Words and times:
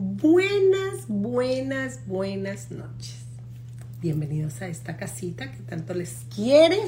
Buenas, 0.00 1.08
buenas, 1.08 2.06
buenas 2.06 2.70
noches. 2.70 3.24
Bienvenidos 4.00 4.62
a 4.62 4.68
esta 4.68 4.96
casita 4.96 5.50
que 5.50 5.58
tanto 5.62 5.92
les 5.92 6.24
quiere, 6.32 6.78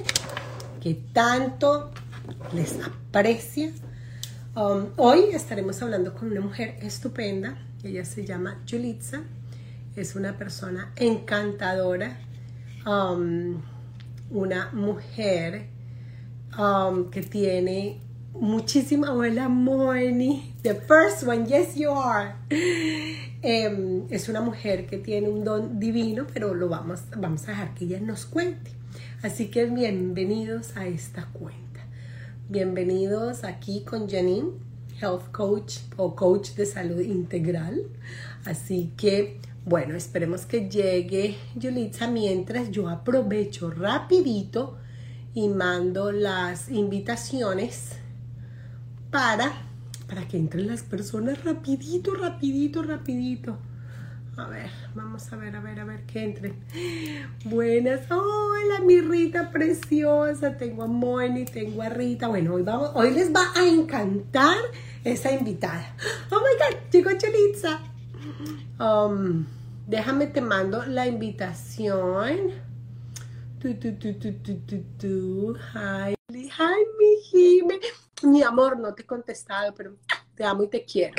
que 0.81 0.95
tanto 0.95 1.91
les 2.55 2.79
aprecia. 2.79 3.73
Um, 4.55 4.91
hoy 4.97 5.25
estaremos 5.33 5.83
hablando 5.83 6.15
con 6.15 6.31
una 6.31 6.41
mujer 6.41 6.77
estupenda. 6.83 7.59
Ella 7.83 8.05
se 8.05 8.25
llama 8.25 8.63
Julitza. 8.65 9.23
Es 9.97 10.15
una 10.15 10.39
persona 10.39 10.93
encantadora. 10.95 12.17
Um, 12.87 13.61
una 14.31 14.71
mujer 14.71 15.67
um, 16.57 17.11
que 17.11 17.23
tiene 17.23 18.01
muchísima 18.35 19.13
hola 19.13 19.49
Moni, 19.49 20.55
the 20.63 20.75
first 20.75 21.27
one, 21.27 21.47
yes 21.47 21.77
you 21.77 21.91
are. 21.91 22.35
Em, 23.43 24.07
es 24.11 24.29
una 24.29 24.41
mujer 24.41 24.87
que 24.87 24.99
tiene 24.99 25.29
un 25.29 25.45
don 25.45 25.81
divino, 25.81 26.27
pero 26.33 26.55
lo 26.55 26.69
vamos, 26.69 27.01
vamos 27.17 27.45
a 27.45 27.53
dejar 27.53 27.75
que 27.75 27.87
ella 27.87 28.01
nos 28.01 28.27
cuente. 28.27 28.73
Así 29.23 29.49
que 29.49 29.65
bienvenidos 29.67 30.77
a 30.77 30.87
esta 30.87 31.27
cuenta. 31.27 31.81
Bienvenidos 32.49 33.45
aquí 33.45 33.81
con 33.81 34.09
Janine, 34.09 34.51
Health 35.01 35.31
Coach 35.33 35.79
o 35.97 36.15
Coach 36.15 36.51
de 36.51 36.67
Salud 36.67 37.01
Integral. 37.01 37.83
Así 38.45 38.93
que, 38.97 39.39
bueno, 39.65 39.95
esperemos 39.95 40.45
que 40.45 40.69
llegue 40.69 41.37
Yulitza 41.55 42.09
mientras 42.09 42.71
yo 42.71 42.89
aprovecho 42.89 43.71
rapidito 43.71 44.77
y 45.33 45.49
mando 45.49 46.13
las 46.13 46.69
invitaciones 46.71 48.00
para, 49.11 49.53
para 50.09 50.27
que 50.29 50.37
entren 50.37 50.69
las 50.69 50.83
personas 50.83 51.45
rapidito, 51.45 52.15
rapidito, 52.15 52.83
rapidito. 52.83 53.59
A 54.37 54.47
ver, 54.47 54.71
vamos 54.95 55.31
a 55.33 55.37
ver, 55.37 55.57
a 55.57 55.61
ver, 55.61 55.81
a 55.81 55.85
ver 55.85 56.07
que 56.07 56.25
entren. 56.25 56.55
Buenas, 57.45 58.11
hola 58.11 58.81
mi 58.87 59.01
Rita 59.01 59.51
preciosa, 59.51 60.57
tengo 60.57 60.85
a 60.85 60.87
Moni, 60.87 61.45
tengo 61.45 61.83
a 61.83 61.89
Rita. 61.89 62.29
Bueno, 62.29 62.55
hoy, 62.55 62.63
vamos, 62.63 62.93
hoy 62.95 63.11
les 63.11 63.35
va 63.35 63.53
a 63.55 63.67
encantar 63.67 64.57
esa 65.05 65.33
invitada. 65.33 65.95
Oh 66.31 66.37
my 66.37 66.57
God, 66.59 66.91
llegó 66.91 67.11
Chelitza. 67.19 67.81
Um, 68.79 69.45
déjame 69.87 70.29
te 70.29 70.41
mando 70.41 70.87
la 70.87 71.07
invitación. 71.07 72.53
Tu, 73.59 73.75
tu, 73.75 73.93
tu, 73.97 74.15
tu, 74.15 74.33
tu, 74.35 74.55
tu, 74.61 74.83
tu. 74.99 75.57
Hi, 75.75 76.17
mi 76.33 76.49
Jime. 77.31 77.79
Mi 78.23 78.43
amor, 78.43 78.79
no 78.79 78.95
te 78.95 79.03
he 79.03 79.07
contestado, 79.07 79.75
pero 79.75 79.97
te 80.35 80.45
amo 80.45 80.65
y 80.65 80.69
te 80.69 80.85
quiero. 80.85 81.15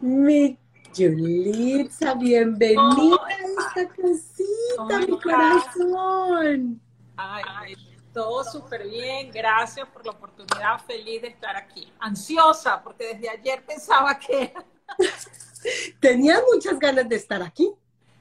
Mi 0.00 0.58
Julitza, 0.94 2.14
bienvenida 2.14 3.16
a 3.24 3.32
esta 3.32 3.88
casita, 3.88 4.98
mi 5.06 5.18
corazón. 5.20 6.80
Ay, 7.16 7.74
todo 8.12 8.44
súper 8.44 8.88
bien, 8.88 9.30
gracias 9.32 9.88
por 9.88 10.04
la 10.04 10.12
oportunidad, 10.12 10.78
feliz 10.86 11.22
de 11.22 11.28
estar 11.28 11.56
aquí. 11.56 11.90
Ansiosa, 11.98 12.82
porque 12.82 13.14
desde 13.14 13.30
ayer 13.30 13.64
pensaba 13.64 14.18
que... 14.18 14.52
Tenía 16.00 16.42
muchas 16.52 16.78
ganas 16.78 17.08
de 17.08 17.16
estar 17.16 17.42
aquí. 17.42 17.72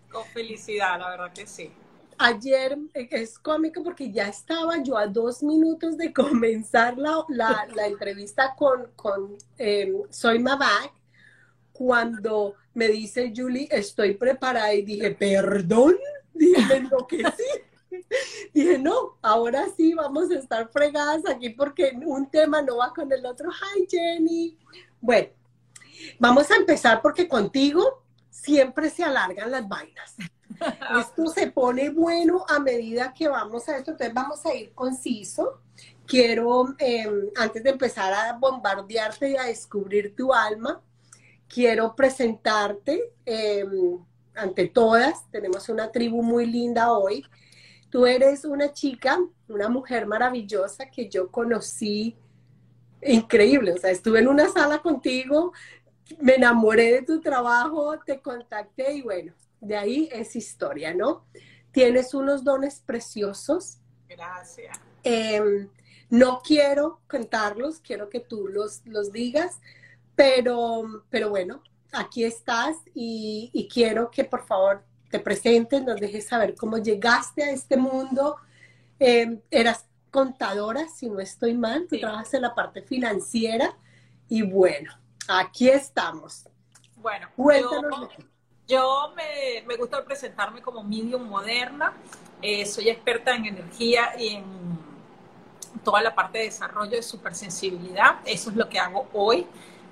Con 0.09 0.23
felicidad, 0.27 0.97
la 0.97 1.09
verdad 1.09 1.33
que 1.33 1.45
sí 1.45 1.73
ayer 2.23 2.77
eh, 2.93 3.07
es 3.11 3.37
cómico 3.37 3.83
porque 3.83 4.09
ya 4.09 4.29
estaba 4.29 4.81
yo 4.81 4.97
a 4.97 5.07
dos 5.07 5.43
minutos 5.43 5.97
de 5.97 6.13
comenzar 6.23 6.97
la, 6.97 7.25
la, 7.27 7.87
entrevista 7.87 8.55
con, 8.55 8.91
con 8.95 9.37
eh, 9.57 9.93
Soy 10.09 10.39
Mavac 10.39 10.93
cuando 11.73 12.55
me 12.73 12.87
dice 12.87 13.33
Julie, 13.35 13.67
estoy 13.69 14.13
preparada 14.13 14.73
y 14.73 14.83
dije, 14.83 15.11
perdón, 15.11 15.95
dije, 16.33 16.81
no 16.81 17.05
que 17.07 17.17
sí. 17.17 17.61
Dije, 18.53 18.79
no, 18.79 19.17
ahora 19.21 19.65
sí 19.75 19.93
vamos 19.93 20.31
a 20.31 20.35
estar 20.35 20.67
fregadas 20.69 21.23
aquí 21.27 21.49
porque 21.49 21.93
un 22.05 22.29
tema 22.29 22.61
no 22.61 22.77
va 22.77 22.91
con 22.91 23.11
el 23.11 23.23
otro. 23.25 23.51
Hi, 23.51 23.87
Jenny. 23.89 24.57
Bueno, 24.99 25.29
vamos 26.19 26.49
a 26.49 26.55
empezar 26.55 27.01
porque 27.01 27.27
contigo 27.27 28.03
siempre 28.29 28.89
se 28.89 29.03
alargan 29.03 29.51
las 29.51 29.67
vainas. 29.67 30.15
Esto 30.99 31.27
se 31.27 31.47
pone 31.51 31.89
bueno 31.89 32.45
a 32.47 32.59
medida 32.59 33.13
que 33.13 33.27
vamos 33.27 33.67
a 33.69 33.77
esto, 33.77 33.91
entonces 33.91 34.13
vamos 34.13 34.45
a 34.45 34.53
ir 34.53 34.73
conciso. 34.73 35.61
Quiero, 36.05 36.75
em, 36.79 37.29
antes 37.35 37.63
de 37.63 37.69
empezar 37.69 38.13
a 38.13 38.33
bombardearte 38.33 39.31
y 39.31 39.37
a 39.37 39.43
descubrir 39.43 40.15
tu 40.15 40.33
alma, 40.33 40.81
quiero 41.47 41.95
presentarte 41.95 43.13
em, 43.25 43.99
ante 44.35 44.67
todas. 44.67 45.29
Tenemos 45.31 45.69
una 45.69 45.91
tribu 45.91 46.21
muy 46.21 46.45
linda 46.45 46.91
hoy. 46.91 47.25
Tú 47.89 48.05
eres 48.05 48.43
una 48.43 48.73
chica, 48.73 49.19
una 49.47 49.69
mujer 49.69 50.07
maravillosa 50.07 50.89
que 50.89 51.09
yo 51.09 51.31
conocí 51.31 52.17
increíble. 53.01 53.73
O 53.73 53.77
sea, 53.77 53.91
estuve 53.91 54.19
en 54.19 54.27
una 54.27 54.49
sala 54.49 54.79
contigo, 54.79 55.53
me 56.19 56.35
enamoré 56.35 56.91
de 56.91 57.01
tu 57.03 57.21
trabajo, 57.21 57.97
te 58.05 58.21
contacté 58.21 58.93
y 58.93 59.01
bueno, 59.01 59.33
de 59.63 59.77
ahí 59.77 60.09
es 60.11 60.35
historia, 60.35 60.93
¿no? 60.93 61.25
Tienes 61.71 62.13
unos 62.13 62.43
dones 62.43 62.81
preciosos. 62.85 63.79
Gracias. 64.07 64.79
Em, 65.03 65.69
no 66.09 66.41
quiero 66.43 67.01
contarlos, 67.07 67.79
quiero 67.79 68.09
que 68.09 68.19
tú 68.19 68.47
los, 68.47 68.85
los 68.85 69.11
digas, 69.11 69.59
pero, 70.15 71.03
pero 71.09 71.29
bueno, 71.29 71.63
aquí 71.91 72.23
estás 72.23 72.75
y, 72.93 73.67
quiero 73.73 74.11
que 74.11 74.23
por 74.23 74.45
favor 74.45 74.83
te 75.09 75.19
presentes, 75.19 75.83
nos 75.83 75.99
dejes 75.99 76.27
saber 76.27 76.55
cómo 76.55 76.77
llegaste 76.77 77.43
a 77.43 77.51
este 77.51 77.77
mundo. 77.77 78.37
Em, 78.99 79.41
eras 79.49 79.85
contadora, 80.11 80.87
si 80.87 81.09
no 81.09 81.19
estoy 81.19 81.55
mal, 81.55 81.87
tú 81.89 81.99
trabajas 81.99 82.33
en 82.35 82.43
la 82.43 82.53
parte 82.53 82.81
financiera 82.83 83.75
y 84.29 84.43
bueno, 84.43 84.93
aquí 85.27 85.69
estamos. 85.69 86.47
Bueno, 86.95 87.27
cuéntanos. 87.35 88.09
Yo 88.17 88.32
me, 89.65 89.75
gusta 89.77 90.03
presentarme 90.03 90.61
como 90.61 90.83
medium 90.83 91.27
moderna. 91.27 91.93
Eh, 92.41 92.65
soy 92.65 92.89
experta 92.89 93.35
en 93.35 93.45
energía 93.45 94.13
y 94.19 94.29
en 94.29 94.43
toda 95.83 96.01
la 96.01 96.13
parte 96.13 96.39
de 96.39 96.45
desarrollo 96.45 96.91
de 96.91 97.03
supersensibilidad. 97.03 98.19
Eso 98.25 98.49
es 98.49 98.55
lo 98.55 98.67
que 98.69 98.79
hago 98.79 99.07
hoy. 99.13 99.45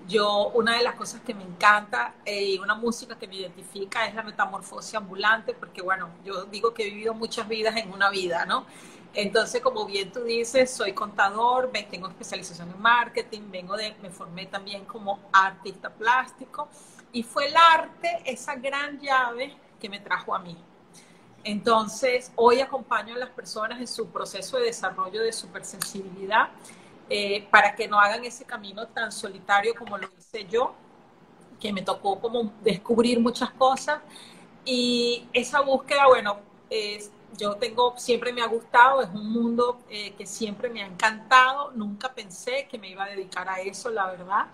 Yo, 0.08 0.48
una 0.56 0.78
de 0.78 0.84
las 0.84 0.96
cosas 0.96 1.22
que 1.22 1.34
me 1.34 1.44
encanta 1.44 2.16
eh, 2.26 2.44
y 2.44 2.58
una 2.58 2.76
música 2.76 3.18
que 3.18 3.28
me 3.28 3.36
identifica 3.36 4.06
es 4.08 4.16
la 4.16 4.24
metamorfosis 4.24 4.96
ambulante, 4.96 5.54
porque 5.54 5.82
bueno, 5.82 6.10
yo 6.26 6.46
digo 6.46 6.74
que 6.74 6.88
he 6.88 6.90
vivido 6.90 7.14
muchas 7.14 7.48
vidas 7.48 7.78
en 7.78 7.94
una 7.94 8.10
vida, 8.10 8.46
¿no? 8.46 8.66
Entonces, 9.14 9.62
como 9.62 9.86
bien 9.86 10.12
tú 10.12 10.24
dices, 10.24 10.72
soy 10.72 10.94
contador, 10.94 11.70
tengo 11.90 12.08
especialización 12.08 12.70
en 12.72 12.82
marketing, 12.82 13.42
vengo 13.52 13.76
de, 13.76 13.94
me 14.02 14.10
formé 14.10 14.46
también 14.46 14.86
como 14.86 15.20
artista 15.34 15.90
plástico 15.90 16.70
y 17.14 17.24
fue 17.24 17.48
el 17.48 17.56
arte 17.56 18.22
esa 18.26 18.56
gran 18.56 19.00
llave 19.00 19.56
que 19.80 19.90
me 19.90 20.00
trajo 20.00 20.34
a 20.34 20.40
mí. 20.40 20.58
Entonces, 21.44 22.32
hoy 22.36 22.62
acompaño 22.62 23.16
a 23.16 23.18
las 23.18 23.30
personas 23.30 23.80
en 23.80 23.88
su 23.88 24.08
proceso 24.10 24.58
de 24.58 24.66
desarrollo 24.66 25.22
de 25.22 25.34
supersensibilidad 25.34 26.50
eh, 27.10 27.48
para 27.50 27.76
que 27.76 27.88
no 27.88 28.00
hagan 28.00 28.24
ese 28.24 28.46
camino 28.46 28.88
tan 28.88 29.12
solitario 29.12 29.74
como 29.76 29.98
lo 29.98 30.08
hice 30.18 30.46
yo, 30.46 30.76
que 31.60 31.74
me 31.74 31.82
tocó 31.82 32.20
como 32.20 32.54
descubrir 32.62 33.20
muchas 33.20 33.52
cosas. 33.52 34.02
Y 34.64 35.28
esa 35.34 35.62
búsqueda, 35.62 36.08
bueno, 36.08 36.40
yo 37.38 37.56
tengo, 37.56 37.96
siempre 37.98 38.32
me 38.32 38.42
ha 38.42 38.48
gustado, 38.48 39.02
es 39.02 39.10
un 39.10 39.32
mundo 39.32 39.80
eh, 39.90 40.14
que 40.14 40.28
siempre 40.28 40.70
me 40.70 40.84
ha 40.84 40.86
encantado, 40.86 41.72
nunca 41.72 42.14
pensé 42.14 42.68
que 42.70 42.78
me 42.78 42.90
iba 42.90 43.04
a 43.04 43.10
dedicar 43.10 43.50
a 43.50 43.60
eso, 43.62 43.90
la 43.90 44.06
verdad 44.12 44.48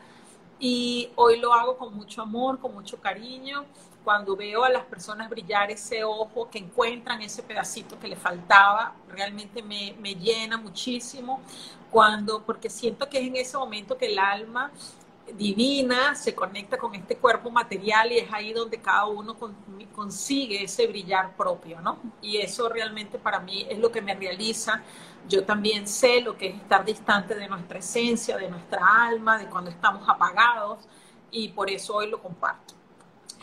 y 0.59 1.09
hoy 1.15 1.39
lo 1.39 1.53
hago 1.53 1.77
con 1.77 1.95
mucho 1.95 2.21
amor, 2.21 2.59
con 2.59 2.73
mucho 2.73 2.99
cariño. 2.99 3.65
Cuando 4.03 4.35
veo 4.35 4.63
a 4.63 4.69
las 4.69 4.85
personas 4.85 5.29
brillar 5.29 5.69
ese 5.69 6.03
ojo, 6.03 6.49
que 6.49 6.59
encuentran 6.59 7.21
ese 7.21 7.43
pedacito 7.43 7.99
que 7.99 8.07
le 8.07 8.15
faltaba, 8.15 8.95
realmente 9.09 9.61
me, 9.61 9.95
me 9.99 10.15
llena 10.15 10.57
muchísimo. 10.57 11.41
Cuando, 11.91 12.41
porque 12.43 12.69
siento 12.69 13.09
que 13.09 13.19
es 13.19 13.27
en 13.27 13.35
ese 13.35 13.57
momento 13.57 13.97
que 13.97 14.07
el 14.07 14.19
alma 14.19 14.71
divina 15.35 16.15
se 16.15 16.33
conecta 16.33 16.77
con 16.77 16.95
este 16.95 17.17
cuerpo 17.17 17.49
material 17.49 18.11
y 18.11 18.19
es 18.19 18.31
ahí 18.31 18.53
donde 18.53 18.79
cada 18.79 19.05
uno 19.05 19.35
consigue 19.93 20.63
ese 20.63 20.87
brillar 20.87 21.35
propio, 21.35 21.81
¿no? 21.81 21.99
Y 22.21 22.37
eso 22.37 22.69
realmente 22.69 23.17
para 23.19 23.39
mí 23.39 23.65
es 23.69 23.79
lo 23.79 23.91
que 23.91 24.01
me 24.01 24.15
realiza 24.15 24.83
yo 25.27 25.43
también 25.43 25.87
sé 25.87 26.21
lo 26.21 26.37
que 26.37 26.47
es 26.47 26.55
estar 26.55 26.85
distante 26.85 27.35
de 27.35 27.47
nuestra 27.47 27.79
esencia, 27.79 28.37
de 28.37 28.49
nuestra 28.49 28.79
alma, 29.07 29.37
de 29.37 29.47
cuando 29.47 29.69
estamos 29.69 30.07
apagados 30.07 30.79
y 31.31 31.49
por 31.49 31.69
eso 31.69 31.95
hoy 31.95 32.09
lo 32.09 32.21
comparto. 32.21 32.76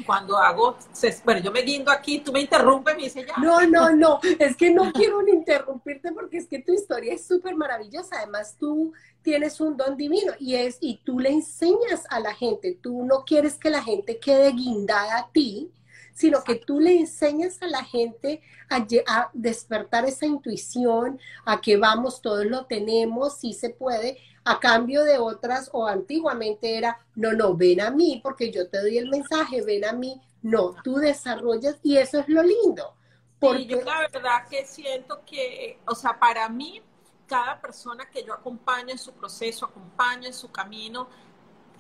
Cuando 0.06 0.36
hago, 0.36 0.76
bueno, 1.24 1.40
yo 1.40 1.52
me 1.52 1.62
guindo 1.62 1.90
aquí, 1.90 2.18
tú 2.18 2.32
me 2.32 2.40
interrumpes 2.40 2.96
me 2.96 3.02
dices 3.04 3.26
ya. 3.26 3.36
No, 3.38 3.60
no, 3.66 3.94
no, 3.94 4.20
es 4.38 4.56
que 4.56 4.70
no 4.70 4.92
quiero 4.92 5.26
interrumpirte 5.26 6.12
porque 6.12 6.38
es 6.38 6.46
que 6.46 6.60
tu 6.60 6.72
historia 6.72 7.14
es 7.14 7.26
súper 7.26 7.54
maravillosa. 7.56 8.18
Además, 8.18 8.56
tú 8.58 8.92
tienes 9.22 9.60
un 9.60 9.76
don 9.76 9.96
divino 9.96 10.32
y 10.38 10.54
es, 10.54 10.78
y 10.80 11.00
tú 11.04 11.18
le 11.18 11.30
enseñas 11.30 12.04
a 12.10 12.20
la 12.20 12.34
gente, 12.34 12.78
tú 12.80 13.04
no 13.04 13.24
quieres 13.24 13.54
que 13.54 13.70
la 13.70 13.82
gente 13.82 14.18
quede 14.18 14.52
guindada 14.52 15.18
a 15.18 15.28
ti, 15.30 15.70
sino 16.12 16.44
que 16.44 16.54
tú 16.54 16.78
le 16.78 16.96
enseñas 16.96 17.60
a 17.60 17.66
la 17.66 17.84
gente 17.84 18.40
a, 18.70 18.86
a, 19.06 19.30
despertar 19.32 20.04
esa 20.04 20.26
intuición, 20.26 21.18
a 21.44 21.60
que 21.60 21.76
vamos, 21.76 22.22
todos 22.22 22.46
lo 22.46 22.66
tenemos, 22.66 23.38
sí 23.38 23.52
se 23.52 23.70
puede, 23.70 24.18
a 24.44 24.60
cambio 24.60 25.04
de 25.04 25.18
otras, 25.18 25.70
o 25.72 25.86
antiguamente 25.86 26.76
era, 26.76 26.98
no, 27.14 27.32
no, 27.32 27.56
ven 27.56 27.80
a 27.80 27.90
mí 27.90 28.20
porque 28.22 28.50
yo 28.50 28.68
te 28.68 28.80
doy 28.80 28.98
el 28.98 29.08
mensaje, 29.08 29.62
ven 29.62 29.84
a 29.84 29.92
mí. 29.92 30.20
No, 30.42 30.74
tú 30.84 30.96
desarrollas 30.96 31.78
y 31.82 31.96
eso 31.96 32.20
es 32.20 32.28
lo 32.28 32.42
lindo. 32.42 32.94
Porque... 33.38 33.66
yo 33.66 33.80
la 33.80 34.00
verdad 34.00 34.46
que 34.48 34.66
siento 34.66 35.22
que, 35.24 35.78
o 35.86 35.94
sea, 35.94 36.18
para 36.18 36.48
mí, 36.50 36.82
cada 37.26 37.60
persona 37.60 38.08
que 38.10 38.22
yo 38.22 38.34
acompaño 38.34 38.90
en 38.90 38.98
su 38.98 39.12
proceso, 39.12 39.64
acompaño 39.64 40.26
en 40.26 40.34
su 40.34 40.52
camino, 40.52 41.08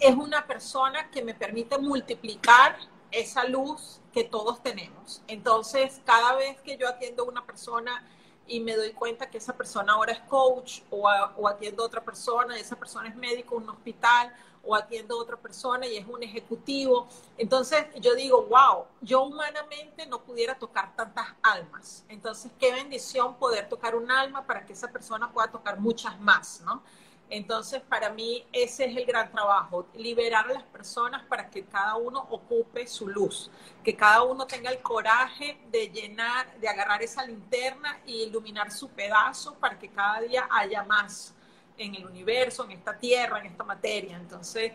es 0.00 0.14
una 0.14 0.46
persona 0.46 1.10
que 1.10 1.22
me 1.22 1.34
permite 1.34 1.76
multiplicar 1.78 2.78
esa 3.10 3.44
luz 3.44 4.00
que 4.12 4.24
todos 4.24 4.62
tenemos. 4.62 5.22
Entonces, 5.28 6.00
cada 6.04 6.34
vez 6.34 6.60
que 6.62 6.76
yo 6.76 6.88
atiendo 6.88 7.24
a 7.24 7.26
una 7.28 7.44
persona 7.44 8.06
y 8.46 8.60
me 8.60 8.76
doy 8.76 8.92
cuenta 8.92 9.28
que 9.30 9.38
esa 9.38 9.56
persona 9.56 9.94
ahora 9.94 10.12
es 10.12 10.20
coach 10.20 10.80
o, 10.90 11.08
o 11.36 11.48
atiendo 11.48 11.82
a 11.82 11.86
otra 11.86 12.04
persona 12.04 12.56
y 12.56 12.60
esa 12.60 12.76
persona 12.76 13.08
es 13.08 13.16
médico 13.16 13.56
en 13.56 13.64
un 13.64 13.70
hospital 13.70 14.32
o 14.66 14.74
atiendo 14.74 15.18
a 15.18 15.22
otra 15.22 15.36
persona 15.36 15.86
y 15.86 15.96
es 15.96 16.06
un 16.06 16.22
ejecutivo. 16.22 17.06
Entonces 17.36 17.86
yo 18.00 18.14
digo, 18.14 18.46
wow, 18.46 18.84
yo 19.00 19.22
humanamente 19.22 20.06
no 20.06 20.22
pudiera 20.22 20.58
tocar 20.58 20.94
tantas 20.96 21.26
almas. 21.42 22.04
Entonces, 22.08 22.50
qué 22.58 22.72
bendición 22.72 23.36
poder 23.36 23.68
tocar 23.68 23.94
un 23.94 24.10
alma 24.10 24.46
para 24.46 24.64
que 24.64 24.72
esa 24.72 24.90
persona 24.90 25.30
pueda 25.32 25.50
tocar 25.50 25.78
muchas 25.78 26.18
más, 26.20 26.62
¿no? 26.64 26.82
Entonces, 27.30 27.80
para 27.82 28.10
mí 28.10 28.46
ese 28.52 28.84
es 28.84 28.96
el 28.96 29.06
gran 29.06 29.32
trabajo, 29.32 29.86
liberar 29.94 30.50
a 30.50 30.54
las 30.54 30.62
personas 30.64 31.24
para 31.24 31.48
que 31.48 31.64
cada 31.64 31.96
uno 31.96 32.26
ocupe 32.30 32.86
su 32.86 33.08
luz, 33.08 33.50
que 33.82 33.96
cada 33.96 34.22
uno 34.22 34.46
tenga 34.46 34.70
el 34.70 34.80
coraje 34.80 35.58
de 35.70 35.88
llenar, 35.88 36.58
de 36.60 36.68
agarrar 36.68 37.02
esa 37.02 37.24
linterna 37.24 37.98
y 38.06 38.24
iluminar 38.24 38.70
su 38.70 38.88
pedazo 38.90 39.54
para 39.54 39.78
que 39.78 39.88
cada 39.88 40.20
día 40.20 40.46
haya 40.50 40.84
más 40.84 41.34
en 41.78 41.94
el 41.94 42.06
universo, 42.06 42.64
en 42.64 42.72
esta 42.72 42.96
tierra, 42.96 43.40
en 43.40 43.46
esta 43.46 43.64
materia. 43.64 44.16
Entonces, 44.16 44.72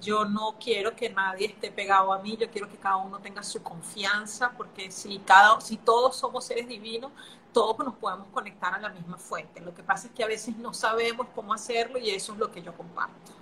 yo 0.00 0.24
no 0.24 0.56
quiero 0.62 0.94
que 0.96 1.10
nadie 1.10 1.46
esté 1.46 1.70
pegado 1.70 2.12
a 2.12 2.18
mí, 2.20 2.36
yo 2.36 2.50
quiero 2.50 2.68
que 2.68 2.76
cada 2.76 2.96
uno 2.96 3.18
tenga 3.18 3.42
su 3.42 3.62
confianza, 3.62 4.52
porque 4.56 4.90
si, 4.90 5.18
cada, 5.20 5.60
si 5.60 5.76
todos 5.76 6.16
somos 6.16 6.44
seres 6.44 6.66
divinos, 6.66 7.12
todos 7.52 7.78
nos 7.78 7.94
podemos 7.96 8.28
conectar 8.28 8.74
a 8.74 8.80
la 8.80 8.88
misma 8.90 9.16
fuente. 9.18 9.60
Lo 9.60 9.74
que 9.74 9.82
pasa 9.82 10.08
es 10.08 10.12
que 10.12 10.24
a 10.24 10.26
veces 10.26 10.56
no 10.56 10.72
sabemos 10.72 11.26
cómo 11.34 11.52
hacerlo 11.52 11.98
y 11.98 12.10
eso 12.10 12.32
es 12.32 12.38
lo 12.38 12.50
que 12.50 12.62
yo 12.62 12.74
comparto. 12.74 13.32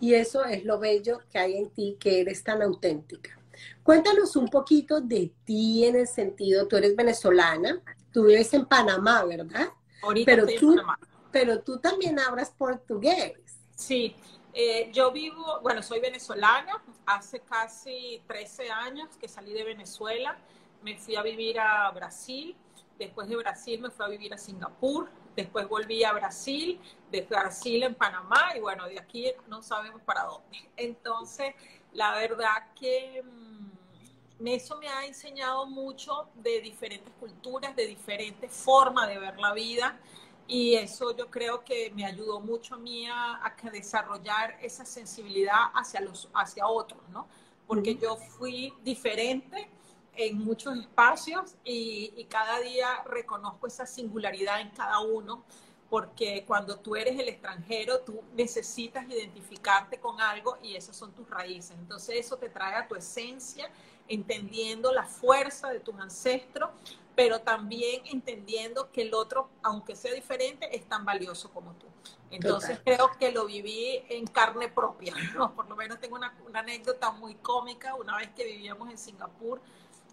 Y 0.00 0.14
eso 0.14 0.44
es 0.44 0.64
lo 0.64 0.78
bello 0.78 1.20
que 1.30 1.38
hay 1.38 1.56
en 1.56 1.70
ti, 1.70 1.96
que 1.98 2.20
eres 2.20 2.42
tan 2.44 2.60
auténtica. 2.62 3.38
Cuéntanos 3.82 4.36
un 4.36 4.48
poquito 4.48 5.00
de 5.00 5.32
ti 5.44 5.84
en 5.84 5.96
el 5.96 6.06
sentido, 6.06 6.66
tú 6.68 6.76
eres 6.76 6.94
venezolana, 6.94 7.80
tú 8.12 8.24
vives 8.24 8.52
en 8.52 8.66
Panamá, 8.66 9.24
¿verdad? 9.24 9.68
Ahorita 10.02 10.30
pero 10.30 10.42
estoy 10.44 10.58
tú, 10.58 10.70
en 10.72 10.76
Panamá. 10.76 10.98
Pero 11.32 11.60
tú 11.60 11.78
también 11.78 12.18
hablas 12.18 12.50
portugués. 12.50 13.34
Sí, 13.74 14.16
eh, 14.58 14.88
yo 14.90 15.12
vivo, 15.12 15.60
bueno, 15.60 15.82
soy 15.82 16.00
venezolana, 16.00 16.82
hace 17.04 17.40
casi 17.40 18.22
13 18.26 18.70
años 18.70 19.14
que 19.18 19.28
salí 19.28 19.52
de 19.52 19.64
Venezuela, 19.64 20.38
me 20.80 20.96
fui 20.96 21.14
a 21.14 21.20
vivir 21.20 21.60
a 21.60 21.90
Brasil, 21.90 22.56
después 22.98 23.28
de 23.28 23.36
Brasil 23.36 23.78
me 23.82 23.90
fui 23.90 24.06
a 24.06 24.08
vivir 24.08 24.32
a 24.32 24.38
Singapur, 24.38 25.10
después 25.36 25.68
volví 25.68 26.04
a 26.04 26.12
Brasil, 26.14 26.80
de 27.10 27.20
Brasil 27.20 27.82
en 27.82 27.94
Panamá 27.94 28.56
y 28.56 28.60
bueno, 28.60 28.86
de 28.86 28.98
aquí 28.98 29.30
no 29.46 29.60
sabemos 29.60 30.00
para 30.00 30.22
dónde. 30.22 30.70
Entonces, 30.78 31.54
la 31.92 32.14
verdad 32.14 32.72
que 32.80 33.22
mm, 33.22 34.46
eso 34.46 34.78
me 34.78 34.88
ha 34.88 35.04
enseñado 35.04 35.66
mucho 35.66 36.30
de 36.34 36.62
diferentes 36.62 37.12
culturas, 37.20 37.76
de 37.76 37.86
diferentes 37.86 38.50
formas 38.50 39.06
de 39.06 39.18
ver 39.18 39.38
la 39.38 39.52
vida 39.52 40.00
y 40.48 40.74
eso 40.74 41.16
yo 41.16 41.28
creo 41.28 41.64
que 41.64 41.90
me 41.94 42.04
ayudó 42.04 42.40
mucho 42.40 42.76
a 42.76 42.78
mí 42.78 43.06
a, 43.06 43.44
a 43.44 43.70
desarrollar 43.70 44.56
esa 44.62 44.84
sensibilidad 44.84 45.70
hacia, 45.74 46.00
los, 46.00 46.28
hacia 46.34 46.66
otros, 46.66 47.00
¿no? 47.10 47.26
Porque 47.66 47.96
yo 47.96 48.16
fui 48.16 48.72
diferente 48.84 49.68
en 50.14 50.38
muchos 50.38 50.78
espacios 50.78 51.56
y, 51.64 52.12
y, 52.16 52.24
cada 52.24 52.60
día 52.60 53.02
reconozco 53.04 53.66
esa 53.66 53.86
singularidad 53.86 54.60
en 54.60 54.70
cada 54.70 55.00
uno, 55.00 55.44
porque 55.90 56.44
cuando 56.46 56.78
tú 56.78 56.96
eres 56.96 57.18
el 57.18 57.28
extranjero, 57.28 58.00
tú 58.00 58.22
necesitas 58.34 59.06
identificarte 59.08 59.98
con 59.98 60.20
algo 60.20 60.56
y 60.62 60.74
esas 60.74 60.96
son 60.96 61.12
tus 61.12 61.28
raíces. 61.28 61.76
Entonces 61.78 62.16
eso 62.18 62.36
te 62.36 62.48
trae 62.48 62.76
a 62.76 62.88
tu 62.88 62.94
esencia, 62.94 63.70
entendiendo 64.08 64.92
la 64.92 65.04
fuerza 65.04 65.68
de 65.68 65.80
tus 65.80 65.94
ancestros, 65.96 66.70
pero 67.16 67.40
también 67.40 68.02
entendiendo 68.04 68.92
que 68.92 69.02
el 69.02 69.14
otro, 69.14 69.48
aunque 69.62 69.96
sea 69.96 70.12
diferente, 70.12 70.76
es 70.76 70.86
tan 70.86 71.04
valioso 71.04 71.50
como 71.50 71.72
tú. 71.72 71.86
Entonces 72.30 72.78
Total. 72.78 72.84
creo 72.84 73.10
que 73.18 73.32
lo 73.32 73.46
viví 73.46 74.02
en 74.10 74.26
carne 74.26 74.68
propia, 74.68 75.14
¿no? 75.34 75.54
Por 75.54 75.66
lo 75.66 75.74
menos 75.74 75.98
tengo 75.98 76.14
una, 76.14 76.36
una, 76.46 76.60
anécdota 76.60 77.10
muy 77.12 77.34
cómica, 77.36 77.94
una 77.94 78.18
vez 78.18 78.30
que 78.36 78.44
vivíamos 78.44 78.90
en 78.90 78.98
Singapur 78.98 79.60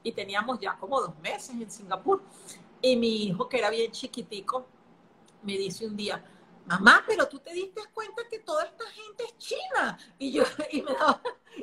y 0.02 0.14
teníamos 0.14 0.60
ya 0.60 0.78
como 0.78 1.02
dos 1.02 1.18
meses 1.20 1.50
en 1.50 1.70
Singapur, 1.70 2.22
y 2.82 2.96
mi 2.96 3.26
hijo, 3.26 3.50
que 3.50 3.58
era 3.58 3.70
bien 3.70 3.92
chiquitico, 3.92 4.66
me 5.42 5.58
dice 5.58 5.86
un 5.86 5.98
día, 5.98 6.24
mamá, 6.66 7.04
pero 7.06 7.28
tú 7.28 7.40
te 7.40 7.54
diste 7.54 7.82
cuenta 7.94 8.24
que 8.30 8.40
toda 8.40 8.64
esta 8.64 8.86
gente 8.92 9.24
es 9.24 9.38
china. 9.38 9.98
Y 10.18 10.32
yo, 10.32 10.44
y 10.72 10.82
me, 10.82 10.94
daba, 10.94 11.22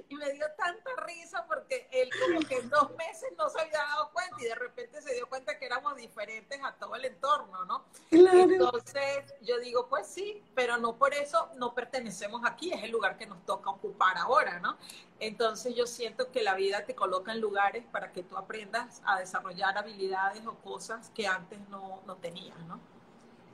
y 0.09 0.15
me 0.17 0.33
dio 0.33 0.47
tanta 0.57 0.91
risa 1.07 1.47
porque 1.47 1.89
él 1.91 2.09
como 2.27 2.41
que 2.41 2.59
en 2.59 2.71
dos 2.71 2.91
meses 2.97 3.31
no 3.37 3.49
se 3.49 3.61
había 3.61 3.79
dado 3.79 4.11
cuenta 4.13 4.37
y 4.41 4.45
de 4.45 4.55
repente 4.55 5.03
se 5.03 5.15
dio 5.15 5.29
cuenta 5.29 5.59
que 5.59 5.67
éramos 5.67 5.97
diferentes 5.97 6.61
a 6.63 6.73
todo 6.75 6.95
el 6.95 7.05
entorno, 7.05 7.65
¿no? 7.65 7.85
Claro. 8.11 8.39
Entonces 8.41 9.35
yo 9.43 9.59
digo, 9.59 9.89
pues 9.89 10.07
sí, 10.07 10.43
pero 10.55 10.77
no 10.77 10.97
por 10.97 11.15
eso 11.15 11.51
no 11.57 11.75
pertenecemos 11.75 12.43
aquí, 12.45 12.73
es 12.73 12.83
el 12.83 12.91
lugar 12.91 13.17
que 13.17 13.27
nos 13.27 13.45
toca 13.45 13.71
ocupar 13.71 14.17
ahora, 14.19 14.61
¿no? 14.61 14.77
Entonces 15.19 15.75
yo 15.75 15.87
siento 15.87 16.31
que 16.31 16.43
la 16.43 16.55
vida 16.55 16.85
te 16.85 16.95
coloca 16.95 17.33
en 17.33 17.41
lugares 17.41 17.85
para 17.91 18.13
que 18.13 18.23
tú 18.23 18.37
aprendas 18.37 19.03
a 19.05 19.19
desarrollar 19.19 19.77
habilidades 19.77 20.47
o 20.47 20.55
cosas 20.57 21.11
que 21.11 21.27
antes 21.27 21.59
no, 21.69 22.03
no 22.07 22.17
tenías, 22.17 22.59
¿no? 22.61 22.81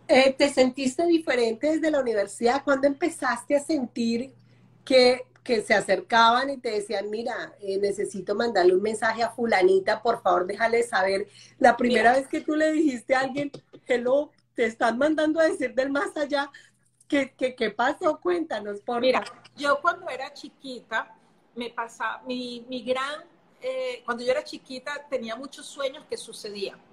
Eh, 0.08 0.35
¿Te 0.38 0.49
sentiste 0.50 1.05
diferente 1.06 1.73
desde 1.73 1.91
la 1.91 2.00
universidad? 2.00 2.62
¿Cuándo 2.62 2.87
empezaste 2.87 3.56
a 3.56 3.61
sentir 3.61 4.32
que, 4.85 5.26
que 5.43 5.62
se 5.62 5.75
acercaban 5.75 6.49
y 6.50 6.58
te 6.58 6.70
decían, 6.70 7.11
mira, 7.11 7.55
eh, 7.61 7.79
necesito 7.79 8.35
mandarle 8.37 8.75
un 8.75 8.82
mensaje 8.82 9.25
a 9.25 9.31
fulanita, 9.31 10.00
por 10.02 10.23
favor, 10.23 10.47
déjale 10.47 10.85
saber? 10.85 11.26
La 11.59 11.76
primera 11.76 12.11
mira. 12.11 12.21
vez 12.21 12.28
que 12.28 12.40
tú 12.40 12.54
le 12.54 12.71
dijiste 12.71 13.16
a 13.16 13.21
alguien, 13.21 13.50
hello, 13.87 14.31
te 14.54 14.66
están 14.66 14.97
mandando 14.97 15.40
a 15.40 15.45
decir 15.45 15.75
del 15.75 15.90
más 15.90 16.16
allá, 16.16 16.50
¿qué, 17.09 17.35
qué, 17.37 17.57
qué 17.57 17.71
pasó? 17.71 18.21
Cuéntanos, 18.21 18.81
por 18.83 19.00
Mira, 19.00 19.25
yo 19.57 19.81
cuando 19.83 20.09
era 20.09 20.33
chiquita, 20.33 21.16
me 21.57 21.71
pasaba, 21.71 22.23
mi, 22.23 22.64
mi 22.69 22.83
gran, 22.85 23.25
eh, 23.61 24.02
cuando 24.04 24.23
yo 24.23 24.31
era 24.31 24.45
chiquita 24.45 25.04
tenía 25.11 25.35
muchos 25.35 25.66
sueños 25.66 26.04
que 26.09 26.16
sucedían 26.16 26.86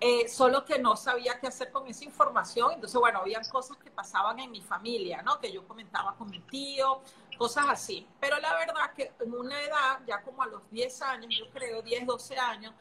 eh, 0.00 0.28
solo 0.28 0.64
que 0.64 0.78
no 0.78 0.96
sabía 0.96 1.40
qué 1.40 1.48
hacer 1.48 1.72
con 1.72 1.86
esa 1.88 2.04
información. 2.04 2.72
Entonces, 2.72 2.98
bueno, 3.00 3.20
habían 3.20 3.44
cosas 3.44 3.76
que 3.78 3.90
pasaban 3.90 4.38
en 4.38 4.50
mi 4.50 4.60
familia, 4.60 5.22
¿no? 5.22 5.40
Que 5.40 5.50
yo 5.50 5.66
comentaba 5.66 6.14
con 6.14 6.30
mi 6.30 6.40
tío, 6.40 7.00
cosas 7.36 7.66
así. 7.68 8.06
Pero 8.20 8.38
la 8.38 8.54
verdad 8.54 8.92
que 8.94 9.12
en 9.20 9.34
una 9.34 9.60
edad, 9.60 10.00
ya 10.06 10.22
como 10.22 10.42
a 10.42 10.46
los 10.46 10.62
10 10.70 11.02
años, 11.02 11.34
yo 11.36 11.50
creo, 11.50 11.82
10, 11.82 12.06
12 12.06 12.38
años, 12.38 12.72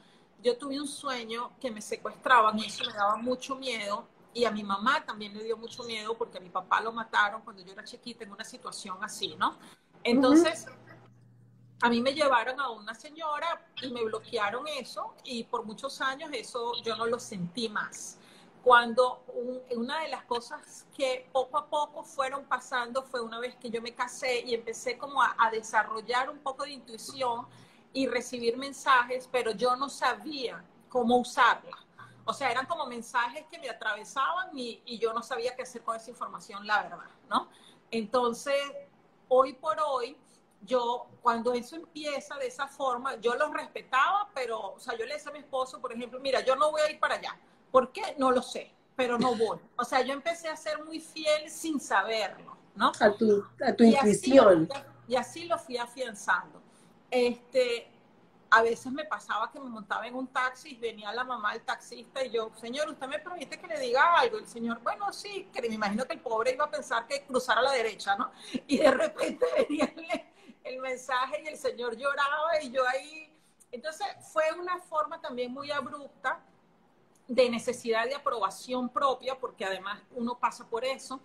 yo 0.44 0.58
tuve 0.58 0.80
un 0.80 0.88
sueño 0.88 1.52
que 1.60 1.72
me 1.72 1.82
secuestraban 1.82 2.60
y 2.60 2.66
eso 2.66 2.86
me 2.86 2.94
daba 2.94 3.16
mucho 3.16 3.56
miedo. 3.56 4.08
Y 4.34 4.46
a 4.46 4.52
mi 4.52 4.64
mamá 4.64 5.04
también 5.04 5.36
le 5.36 5.44
dio 5.44 5.58
mucho 5.58 5.84
miedo 5.84 6.16
porque 6.16 6.38
a 6.38 6.42
mi 6.42 6.50
papá 6.50 6.82
lo 6.82 6.92
mataron 6.92 7.42
cuando 7.42 7.64
yo 7.64 7.74
era 7.74 7.84
chiquita 7.84 8.24
en 8.24 8.32
una 8.32 8.44
situación 8.44 8.98
así, 9.04 9.36
¿no? 9.36 9.58
Entonces... 10.04 10.68
a 11.82 11.90
mí 11.90 12.02
me 12.02 12.14
llevaron 12.14 12.60
a 12.60 12.70
una 12.70 12.96
señora 12.96 13.62
y 13.82 13.92
me 13.92 14.04
bloquearon 14.04 14.68
eso 14.68 15.14
y 15.24 15.44
por 15.44 15.64
muchos 15.64 16.02
años 16.02 16.30
eso 16.34 16.74
yo 16.84 16.96
no 16.96 17.06
lo 17.06 17.20
sentí 17.20 17.70
más. 17.70 18.18
Cuando 18.64 19.24
un, 19.28 19.62
una 19.80 20.02
de 20.02 20.10
las 20.10 20.24
cosas 20.24 20.86
que 20.96 21.30
poco 21.32 21.58
a 21.58 21.68
poco 21.68 22.04
fueron 22.04 22.46
pasando 22.46 23.04
fue 23.04 23.22
una 23.22 23.40
vez 23.40 23.56
que 23.56 23.70
yo 23.70 23.82
me 23.82 23.94
casé 23.94 24.42
y 24.42 24.56
empecé 24.56 24.98
como 24.98 25.22
a, 25.22 25.36
a 25.38 25.52
desarrollar 25.52 26.30
un 26.30 26.40
poco 26.40 26.64
de 26.64 26.72
intuición 26.72 27.46
y 27.94 28.08
recibir 28.08 28.58
mensajes, 28.58 29.30
pero 29.32 29.52
yo 29.52 29.76
no 29.76 29.88
sabía 29.90 30.64
cómo 30.90 31.18
usarla. 31.18 31.78
O 32.26 32.34
sea, 32.34 32.52
eran 32.52 32.66
como 32.66 32.88
mensajes 32.88 33.46
que 33.50 33.58
me 33.58 33.70
atravesaban 33.70 34.58
y, 34.58 34.82
y 34.86 34.98
yo 35.00 35.14
no 35.14 35.24
sabía 35.24 35.56
qué 35.56 35.62
hacer 35.62 35.82
con 35.84 35.96
esa 35.96 36.10
información, 36.10 36.68
la 36.68 36.84
verdad, 36.84 37.10
¿no? 37.30 37.48
Entonces, 37.90 38.60
hoy 39.30 39.54
por 39.54 39.78
hoy, 39.80 40.18
yo 40.62 41.08
cuando 41.22 41.54
eso 41.54 41.76
empieza 41.76 42.36
de 42.36 42.48
esa 42.48 42.68
forma, 42.68 43.16
yo 43.18 43.36
los 43.36 43.52
respetaba, 43.54 44.30
pero, 44.34 44.74
o 44.74 44.80
sea, 44.80 44.98
yo 44.98 45.06
le 45.06 45.14
decía 45.14 45.30
a 45.30 45.34
mi 45.34 45.40
esposo, 45.40 45.80
por 45.80 45.94
ejemplo, 45.94 46.20
mira, 46.20 46.42
yo 46.42 46.56
no 46.56 46.72
voy 46.72 46.82
a 46.82 46.92
ir 46.92 47.00
para 47.00 47.16
allá. 47.16 47.38
¿Por 47.72 47.92
qué? 47.92 48.16
No 48.18 48.32
lo 48.32 48.42
sé, 48.42 48.72
pero 48.96 49.18
no 49.18 49.36
voy. 49.36 49.60
O 49.78 49.84
sea, 49.84 50.02
yo 50.02 50.14
empecé 50.14 50.50
a 50.50 50.56
ser 50.56 50.84
muy 50.84 51.00
fiel 51.00 51.50
sin 51.50 51.80
saberlo, 51.80 52.58
¿no? 52.76 52.92
A 53.00 53.12
tu, 53.12 53.44
a 53.66 53.74
tu 53.74 53.84
intuición. 53.84 54.70
y 55.08 55.16
así 55.16 55.46
lo 55.46 55.58
fui 55.58 55.78
afianzando. 55.78 56.62
Este, 57.10 57.90
a 58.50 58.62
veces 58.62 58.92
me 58.92 59.06
pasaba 59.06 59.52
que 59.52 59.60
me 59.60 59.70
montaba 59.70 60.08
en 60.08 60.16
un 60.16 60.28
taxi 60.28 60.70
y 60.70 60.76
venía 60.76 61.12
la 61.14 61.24
mamá 61.24 61.54
del 61.54 61.62
taxista 61.62 62.24
y 62.24 62.30
yo, 62.30 62.52
señor, 62.56 62.90
¿usted 62.90 63.08
me 63.08 63.20
permite 63.20 63.60
que 63.60 63.68
le 63.68 63.80
diga 63.80 64.16
algo? 64.20 64.38
el 64.38 64.48
señor, 64.48 64.82
bueno, 64.82 65.12
sí, 65.12 65.50
que 65.54 65.62
me 65.62 65.76
imagino 65.76 66.06
que 66.06 66.14
el 66.14 66.22
pobre 66.22 66.52
iba 66.52 66.66
a 66.66 66.72
pensar 66.72 67.08
que 67.08 67.26
cruzara 67.26 67.60
a 67.60 67.64
la 67.64 67.72
derecha, 67.72 68.16
¿no? 68.16 68.32
Y 68.68 68.78
de 68.78 68.92
repente 68.92 69.46
venía 69.70 69.94
el, 70.64 70.80
mensaje 70.80 71.42
y 71.44 71.48
el 71.48 71.58
señor 71.58 71.96
lloraba 71.96 72.62
y 72.62 72.72
yo 72.72 72.88
ahí... 72.88 73.34
Entonces 73.72 74.08
fue 74.32 74.44
una 74.58 74.80
forma 74.80 75.20
también 75.20 75.52
muy 75.52 75.72
abrupta 75.72 76.40
de 77.28 77.50
necesidad 77.50 78.06
de 78.06 78.16
aprobación 78.16 78.88
propia, 78.88 79.38
porque 79.38 79.66
además 79.66 80.02
uno 80.16 80.38
pasa 80.40 80.66
por 80.70 80.86
eso 80.86 81.20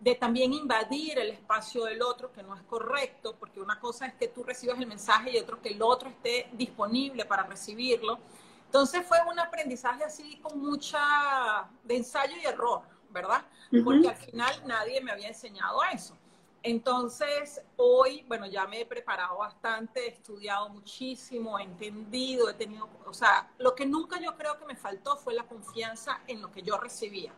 de 0.00 0.14
también 0.14 0.52
invadir 0.52 1.18
el 1.18 1.30
espacio 1.30 1.84
del 1.84 2.02
otro, 2.02 2.30
que 2.32 2.42
no 2.42 2.54
es 2.54 2.62
correcto, 2.62 3.34
porque 3.38 3.60
una 3.60 3.80
cosa 3.80 4.06
es 4.06 4.14
que 4.14 4.28
tú 4.28 4.44
recibas 4.44 4.78
el 4.78 4.86
mensaje 4.86 5.32
y 5.32 5.38
otro 5.38 5.60
que 5.60 5.70
el 5.70 5.82
otro 5.82 6.08
esté 6.08 6.48
disponible 6.52 7.24
para 7.24 7.42
recibirlo. 7.42 8.18
Entonces 8.66 9.04
fue 9.06 9.18
un 9.28 9.38
aprendizaje 9.40 10.04
así 10.04 10.36
con 10.36 10.60
mucha 10.60 11.68
de 11.82 11.96
ensayo 11.96 12.36
y 12.40 12.44
error, 12.44 12.82
¿verdad? 13.10 13.44
Porque 13.82 14.08
al 14.08 14.16
final 14.16 14.62
nadie 14.66 15.00
me 15.00 15.10
había 15.10 15.28
enseñado 15.28 15.80
eso. 15.92 16.16
Entonces, 16.62 17.62
hoy, 17.76 18.24
bueno, 18.26 18.46
ya 18.46 18.66
me 18.66 18.80
he 18.80 18.86
preparado 18.86 19.38
bastante, 19.38 20.06
he 20.06 20.08
estudiado 20.08 20.68
muchísimo, 20.68 21.58
he 21.58 21.62
entendido, 21.62 22.50
he 22.50 22.54
tenido, 22.54 22.88
o 23.06 23.14
sea, 23.14 23.50
lo 23.58 23.74
que 23.74 23.86
nunca 23.86 24.20
yo 24.20 24.36
creo 24.36 24.58
que 24.58 24.64
me 24.64 24.76
faltó 24.76 25.16
fue 25.16 25.34
la 25.34 25.44
confianza 25.44 26.20
en 26.26 26.42
lo 26.42 26.50
que 26.50 26.62
yo 26.62 26.76
recibía 26.78 27.32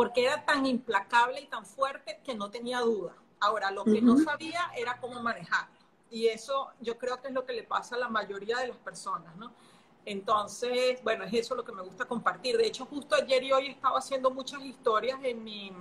porque 0.00 0.24
era 0.24 0.44
tan 0.44 0.64
implacable 0.66 1.40
y 1.40 1.46
tan 1.46 1.66
fuerte 1.66 2.20
que 2.24 2.34
no 2.34 2.50
tenía 2.50 2.80
duda. 2.80 3.14
Ahora, 3.38 3.70
lo 3.70 3.84
que 3.84 4.00
no 4.00 4.16
sabía 4.18 4.70
era 4.76 4.98
cómo 4.98 5.20
manejarlo. 5.22 5.74
Y 6.10 6.26
eso 6.26 6.70
yo 6.80 6.96
creo 6.96 7.20
que 7.20 7.28
es 7.28 7.34
lo 7.34 7.44
que 7.44 7.52
le 7.52 7.62
pasa 7.64 7.96
a 7.96 7.98
la 7.98 8.08
mayoría 8.08 8.58
de 8.60 8.68
las 8.68 8.78
personas, 8.78 9.36
¿no? 9.36 9.52
Entonces, 10.06 11.02
bueno, 11.02 11.24
es 11.24 11.34
eso 11.34 11.54
lo 11.54 11.64
que 11.64 11.72
me 11.72 11.82
gusta 11.82 12.06
compartir. 12.06 12.56
De 12.56 12.66
hecho, 12.66 12.86
justo 12.86 13.14
ayer 13.14 13.42
y 13.44 13.52
hoy 13.52 13.66
estaba 13.68 13.98
haciendo 13.98 14.30
muchas 14.30 14.62
historias 14.62 15.20
en 15.22 15.44
mi, 15.44 15.72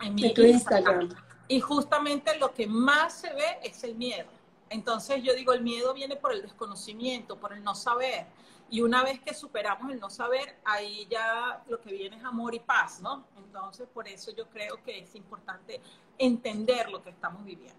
en 0.00 0.14
mi 0.14 0.32
Instagram. 0.34 1.10
Y 1.48 1.60
justamente 1.60 2.38
lo 2.38 2.52
que 2.52 2.66
más 2.66 3.14
se 3.14 3.32
ve 3.32 3.58
es 3.62 3.82
el 3.82 3.94
miedo. 3.94 4.28
Entonces 4.70 5.22
yo 5.22 5.34
digo, 5.34 5.52
el 5.52 5.62
miedo 5.62 5.94
viene 5.94 6.16
por 6.16 6.32
el 6.32 6.42
desconocimiento, 6.42 7.36
por 7.36 7.54
el 7.54 7.64
no 7.64 7.74
saber. 7.74 8.26
Y 8.70 8.82
una 8.82 9.02
vez 9.02 9.18
que 9.20 9.32
superamos 9.32 9.90
el 9.90 9.98
no 9.98 10.10
saber, 10.10 10.56
ahí 10.64 11.06
ya 11.10 11.62
lo 11.68 11.80
que 11.80 11.90
viene 11.90 12.18
es 12.18 12.24
amor 12.24 12.54
y 12.54 12.60
paz, 12.60 13.00
¿no? 13.00 13.24
Entonces, 13.38 13.88
por 13.92 14.06
eso 14.06 14.30
yo 14.30 14.46
creo 14.48 14.82
que 14.84 14.98
es 14.98 15.14
importante 15.14 15.80
entender 16.18 16.90
lo 16.90 17.02
que 17.02 17.08
estamos 17.08 17.42
viviendo. 17.44 17.78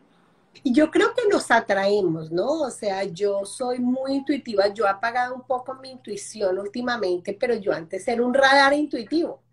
Y 0.64 0.74
yo 0.74 0.90
creo 0.90 1.14
que 1.14 1.28
nos 1.32 1.52
atraemos, 1.52 2.32
¿no? 2.32 2.62
O 2.62 2.72
sea, 2.72 3.04
yo 3.04 3.46
soy 3.46 3.80
muy 3.80 4.14
intuitiva, 4.14 4.68
yo 4.70 4.86
he 4.86 4.90
apagado 4.90 5.36
un 5.36 5.44
poco 5.44 5.76
mi 5.76 5.92
intuición 5.92 6.58
últimamente, 6.58 7.38
pero 7.40 7.54
yo 7.54 7.72
antes 7.72 8.08
era 8.08 8.24
un 8.24 8.34
radar 8.34 8.74
intuitivo. 8.74 9.44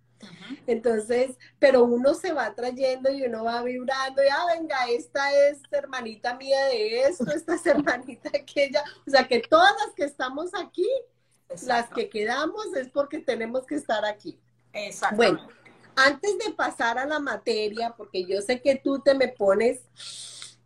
Entonces, 0.67 1.37
pero 1.59 1.85
uno 1.85 2.15
se 2.15 2.33
va 2.33 2.55
trayendo 2.55 3.11
y 3.11 3.23
uno 3.23 3.45
va 3.45 3.63
vibrando 3.63 4.23
y, 4.23 4.29
ah, 4.29 4.47
venga, 4.55 4.87
esta 4.89 5.33
es 5.33 5.61
hermanita 5.71 6.37
mía 6.37 6.67
de 6.67 7.03
esto, 7.03 7.31
esta 7.31 7.55
es 7.55 7.67
hermanita 7.67 8.31
aquella. 8.31 8.83
O 9.07 9.11
sea, 9.11 9.27
que 9.29 9.41
todas 9.41 9.73
las 9.85 9.95
que 9.95 10.05
estamos 10.05 10.51
aquí 10.55 10.89
las 11.67 11.89
que 11.91 12.09
quedamos 12.09 12.75
es 12.75 12.89
porque 12.89 13.19
tenemos 13.19 13.67
que 13.67 13.77
estar 13.77 14.05
aquí. 14.05 14.39
Exacto. 14.73 15.17
Bueno, 15.17 15.49
antes 15.95 16.39
de 16.39 16.53
pasar 16.53 16.99
a 16.99 17.07
la 17.07 17.19
materia, 17.19 17.95
porque 17.97 18.25
yo 18.25 18.41
sé 18.43 18.61
que 18.61 18.77
tú 18.77 19.01
te 19.01 19.15
me 19.15 19.29
pones, 19.29 19.81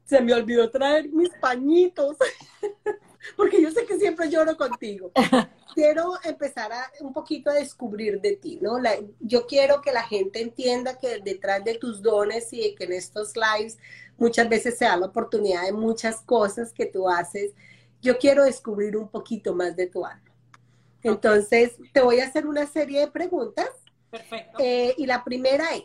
se 0.04 0.20
me 0.20 0.34
olvidó 0.34 0.70
traer 0.70 1.08
mis 1.08 1.30
pañitos, 1.40 2.16
porque 3.36 3.60
yo 3.60 3.70
sé 3.70 3.84
que 3.86 3.98
siempre 3.98 4.30
lloro 4.30 4.56
contigo. 4.56 5.12
Quiero 5.74 6.14
empezar 6.24 6.72
a, 6.72 6.90
un 7.00 7.12
poquito 7.12 7.50
a 7.50 7.54
descubrir 7.54 8.20
de 8.20 8.36
ti, 8.36 8.58
¿no? 8.60 8.78
yo 9.20 9.46
quiero 9.46 9.80
que 9.80 9.92
la 9.92 10.02
gente 10.02 10.40
entienda 10.40 10.98
que 10.98 11.20
detrás 11.20 11.62
de 11.64 11.76
tus 11.76 12.02
dones 12.02 12.52
y 12.52 12.74
que 12.74 12.84
en 12.84 12.92
estos 12.94 13.34
lives 13.36 13.78
muchas 14.18 14.48
veces 14.48 14.76
se 14.76 14.84
da 14.84 14.96
la 14.96 15.06
oportunidad 15.06 15.64
de 15.64 15.72
muchas 15.72 16.22
cosas 16.22 16.72
que 16.72 16.86
tú 16.86 17.08
haces. 17.08 17.52
Yo 18.02 18.18
quiero 18.18 18.44
descubrir 18.44 18.96
un 18.96 19.08
poquito 19.08 19.54
más 19.54 19.76
de 19.76 19.86
tu 19.86 20.04
alma. 20.04 20.30
Entonces, 21.02 21.76
te 21.92 22.00
voy 22.00 22.20
a 22.20 22.26
hacer 22.26 22.46
una 22.46 22.66
serie 22.66 23.00
de 23.00 23.08
preguntas. 23.08 23.68
Perfecto. 24.10 24.58
Eh, 24.58 24.94
y 24.98 25.06
la 25.06 25.22
primera 25.22 25.66
es, 25.74 25.84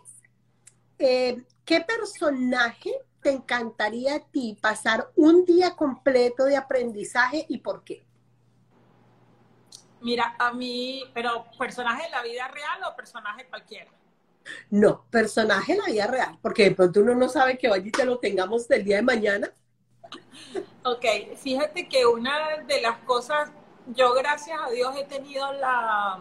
eh, 0.97 1.43
¿qué 1.63 1.81
personaje 1.81 2.91
te 3.25 3.31
encantaría 3.31 4.17
a 4.17 4.19
ti 4.19 4.55
pasar 4.61 5.09
un 5.15 5.45
día 5.45 5.75
completo 5.75 6.45
de 6.45 6.57
aprendizaje 6.57 7.43
y 7.49 7.57
por 7.57 7.83
qué? 7.83 8.05
Mira, 9.99 10.35
a 10.37 10.53
mí, 10.53 11.01
pero 11.11 11.47
personaje 11.57 12.03
de 12.03 12.09
la 12.11 12.21
vida 12.21 12.47
real 12.49 12.81
o 12.87 12.95
personaje 12.95 13.47
cualquiera. 13.47 13.89
No, 14.69 15.05
personaje 15.09 15.73
de 15.73 15.79
la 15.79 15.85
vida 15.87 16.05
real, 16.05 16.37
porque 16.39 16.65
de 16.65 16.75
pronto 16.75 16.99
uno 16.99 17.15
no 17.15 17.27
sabe 17.27 17.57
que 17.57 17.67
vaya 17.67 17.87
y 17.87 17.89
te 17.89 18.05
lo 18.05 18.19
tengamos 18.19 18.67
del 18.67 18.83
día 18.83 18.97
de 18.97 19.01
mañana. 19.01 19.51
Ok, 20.83 21.03
fíjate 21.37 21.89
que 21.89 22.05
una 22.05 22.57
de 22.67 22.79
las 22.79 22.99
cosas 22.99 23.49
yo 23.87 24.13
gracias 24.13 24.59
a 24.63 24.69
Dios 24.69 24.95
he 24.97 25.05
tenido 25.05 25.51
la 25.53 26.19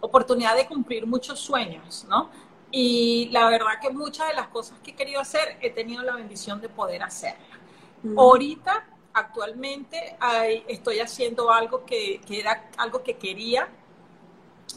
oportunidad 0.00 0.54
de 0.54 0.66
cumplir 0.66 1.06
muchos 1.06 1.40
sueños, 1.40 2.04
¿no? 2.10 2.28
Y 2.72 3.28
la 3.30 3.50
verdad 3.50 3.78
que 3.80 3.90
muchas 3.90 4.28
de 4.28 4.34
las 4.34 4.48
cosas 4.48 4.80
que 4.80 4.92
he 4.92 4.94
querido 4.94 5.20
hacer 5.20 5.58
he 5.60 5.70
tenido 5.70 6.02
la 6.02 6.16
bendición 6.16 6.60
de 6.60 6.70
poder 6.70 7.02
hacerlas. 7.02 7.58
Ahorita, 8.16 8.84
actualmente, 9.12 10.16
estoy 10.66 11.00
haciendo 11.00 11.52
algo 11.52 11.84
que, 11.84 12.20
que, 12.26 12.40
era 12.40 12.70
algo 12.78 13.02
que 13.02 13.18
quería, 13.18 13.68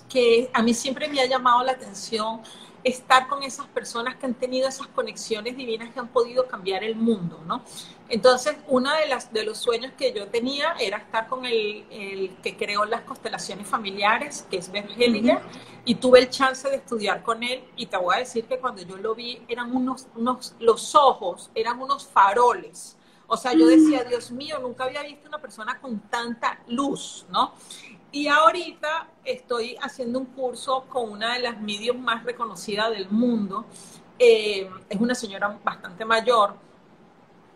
que 0.10 0.50
a 0.54 0.62
mí 0.62 0.74
siempre 0.74 1.08
me 1.08 1.22
ha 1.22 1.26
llamado 1.26 1.64
la 1.64 1.72
atención 1.72 2.42
estar 2.86 3.28
con 3.28 3.42
esas 3.42 3.66
personas 3.66 4.16
que 4.16 4.28
han 4.28 4.36
tenido 4.36 4.70
esas 4.70 4.86
conexiones 4.88 5.58
divinas 5.58 5.92
que 5.92 6.00
han 6.00 6.08
podido 6.10 6.48
cambiar 6.48 6.84
el 6.84 6.96
mundo, 6.96 7.42
¿no? 7.48 7.64
Entonces, 8.10 8.56
uno 8.68 8.94
de, 8.94 9.08
las, 9.08 9.34
de 9.34 9.44
los 9.44 9.58
sueños 9.58 9.92
que 9.98 10.14
yo 10.14 10.28
tenía 10.28 10.74
era 10.80 10.98
estar 10.98 11.28
con 11.28 11.46
el, 11.48 11.84
el 11.90 12.38
que 12.44 12.56
creó 12.56 12.86
las 12.86 13.02
constelaciones 13.02 13.68
familiares, 13.68 14.46
que 14.52 14.58
es 14.58 14.72
Ben 14.72 14.88
Hellinger, 14.88 15.40
y 15.84 15.96
tuve 15.96 16.20
el 16.20 16.30
chance 16.30 16.70
de 16.70 16.76
estudiar 16.76 17.24
con 17.24 17.42
él, 17.42 17.64
y 17.76 17.88
te 17.88 17.98
voy 17.98 18.16
a 18.16 18.20
decir 18.20 18.46
que 18.46 18.60
cuando 18.60 18.84
yo 18.84 18.98
lo 18.98 19.16
vi, 19.16 19.42
eran 19.48 19.76
unos, 19.76 20.06
unos 20.16 20.54
los 20.60 20.94
ojos, 20.94 21.50
eran 21.56 21.82
unos 21.82 22.06
faroles. 22.06 22.98
O 23.26 23.36
sea, 23.36 23.54
yo 23.54 23.66
decía, 23.66 24.04
mm. 24.06 24.10
Dios 24.10 24.30
mío, 24.30 24.60
nunca 24.60 24.84
había 24.84 25.02
visto 25.02 25.28
una 25.28 25.40
persona 25.40 25.80
con 25.80 26.00
tanta 26.02 26.60
luz, 26.68 27.26
¿no? 27.32 27.54
Y 28.16 28.30
ahorita 28.30 29.10
estoy 29.26 29.76
haciendo 29.82 30.20
un 30.20 30.28
curso 30.28 30.86
con 30.88 31.12
una 31.12 31.34
de 31.34 31.42
las 31.42 31.60
medios 31.60 31.98
más 31.98 32.24
reconocidas 32.24 32.90
del 32.92 33.10
mundo. 33.10 33.66
Eh, 34.18 34.70
es 34.90 35.02
una 35.02 35.14
señora 35.14 35.60
bastante 35.62 36.06
mayor 36.06 36.56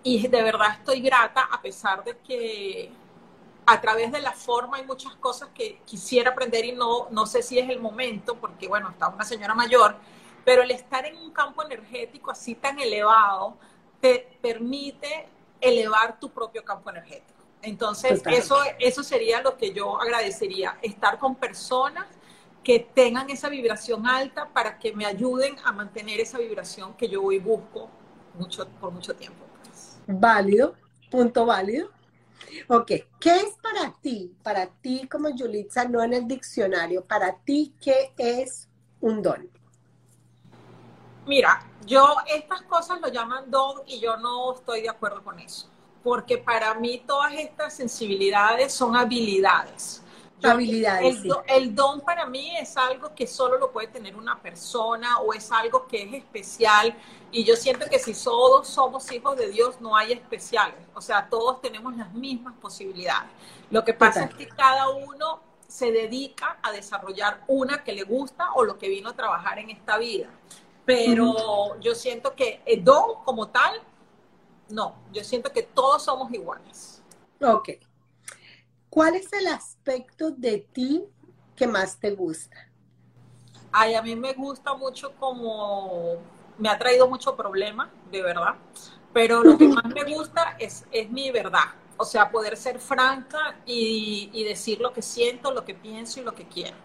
y 0.04 0.28
de 0.28 0.44
verdad 0.44 0.72
estoy 0.78 1.00
grata 1.00 1.48
a 1.50 1.62
pesar 1.62 2.04
de 2.04 2.18
que 2.18 2.92
a 3.66 3.80
través 3.80 4.12
de 4.12 4.20
la 4.20 4.34
forma 4.34 4.76
hay 4.76 4.86
muchas 4.86 5.16
cosas 5.16 5.48
que 5.56 5.80
quisiera 5.86 6.32
aprender 6.32 6.66
y 6.66 6.74
no, 6.74 7.08
no 7.10 7.26
sé 7.26 7.42
si 7.42 7.58
es 7.58 7.70
el 7.70 7.80
momento 7.80 8.36
porque 8.36 8.68
bueno, 8.68 8.90
está 8.90 9.08
una 9.08 9.24
señora 9.24 9.56
mayor, 9.56 9.96
pero 10.44 10.64
el 10.64 10.72
estar 10.72 11.06
en 11.06 11.16
un 11.20 11.32
campo 11.32 11.64
energético 11.64 12.32
así 12.32 12.56
tan 12.56 12.78
elevado 12.80 13.56
te 14.02 14.38
permite 14.42 15.30
elevar 15.62 16.20
tu 16.20 16.30
propio 16.30 16.66
campo 16.66 16.90
energético. 16.90 17.39
Entonces, 17.62 18.22
eso, 18.26 18.58
eso 18.80 19.04
sería 19.04 19.42
lo 19.42 19.58
que 19.58 19.74
yo 19.74 20.00
agradecería, 20.00 20.78
estar 20.82 21.20
con 21.20 21.36
personas 21.36 22.06
que 22.64 22.80
tengan 22.80 23.30
esa 23.30 23.50
vibración 23.50 24.08
alta 24.08 24.48
para 24.50 24.80
que 24.80 24.94
me 24.94 25.06
ayuden 25.06 25.58
a 25.66 25.72
mantener 25.72 26.20
esa 26.20 26.38
vibración 26.38 26.94
que 26.96 27.10
yo 27.10 27.24
hoy 27.24 27.40
busco 27.40 27.90
mucho, 28.36 28.68
por 28.80 28.92
mucho 28.92 29.16
tiempo. 29.16 29.46
Válido, 30.08 30.76
punto 31.12 31.46
válido. 31.46 31.90
Ok, 32.68 32.92
¿qué 33.20 33.36
es 33.36 33.56
para 33.62 33.94
ti, 34.02 34.34
para 34.42 34.68
ti 34.68 35.08
como 35.12 35.30
Yulitza, 35.30 35.86
no 35.86 36.02
en 36.02 36.14
el 36.14 36.28
diccionario, 36.28 37.04
para 37.04 37.38
ti 37.40 37.76
qué 37.82 38.14
es 38.18 38.70
un 39.02 39.22
don? 39.22 39.50
Mira, 41.28 41.68
yo 41.86 42.16
estas 42.34 42.62
cosas 42.64 43.02
lo 43.02 43.10
llaman 43.10 43.52
don 43.52 43.82
y 43.86 44.00
yo 44.00 44.18
no 44.18 44.54
estoy 44.54 44.82
de 44.82 44.90
acuerdo 44.90 45.24
con 45.24 45.40
eso 45.40 45.70
porque 46.04 46.38
para 46.38 46.74
mí 46.76 47.04
todas 47.06 47.34
estas 47.34 47.74
sensibilidades 47.74 48.74
son 48.74 48.96
habilidades. 48.96 50.02
habilidades. 50.42 51.18
El, 51.48 51.76
don 51.76 52.02
para 52.02 52.26
mí 52.26 52.56
es 52.58 52.78
algo 52.78 53.14
que 53.14 53.28
solo 53.28 53.58
lo 53.58 53.72
puede 53.72 53.88
tener 53.88 54.16
una 54.16 54.42
persona 54.42 55.20
o 55.20 55.34
es 55.34 55.52
algo 55.52 55.88
que 55.88 56.04
es 56.04 56.14
especial. 56.14 56.96
Y 57.32 57.44
yo 57.44 57.56
siento 57.56 57.86
que 57.90 58.00
si 58.00 58.14
todos 58.14 58.68
somos 58.68 59.12
hijos 59.12 59.38
de 59.38 59.50
Dios, 59.50 59.82
no 59.82 59.96
hay 59.96 60.14
especiales. 60.14 60.80
O 60.96 61.02
sea, 61.02 61.28
todos 61.30 61.62
tenemos 61.62 61.96
las 61.96 62.14
mismas 62.14 62.54
posibilidades. 62.62 63.30
Lo 63.70 63.84
que 63.84 63.94
pasa 63.94 64.24
es 64.26 64.34
que 64.34 64.48
cada 64.48 64.90
uno 64.90 65.42
se 65.68 65.92
dedica 65.92 66.58
a 66.64 66.72
desarrollar 66.72 67.44
una 67.48 67.84
que 67.84 67.94
le 67.94 68.04
gusta 68.04 68.54
o 68.56 68.64
lo 68.64 68.78
que 68.80 68.90
vino 68.90 69.10
a 69.10 69.14
trabajar 69.14 69.60
en 69.60 69.70
esta 69.70 69.98
vida. 69.98 70.28
Pero 70.84 71.80
yo 71.80 71.94
siento 71.94 72.34
que 72.36 72.62
el 72.66 72.84
don 72.84 73.24
como 73.24 73.50
tal, 73.50 73.80
no, 74.70 74.96
yo 75.12 75.24
siento 75.24 75.52
que 75.52 75.64
todos 75.64 76.04
somos 76.04 76.32
iguales. 76.32 77.02
Ok. 77.42 77.70
¿Cuál 78.90 79.16
es 79.16 79.32
el 79.34 79.48
aspecto 79.48 80.32
de 80.32 80.60
ti 80.60 81.04
que 81.56 81.68
más 81.68 82.00
te 82.00 82.12
gusta? 82.12 82.58
Ay, 83.72 83.94
a 83.94 84.02
mí 84.02 84.16
me 84.16 84.34
gusta 84.34 84.74
mucho 84.74 85.14
como 85.16 86.18
me 86.58 86.70
ha 86.70 86.78
traído 86.78 87.08
mucho 87.08 87.36
problema, 87.36 87.90
de 88.12 88.22
verdad, 88.22 88.56
pero 89.14 89.44
lo 89.44 89.58
que 89.58 89.68
más 89.68 89.86
me 89.86 90.04
gusta 90.04 90.56
es, 90.60 90.86
es 90.92 91.10
mi 91.10 91.32
verdad. 91.32 91.74
O 91.98 92.06
sea, 92.06 92.32
poder 92.32 92.56
ser 92.56 92.80
franca 92.80 93.60
y, 93.66 94.30
y, 94.32 94.44
decir 94.46 94.80
lo 94.80 94.94
que 94.94 95.02
siento, 95.02 95.52
lo 95.52 95.66
que 95.66 95.76
pienso 95.76 96.22
y 96.22 96.24
lo 96.24 96.34
que 96.34 96.48
quiero. 96.48 96.78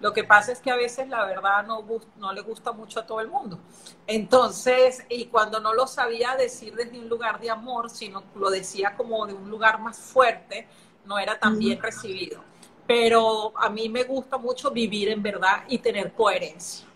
Lo 0.00 0.12
que 0.12 0.22
pasa 0.22 0.52
es 0.52 0.60
que 0.60 0.70
a 0.70 0.76
veces 0.76 1.08
la 1.08 1.24
verdad 1.24 1.66
no, 1.66 1.84
no 2.16 2.32
le 2.32 2.40
gusta 2.42 2.72
mucho 2.72 3.00
a 3.00 3.06
todo 3.06 3.20
el 3.20 3.28
mundo. 3.28 3.58
Entonces, 4.06 5.04
y 5.08 5.26
cuando 5.26 5.58
no 5.58 5.74
lo 5.74 5.86
sabía 5.86 6.36
decir 6.36 6.74
desde 6.74 6.98
un 6.98 7.08
lugar 7.08 7.40
de 7.40 7.50
amor, 7.50 7.90
sino 7.90 8.22
lo 8.36 8.50
decía 8.50 8.94
como 8.96 9.26
de 9.26 9.34
un 9.34 9.50
lugar 9.50 9.80
más 9.80 9.98
fuerte, 9.98 10.68
no 11.04 11.18
era 11.18 11.38
tan 11.38 11.58
bien 11.58 11.82
recibido. 11.82 12.42
Pero 12.86 13.52
a 13.58 13.68
mí 13.68 13.88
me 13.88 14.04
gusta 14.04 14.38
mucho 14.38 14.70
vivir 14.70 15.08
en 15.08 15.22
verdad 15.22 15.64
y 15.68 15.78
tener 15.78 16.12
coherencia. 16.12 16.86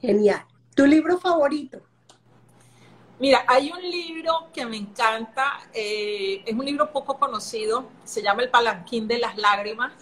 Genial. 0.00 0.44
¿Tu 0.74 0.86
libro 0.86 1.18
favorito? 1.18 1.80
Mira, 3.18 3.44
hay 3.46 3.70
un 3.70 3.80
libro 3.80 4.48
que 4.52 4.66
me 4.66 4.76
encanta, 4.76 5.60
eh, 5.72 6.42
es 6.44 6.52
un 6.52 6.64
libro 6.64 6.90
poco 6.90 7.16
conocido, 7.16 7.88
se 8.04 8.22
llama 8.22 8.42
El 8.42 8.50
Palanquín 8.50 9.06
de 9.06 9.18
las 9.18 9.36
Lágrimas, 9.36 9.92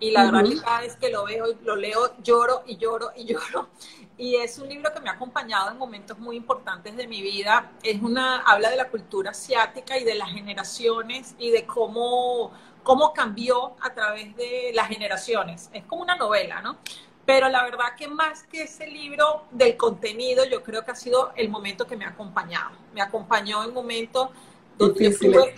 y 0.00 0.10
la 0.12 0.30
verdad 0.30 0.48
que 0.48 0.60
cada 0.60 0.80
vez 0.80 0.96
que 0.96 1.10
lo 1.10 1.24
veo, 1.24 1.46
lo 1.64 1.76
leo, 1.76 2.14
lloro 2.22 2.62
y 2.66 2.76
lloro 2.76 3.10
y 3.16 3.24
lloro. 3.24 3.68
Y 4.20 4.34
es 4.34 4.58
un 4.58 4.68
libro 4.68 4.92
que 4.92 4.98
me 4.98 5.10
ha 5.10 5.12
acompañado 5.12 5.70
en 5.70 5.78
momentos 5.78 6.18
muy 6.18 6.34
importantes 6.34 6.96
de 6.96 7.06
mi 7.06 7.22
vida. 7.22 7.70
Es 7.84 8.02
una, 8.02 8.40
habla 8.40 8.68
de 8.68 8.74
la 8.74 8.88
cultura 8.88 9.30
asiática 9.30 9.96
y 9.96 10.02
de 10.02 10.16
las 10.16 10.30
generaciones 10.30 11.36
y 11.38 11.52
de 11.52 11.64
cómo, 11.64 12.50
cómo 12.82 13.12
cambió 13.12 13.76
a 13.80 13.94
través 13.94 14.34
de 14.34 14.72
las 14.74 14.88
generaciones. 14.88 15.70
Es 15.72 15.84
como 15.84 16.02
una 16.02 16.16
novela, 16.16 16.60
¿no? 16.60 16.78
Pero 17.26 17.48
la 17.48 17.62
verdad 17.62 17.94
que 17.96 18.08
más 18.08 18.42
que 18.42 18.62
ese 18.62 18.88
libro 18.88 19.44
del 19.52 19.76
contenido, 19.76 20.44
yo 20.46 20.64
creo 20.64 20.84
que 20.84 20.90
ha 20.90 20.96
sido 20.96 21.30
el 21.36 21.48
momento 21.48 21.86
que 21.86 21.96
me 21.96 22.04
ha 22.04 22.08
acompañado. 22.08 22.70
Me 22.94 23.00
acompañó 23.00 23.62
en 23.62 23.72
momentos 23.72 24.30
donde 24.76 25.04
yo 25.04 25.10
estuve 25.10 25.54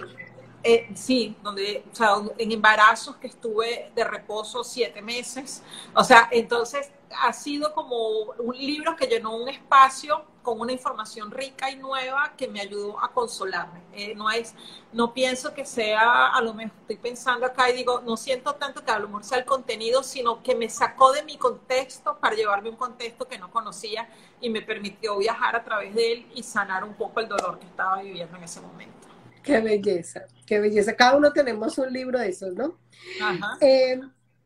eh, 0.62 0.90
sí, 0.94 1.36
donde, 1.42 1.84
o 1.90 1.94
sea, 1.94 2.16
en 2.36 2.52
embarazos 2.52 3.16
que 3.16 3.28
estuve 3.28 3.90
de 3.94 4.04
reposo 4.04 4.62
siete 4.62 5.00
meses. 5.00 5.62
O 5.94 6.04
sea, 6.04 6.28
entonces 6.30 6.90
ha 7.18 7.32
sido 7.32 7.72
como 7.72 7.96
un 8.38 8.56
libro 8.56 8.94
que 8.94 9.06
llenó 9.06 9.34
un 9.36 9.48
espacio 9.48 10.24
con 10.42 10.60
una 10.60 10.72
información 10.72 11.30
rica 11.30 11.70
y 11.70 11.76
nueva 11.76 12.34
que 12.36 12.46
me 12.48 12.60
ayudó 12.60 13.02
a 13.02 13.12
consolarme. 13.12 13.80
Eh, 13.92 14.14
no 14.14 14.30
es, 14.30 14.54
no 14.92 15.12
pienso 15.12 15.54
que 15.54 15.64
sea, 15.64 16.28
a 16.28 16.40
lo 16.42 16.54
mejor 16.54 16.72
estoy 16.82 16.96
pensando 16.96 17.46
acá 17.46 17.70
y 17.70 17.74
digo, 17.74 18.00
no 18.02 18.16
siento 18.16 18.54
tanto 18.54 18.84
que 18.84 18.90
a 18.90 18.98
lo 18.98 19.08
mejor 19.08 19.24
sea 19.24 19.38
el 19.38 19.44
contenido, 19.44 20.02
sino 20.02 20.42
que 20.42 20.54
me 20.54 20.68
sacó 20.68 21.12
de 21.12 21.22
mi 21.22 21.36
contexto 21.36 22.18
para 22.18 22.36
llevarme 22.36 22.70
un 22.70 22.76
contexto 22.76 23.26
que 23.26 23.38
no 23.38 23.50
conocía 23.50 24.08
y 24.40 24.50
me 24.50 24.62
permitió 24.62 25.16
viajar 25.18 25.56
a 25.56 25.64
través 25.64 25.94
de 25.94 26.12
él 26.12 26.26
y 26.34 26.42
sanar 26.42 26.84
un 26.84 26.94
poco 26.94 27.20
el 27.20 27.28
dolor 27.28 27.58
que 27.58 27.66
estaba 27.66 28.00
viviendo 28.02 28.36
en 28.36 28.44
ese 28.44 28.60
momento. 28.60 29.00
Qué 29.42 29.61
belleza, 29.61 30.25
qué 30.47 30.61
belleza. 30.61 30.94
Cada 30.94 31.16
uno 31.16 31.32
tenemos 31.32 31.78
un 31.78 31.92
libro 31.92 32.18
de 32.18 32.28
esos, 32.28 32.54
¿no? 32.54 32.78
Ajá. 33.23 33.56
Eh, 33.61 34.00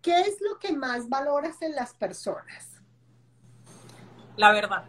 ¿Qué 0.04 0.20
es 0.20 0.38
lo 0.42 0.58
que 0.58 0.76
más 0.76 1.08
valoras 1.08 1.62
en 1.62 1.74
las 1.74 1.94
personas? 1.94 2.68
La 4.36 4.52
verdad. 4.52 4.84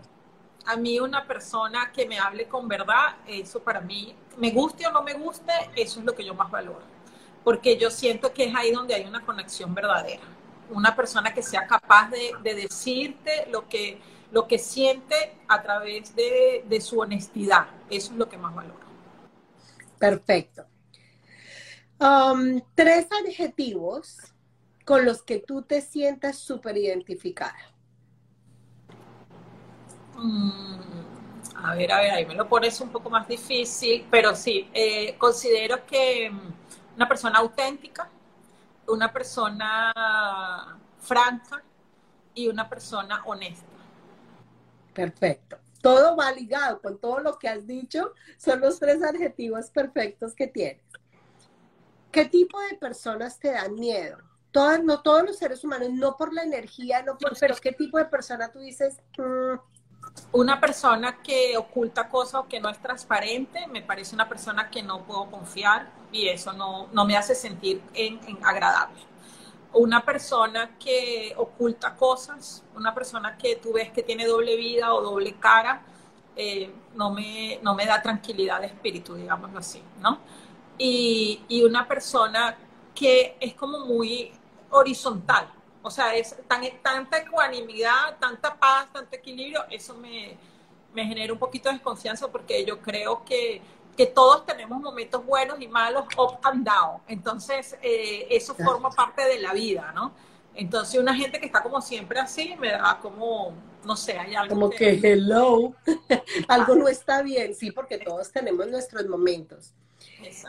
A 0.65 0.75
mí 0.75 0.99
una 0.99 1.25
persona 1.25 1.91
que 1.93 2.05
me 2.05 2.19
hable 2.19 2.49
con 2.49 2.67
verdad, 2.67 3.15
eso 3.25 3.61
para 3.61 3.79
mí, 3.79 4.13
me 4.37 4.51
guste 4.51 4.85
o 4.85 4.91
no 4.91 5.03
me 5.03 5.13
guste, 5.13 5.53
eso 5.75 5.99
es 5.99 6.05
lo 6.05 6.13
que 6.13 6.25
yo 6.25 6.33
más 6.33 6.51
valoro. 6.51 6.81
Porque 7.45 7.77
yo 7.77 7.89
siento 7.91 8.33
que 8.33 8.45
es 8.45 8.55
ahí 8.55 8.71
donde 8.71 8.93
hay 8.93 9.05
una 9.05 9.25
conexión 9.25 9.73
verdadera. 9.73 10.23
Una 10.69 10.93
persona 10.95 11.33
que 11.33 11.41
sea 11.41 11.65
capaz 11.65 12.09
de, 12.09 12.53
decirte 12.53 13.47
lo 13.49 13.69
que, 13.69 14.01
lo 14.31 14.47
que 14.47 14.57
siente 14.57 15.37
a 15.47 15.61
través 15.61 16.13
de, 16.13 16.65
de 16.67 16.81
su 16.81 16.99
honestidad. 16.99 17.67
Eso 17.89 18.11
es 18.11 18.17
lo 18.17 18.27
que 18.27 18.37
más 18.37 18.53
valoro. 18.53 18.84
Perfecto. 19.97 20.65
Um, 21.99 22.61
tres 22.75 23.07
adjetivos 23.11 24.17
con 24.83 25.05
los 25.05 25.23
que 25.23 25.39
tú 25.39 25.61
te 25.61 25.81
sientas 25.81 26.37
súper 26.37 26.77
identificada. 26.77 27.55
Mm, 30.15 30.79
a 31.55 31.75
ver, 31.75 31.91
a 31.91 32.01
ver, 32.01 32.11
ahí 32.11 32.25
me 32.25 32.35
lo 32.35 32.47
pones 32.47 32.79
un 32.81 32.89
poco 32.89 33.09
más 33.09 33.27
difícil, 33.27 34.05
pero 34.11 34.35
sí, 34.35 34.69
eh, 34.73 35.15
considero 35.17 35.85
que 35.85 36.29
mm, 36.29 36.95
una 36.95 37.07
persona 37.07 37.39
auténtica, 37.39 38.09
una 38.87 39.11
persona 39.11 40.77
franca 40.99 41.63
y 42.33 42.47
una 42.47 42.69
persona 42.69 43.23
honesta. 43.25 43.65
Perfecto 44.93 45.64
todo 45.85 46.15
va 46.15 46.31
ligado 46.31 46.81
con 46.81 46.97
todo 46.97 47.19
lo 47.19 47.37
que 47.37 47.47
has 47.47 47.67
dicho, 47.67 48.11
son 48.37 48.59
los 48.59 48.79
tres 48.79 49.03
adjetivos 49.03 49.69
perfectos 49.69 50.33
que 50.33 50.47
tienes. 50.47 50.83
¿Qué 52.11 52.25
tipo 52.25 52.59
de 52.59 52.75
personas 52.75 53.37
te 53.37 53.51
dan 53.51 53.75
miedo? 53.75 54.17
Todas, 54.49 54.83
no 54.83 55.03
todos 55.03 55.21
los 55.21 55.37
seres 55.37 55.63
humanos, 55.63 55.89
no 55.91 56.17
por 56.17 56.33
la 56.33 56.41
energía, 56.41 57.03
no 57.03 57.19
por, 57.19 57.37
pero 57.39 57.55
¿qué 57.57 57.71
tipo 57.71 57.99
de 57.99 58.05
persona 58.05 58.51
tú 58.51 58.61
dices? 58.61 58.97
Mm"? 59.19 59.59
Una 60.31 60.59
persona 60.59 61.21
que 61.21 61.55
oculta 61.55 62.09
cosas 62.09 62.41
o 62.41 62.47
que 62.47 62.59
no 62.59 62.69
es 62.69 62.79
transparente, 62.79 63.67
me 63.67 63.83
parece 63.83 64.15
una 64.15 64.27
persona 64.27 64.71
que 64.71 64.81
no 64.81 65.05
puedo 65.05 65.29
confiar 65.29 65.91
y 66.11 66.29
eso 66.29 66.51
no, 66.53 66.87
no 66.93 67.05
me 67.05 67.15
hace 67.15 67.35
sentir 67.35 67.83
en 67.93 68.19
agradable 68.43 69.14
una 69.75 70.03
persona 70.05 70.77
que 70.77 71.33
oculta 71.37 71.95
cosas, 71.95 72.63
una 72.75 72.93
persona 72.93 73.37
que 73.37 73.57
tú 73.57 73.73
ves 73.73 73.91
que 73.91 74.03
tiene 74.03 74.25
doble 74.25 74.55
vida 74.55 74.93
o 74.93 75.01
doble 75.01 75.35
cara, 75.35 75.81
eh, 76.35 76.71
no, 76.95 77.11
me, 77.11 77.59
no 77.61 77.75
me 77.75 77.85
da 77.85 78.01
tranquilidad 78.01 78.61
de 78.61 78.67
espíritu, 78.67 79.15
digámoslo 79.15 79.59
así, 79.59 79.81
¿no? 80.01 80.19
Y, 80.77 81.41
y, 81.47 81.63
una 81.63 81.87
persona 81.87 82.57
que 82.93 83.37
es 83.39 83.53
como 83.53 83.79
muy 83.79 84.31
horizontal, 84.69 85.49
o 85.81 85.89
sea, 85.89 86.15
es 86.15 86.35
tan, 86.47 86.63
tanta 86.81 87.19
ecuanimidad, 87.19 88.17
tanta 88.19 88.55
paz, 88.55 88.87
tanto 88.91 89.15
equilibrio, 89.15 89.65
eso 89.69 89.93
me, 89.95 90.37
me 90.93 91.05
genera 91.05 91.31
un 91.31 91.39
poquito 91.39 91.69
de 91.69 91.75
desconfianza 91.75 92.29
porque 92.29 92.65
yo 92.65 92.81
creo 92.81 93.23
que 93.23 93.61
que 93.95 94.05
todos 94.07 94.45
tenemos 94.45 94.81
momentos 94.81 95.25
buenos 95.25 95.59
y 95.61 95.67
malos, 95.67 96.05
up 96.17 96.39
and 96.43 96.65
down. 96.65 97.01
Entonces, 97.07 97.77
eh, 97.81 98.27
eso 98.29 98.55
forma 98.55 98.89
parte 98.89 99.23
de 99.23 99.39
la 99.39 99.53
vida, 99.53 99.91
¿no? 99.93 100.13
Entonces, 100.53 100.99
una 100.99 101.15
gente 101.15 101.39
que 101.39 101.47
está 101.47 101.61
como 101.61 101.81
siempre 101.81 102.19
así, 102.19 102.55
me 102.59 102.71
da 102.71 102.99
como, 103.01 103.53
no 103.83 103.95
sé, 103.95 104.17
hay 104.17 104.35
algo. 104.35 104.53
Como 104.53 104.69
que, 104.69 104.99
hello, 105.03 105.73
algo 106.47 106.75
no 106.75 106.87
está 106.87 107.21
bien, 107.21 107.55
sí, 107.55 107.71
porque 107.71 107.97
todos 107.97 108.31
tenemos 108.31 108.67
nuestros 108.67 109.05
momentos. 109.07 109.73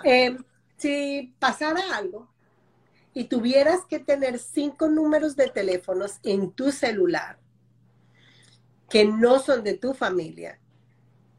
Eh, 0.04 0.36
si 0.76 1.34
pasara 1.38 1.96
algo 1.96 2.28
y 3.14 3.24
tuvieras 3.24 3.84
que 3.88 3.98
tener 3.98 4.38
cinco 4.38 4.88
números 4.88 5.36
de 5.36 5.48
teléfonos 5.48 6.18
en 6.22 6.52
tu 6.52 6.70
celular 6.70 7.38
que 8.88 9.04
no 9.04 9.38
son 9.40 9.64
de 9.64 9.74
tu 9.74 9.94
familia, 9.94 10.60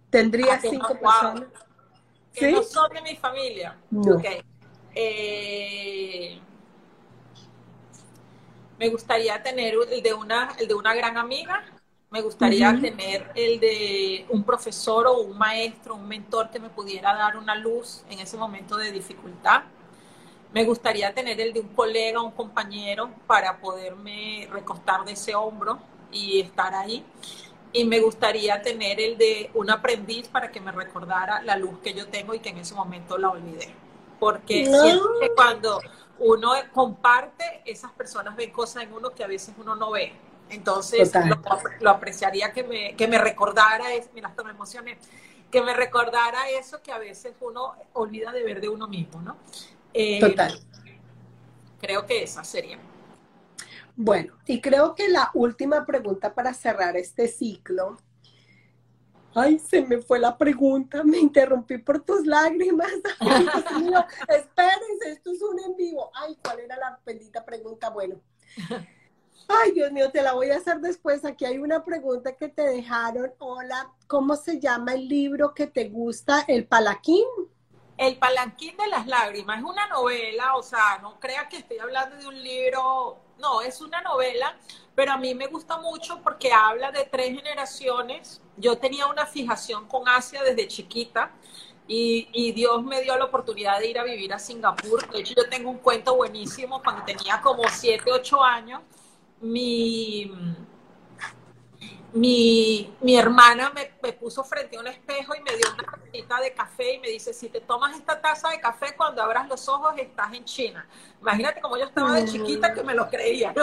¿tendrías 0.10 0.60
ah, 0.63 0.67
cinco 0.70 1.00
personas? 1.00 1.66
Que 2.38 2.52
no 2.52 2.63
son 2.63 2.91
de 2.93 3.02
mi 3.02 3.15
familia. 3.15 3.76
Eh, 4.93 6.39
me 8.78 8.89
gustaría 8.89 9.41
tener 9.41 9.76
el 9.91 10.02
de 10.02 10.13
una, 10.13 10.56
el 10.60 10.67
de 10.67 10.73
una 10.73 10.93
gran 10.93 11.17
amiga. 11.17 11.63
Me 12.10 12.21
gustaría 12.21 12.80
tener 12.80 13.32
el 13.36 13.60
de 13.60 14.26
un 14.30 14.43
profesor 14.43 15.08
o 15.08 15.19
un 15.19 15.38
maestro, 15.38 15.95
un 15.95 16.08
mentor 16.08 16.50
que 16.50 16.60
me 16.60 16.69
pudiera 16.69 17.13
dar 17.13 17.38
una 17.38 17.56
luz 17.56 18.04
en 18.10 18.19
ese 18.19 18.38
momento 18.38 18.78
de 18.78 18.91
dificultad. 18.91 19.63
Me 20.54 20.63
gustaría 20.63 21.13
tener 21.13 21.41
el 21.41 21.52
de 21.52 21.60
un 21.60 21.67
colega, 21.69 22.21
un 22.21 22.32
compañero, 22.32 23.10
para 23.28 23.60
poderme 23.60 24.47
recostar 24.52 25.04
de 25.04 25.12
ese 25.12 25.36
hombro 25.36 25.80
y 26.12 26.39
estar 26.39 26.73
ahí 26.73 27.04
y 27.73 27.86
me 27.86 27.99
gustaría 27.99 28.62
tener 28.62 28.99
el 28.99 29.17
de 29.17 29.51
un 29.53 29.69
aprendiz 29.69 30.27
para 30.27 30.51
que 30.51 30.60
me 30.60 30.71
recordara 30.71 31.41
la 31.41 31.58
luz 31.58 31.80
que 31.84 31.93
yo 31.93 32.08
tengo 32.08 32.34
y 32.34 32.39
que 32.39 32.49
en 32.49 32.58
ese 32.58 32.75
momento 32.75 33.17
la 33.17 33.30
olvidé. 33.30 33.73
porque 34.19 34.65
siento 34.65 35.10
que 35.19 35.30
cuando 35.30 35.80
uno 36.19 36.53
comparte, 36.73 37.62
esas 37.65 37.91
personas 37.91 38.36
ven 38.36 38.51
cosas 38.51 38.84
en 38.84 38.93
uno 38.93 39.12
que 39.12 39.23
a 39.23 39.27
veces 39.27 39.53
uno 39.60 39.75
no 39.75 39.91
ve. 39.91 40.12
Entonces, 40.49 41.12
lo, 41.82 41.89
apreciaría 41.89 42.51
que 42.51 42.63
me, 42.63 42.95
que 42.95 43.08
me 43.08 43.17
recordara, 43.17 43.93
es, 43.93 44.10
mira, 44.13 44.30
hasta 44.30 44.43
me 44.43 44.51
emocioné, 44.51 44.97
que 45.51 45.62
me 45.62 45.73
recordara 45.73 46.49
eso 46.49 46.82
que 46.82 46.91
a 46.91 46.97
veces 46.97 47.34
uno 47.41 47.75
olvida 47.93 48.32
de 48.32 48.43
ver 48.43 48.62
de 48.62 48.69
uno 48.69 48.88
mismo, 48.88 49.21
¿no? 49.21 49.36
Eh, 49.93 50.19
Total. 50.19 50.60
Creo 51.80 52.06
que 52.06 52.23
esa 52.23 52.43
sería. 52.43 52.80
Bueno, 54.00 54.38
y 54.46 54.62
creo 54.62 54.94
que 54.94 55.10
la 55.10 55.32
última 55.34 55.84
pregunta 55.84 56.36
para 56.36 56.54
cerrar 56.54 56.96
este 56.96 57.28
ciclo. 57.28 57.98
Ay, 59.34 59.58
se 59.58 59.82
me 59.82 59.98
fue 59.98 60.20
la 60.20 60.38
pregunta, 60.38 61.04
me 61.04 61.18
interrumpí 61.18 61.80
por 61.80 62.04
tus 62.04 62.24
lágrimas. 62.28 62.92
espérense, 64.30 65.12
esto 65.12 65.32
es 65.32 65.42
un 65.42 65.60
en 65.62 65.76
vivo. 65.76 66.12
Ay, 66.14 66.38
¿cuál 66.44 66.60
era 66.60 66.78
la 66.78 67.00
bendita 67.04 67.44
pregunta? 67.44 67.90
Bueno. 67.90 68.22
Ay, 69.48 69.72
Dios 69.72 69.92
mío, 69.92 70.12
te 70.12 70.22
la 70.22 70.34
voy 70.34 70.52
a 70.52 70.58
hacer 70.58 70.80
después. 70.80 71.26
Aquí 71.26 71.46
hay 71.46 71.58
una 71.58 71.84
pregunta 71.84 72.36
que 72.36 72.50
te 72.50 72.62
dejaron. 72.62 73.34
Hola, 73.40 73.92
¿cómo 74.06 74.36
se 74.36 74.60
llama 74.60 74.94
el 74.94 75.08
libro 75.08 75.56
que 75.56 75.66
te 75.66 75.90
gusta? 75.90 76.46
¿El 76.48 76.68
Palaquín? 76.68 77.26
El 77.98 78.20
Palanquín 78.20 78.78
de 78.78 78.88
las 78.90 79.08
Lágrimas 79.08 79.58
es 79.58 79.64
una 79.64 79.88
novela, 79.88 80.56
o 80.56 80.62
sea, 80.62 81.00
no 81.02 81.20
crea 81.20 81.50
que 81.50 81.58
estoy 81.58 81.80
hablando 81.80 82.16
de 82.16 82.28
un 82.28 82.44
libro, 82.44 83.27
no, 83.39 83.62
es 83.62 83.82
una 83.82 84.02
novela, 84.02 84.58
pero 84.95 85.12
a 85.12 85.17
mí 85.17 85.34
me 85.36 85.47
gusta 85.47 85.78
mucho 85.78 86.19
porque 86.23 86.52
habla 86.52 86.91
de 86.91 87.06
tres 87.06 87.36
generaciones. 87.36 88.41
Yo 88.58 88.78
tenía 88.78 89.08
una 89.08 89.26
fijación 89.26 89.88
con 89.88 90.08
Asia 90.08 90.43
desde 90.43 90.67
chiquita 90.67 91.32
y, 91.88 92.52
Dios 92.52 92.84
me 92.84 93.02
dio 93.02 93.17
la 93.17 93.26
oportunidad 93.26 93.80
de 93.80 93.89
ir 93.89 94.00
a 94.00 94.04
vivir 94.04 94.34
a 94.34 94.39
Singapur. 94.39 95.10
De 95.10 95.19
hecho, 95.19 95.34
yo 95.36 95.50
tengo 95.50 95.69
un 95.69 95.78
cuento 95.78 96.15
buenísimo 96.15 96.82
cuando 96.84 97.04
tenía 97.06 97.39
como 97.41 97.63
7, 97.69 98.12
8 98.12 98.43
años. 98.43 98.82
Mi, 99.39 100.32
mi, 102.13 102.96
mi 103.02 103.18
hermana 103.18 103.70
me, 103.72 103.92
me, 104.02 104.13
puso 104.13 104.44
frente 104.44 104.78
a 104.78 104.80
un 104.80 104.88
espejo 104.88 105.36
y 105.36 105.42
me 105.42 105.56
dio 105.56 105.72
una 105.74 105.84
tacita 105.84 106.40
de 106.40 106.54
café 106.54 106.94
y 106.94 107.00
me 107.00 107.10
dice, 107.10 107.34
si 107.34 107.50
te 107.50 107.62
tomas 107.62 107.96
esta 107.96 108.20
taza 108.20 108.50
de 108.50 108.60
café, 108.60 108.96
cuando 108.96 109.22
abras 109.22 109.48
los 109.48 109.68
ojos 109.68 109.94
estás 109.98 110.34
en 110.34 110.46
China. 110.46 110.88
Imagínate 111.22 111.62
cómo 111.62 111.78
yo 111.78 111.86
estaba 111.86 112.13
de 112.13 112.26
chiquita 112.26 112.74
que 112.74 112.84
me 112.84 112.94
lo 112.94 113.10
creía. 113.10 113.54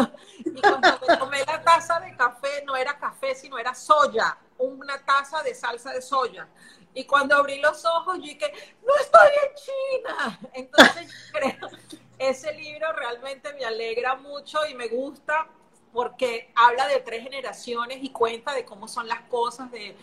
Y 0.45 0.61
cuando 0.61 0.89
me 1.07 1.17
tomé 1.17 1.39
la 1.45 1.63
taza 1.63 1.99
de 2.01 2.15
café, 2.17 2.65
no 2.67 2.77
era 2.77 2.99
café, 2.99 3.35
sino 3.35 3.59
era 3.59 3.75
soya, 3.75 4.37
una 4.59 4.99
taza 5.05 5.43
de 5.43 5.55
salsa 5.55 5.93
de 5.93 6.03
soya. 6.03 6.47
Y 6.93 7.05
cuando 7.05 7.35
abrí 7.35 7.61
los 7.61 7.85
ojos, 7.85 8.19
yo 8.19 8.25
dije, 8.25 8.53
no 8.87 8.95
estoy 8.97 9.31
en 9.43 9.55
China. 9.65 10.41
Entonces, 10.53 11.13
creo, 11.33 11.71
ese 12.19 12.53
libro 12.53 12.93
realmente 12.93 13.53
me 13.55 13.65
alegra 13.65 14.15
mucho 14.15 14.65
y 14.67 14.75
me 14.75 14.87
gusta 14.87 15.49
porque 15.95 16.51
habla 16.57 16.89
de 16.89 16.99
tres 16.99 17.23
generaciones 17.23 18.03
y 18.03 18.11
cuenta 18.11 18.53
de 18.53 18.65
cómo 18.65 18.89
son 18.89 19.07
las 19.07 19.21
cosas, 19.23 19.71
de, 19.71 19.97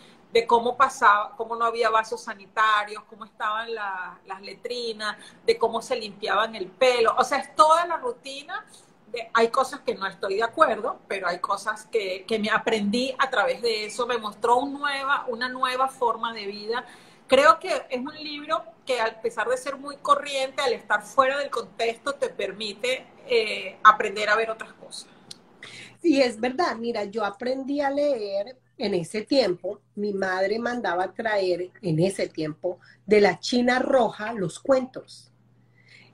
cómo 0.46 0.74
pasaba, 0.78 1.36
cómo 1.36 1.54
no 1.54 1.66
había 1.66 1.90
vasos 1.90 2.22
sanitarios, 2.22 3.04
cómo 3.04 3.26
estaban 3.26 3.68
las 3.74 4.40
letrinas, 4.40 5.18
de 5.44 5.58
cómo 5.58 5.82
se 5.82 5.94
limpiaban 5.94 6.56
el 6.56 6.66
pelo. 6.66 7.14
O 7.18 7.24
sea, 7.24 7.38
es 7.38 7.54
toda 7.54 7.86
la 7.86 7.98
rutina. 7.98 8.64
Hay 9.34 9.48
cosas 9.48 9.80
que 9.80 9.94
no 9.94 10.06
estoy 10.06 10.36
de 10.36 10.42
acuerdo, 10.42 10.98
pero 11.06 11.28
hay 11.28 11.38
cosas 11.40 11.84
que, 11.84 12.24
que 12.26 12.38
me 12.38 12.48
aprendí 12.48 13.14
a 13.18 13.28
través 13.28 13.60
de 13.60 13.84
eso. 13.84 14.06
Me 14.06 14.16
mostró 14.16 14.56
una 14.56 15.48
nueva 15.50 15.88
forma 15.88 16.32
de 16.32 16.46
vida. 16.46 16.86
Creo 17.26 17.58
que 17.60 17.86
es 17.90 18.00
un 18.00 18.14
libro 18.14 18.64
que 18.86 18.98
a 18.98 19.20
pesar 19.20 19.46
de 19.46 19.58
ser 19.58 19.76
muy 19.76 19.98
corriente, 19.98 20.62
al 20.62 20.72
estar 20.72 21.02
fuera 21.02 21.36
del 21.36 21.50
contexto, 21.50 22.14
te 22.14 22.30
permite 22.30 23.06
eh, 23.26 23.78
aprender 23.84 24.30
a 24.30 24.36
ver 24.36 24.50
otras 24.50 24.72
cosas. 24.72 25.11
Sí, 26.02 26.20
es 26.20 26.40
verdad. 26.40 26.76
Mira, 26.76 27.04
yo 27.04 27.24
aprendí 27.24 27.80
a 27.80 27.88
leer 27.88 28.56
en 28.76 28.94
ese 28.94 29.22
tiempo. 29.22 29.80
Mi 29.94 30.12
madre 30.12 30.58
mandaba 30.58 31.12
traer 31.12 31.70
en 31.80 32.00
ese 32.00 32.26
tiempo 32.26 32.80
de 33.06 33.20
la 33.20 33.38
China 33.38 33.78
Roja 33.78 34.32
los 34.32 34.58
cuentos. 34.58 35.28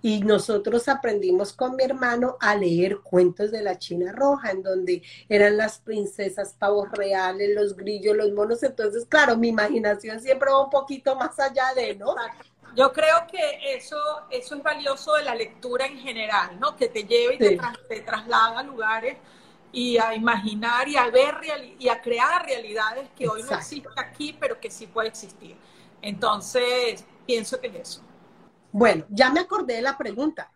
Y 0.02 0.20
nosotros 0.20 0.88
aprendimos 0.88 1.52
con 1.54 1.74
mi 1.74 1.82
hermano 1.82 2.36
a 2.38 2.54
leer 2.54 2.98
cuentos 2.98 3.50
de 3.50 3.62
la 3.62 3.78
China 3.78 4.12
Roja, 4.12 4.50
en 4.50 4.62
donde 4.62 5.02
eran 5.28 5.56
las 5.56 5.78
princesas, 5.78 6.54
pavos 6.56 6.88
reales, 6.92 7.50
los 7.54 7.74
grillos, 7.74 8.14
los 8.14 8.30
monos. 8.32 8.62
Entonces, 8.62 9.06
claro, 9.06 9.36
mi 9.36 9.48
imaginación 9.48 10.20
siempre 10.20 10.50
va 10.50 10.62
un 10.62 10.70
poquito 10.70 11.16
más 11.16 11.40
allá 11.40 11.72
de, 11.74 11.96
¿no? 11.96 12.14
Yo 12.76 12.92
creo 12.92 13.26
que 13.28 13.74
eso, 13.74 13.96
eso 14.30 14.54
es 14.54 14.62
valioso 14.62 15.14
de 15.14 15.24
la 15.24 15.34
lectura 15.34 15.86
en 15.86 15.98
general, 15.98 16.60
¿no? 16.60 16.76
Que 16.76 16.88
te 16.88 17.04
lleve 17.04 17.34
y 17.34 17.38
te, 17.38 17.58
te 17.88 18.00
traslada 18.02 18.60
a 18.60 18.62
lugares 18.62 19.16
y 19.72 19.98
a 19.98 20.14
imaginar 20.14 20.88
y 20.88 20.96
a 20.96 21.10
ver 21.10 21.34
y 21.78 21.88
a 21.88 22.00
crear 22.00 22.44
realidades 22.44 23.08
que 23.16 23.28
hoy 23.28 23.42
no 23.42 23.56
existen 23.56 23.92
aquí, 23.96 24.36
pero 24.38 24.58
que 24.60 24.70
sí 24.70 24.86
puede 24.86 25.08
existir. 25.08 25.56
Entonces, 26.00 27.04
pienso 27.26 27.60
que 27.60 27.68
es 27.68 27.74
eso. 27.74 28.02
Bueno, 28.72 29.04
ya 29.08 29.30
me 29.30 29.40
acordé 29.40 29.74
de 29.74 29.82
la 29.82 29.96
pregunta. 29.96 30.50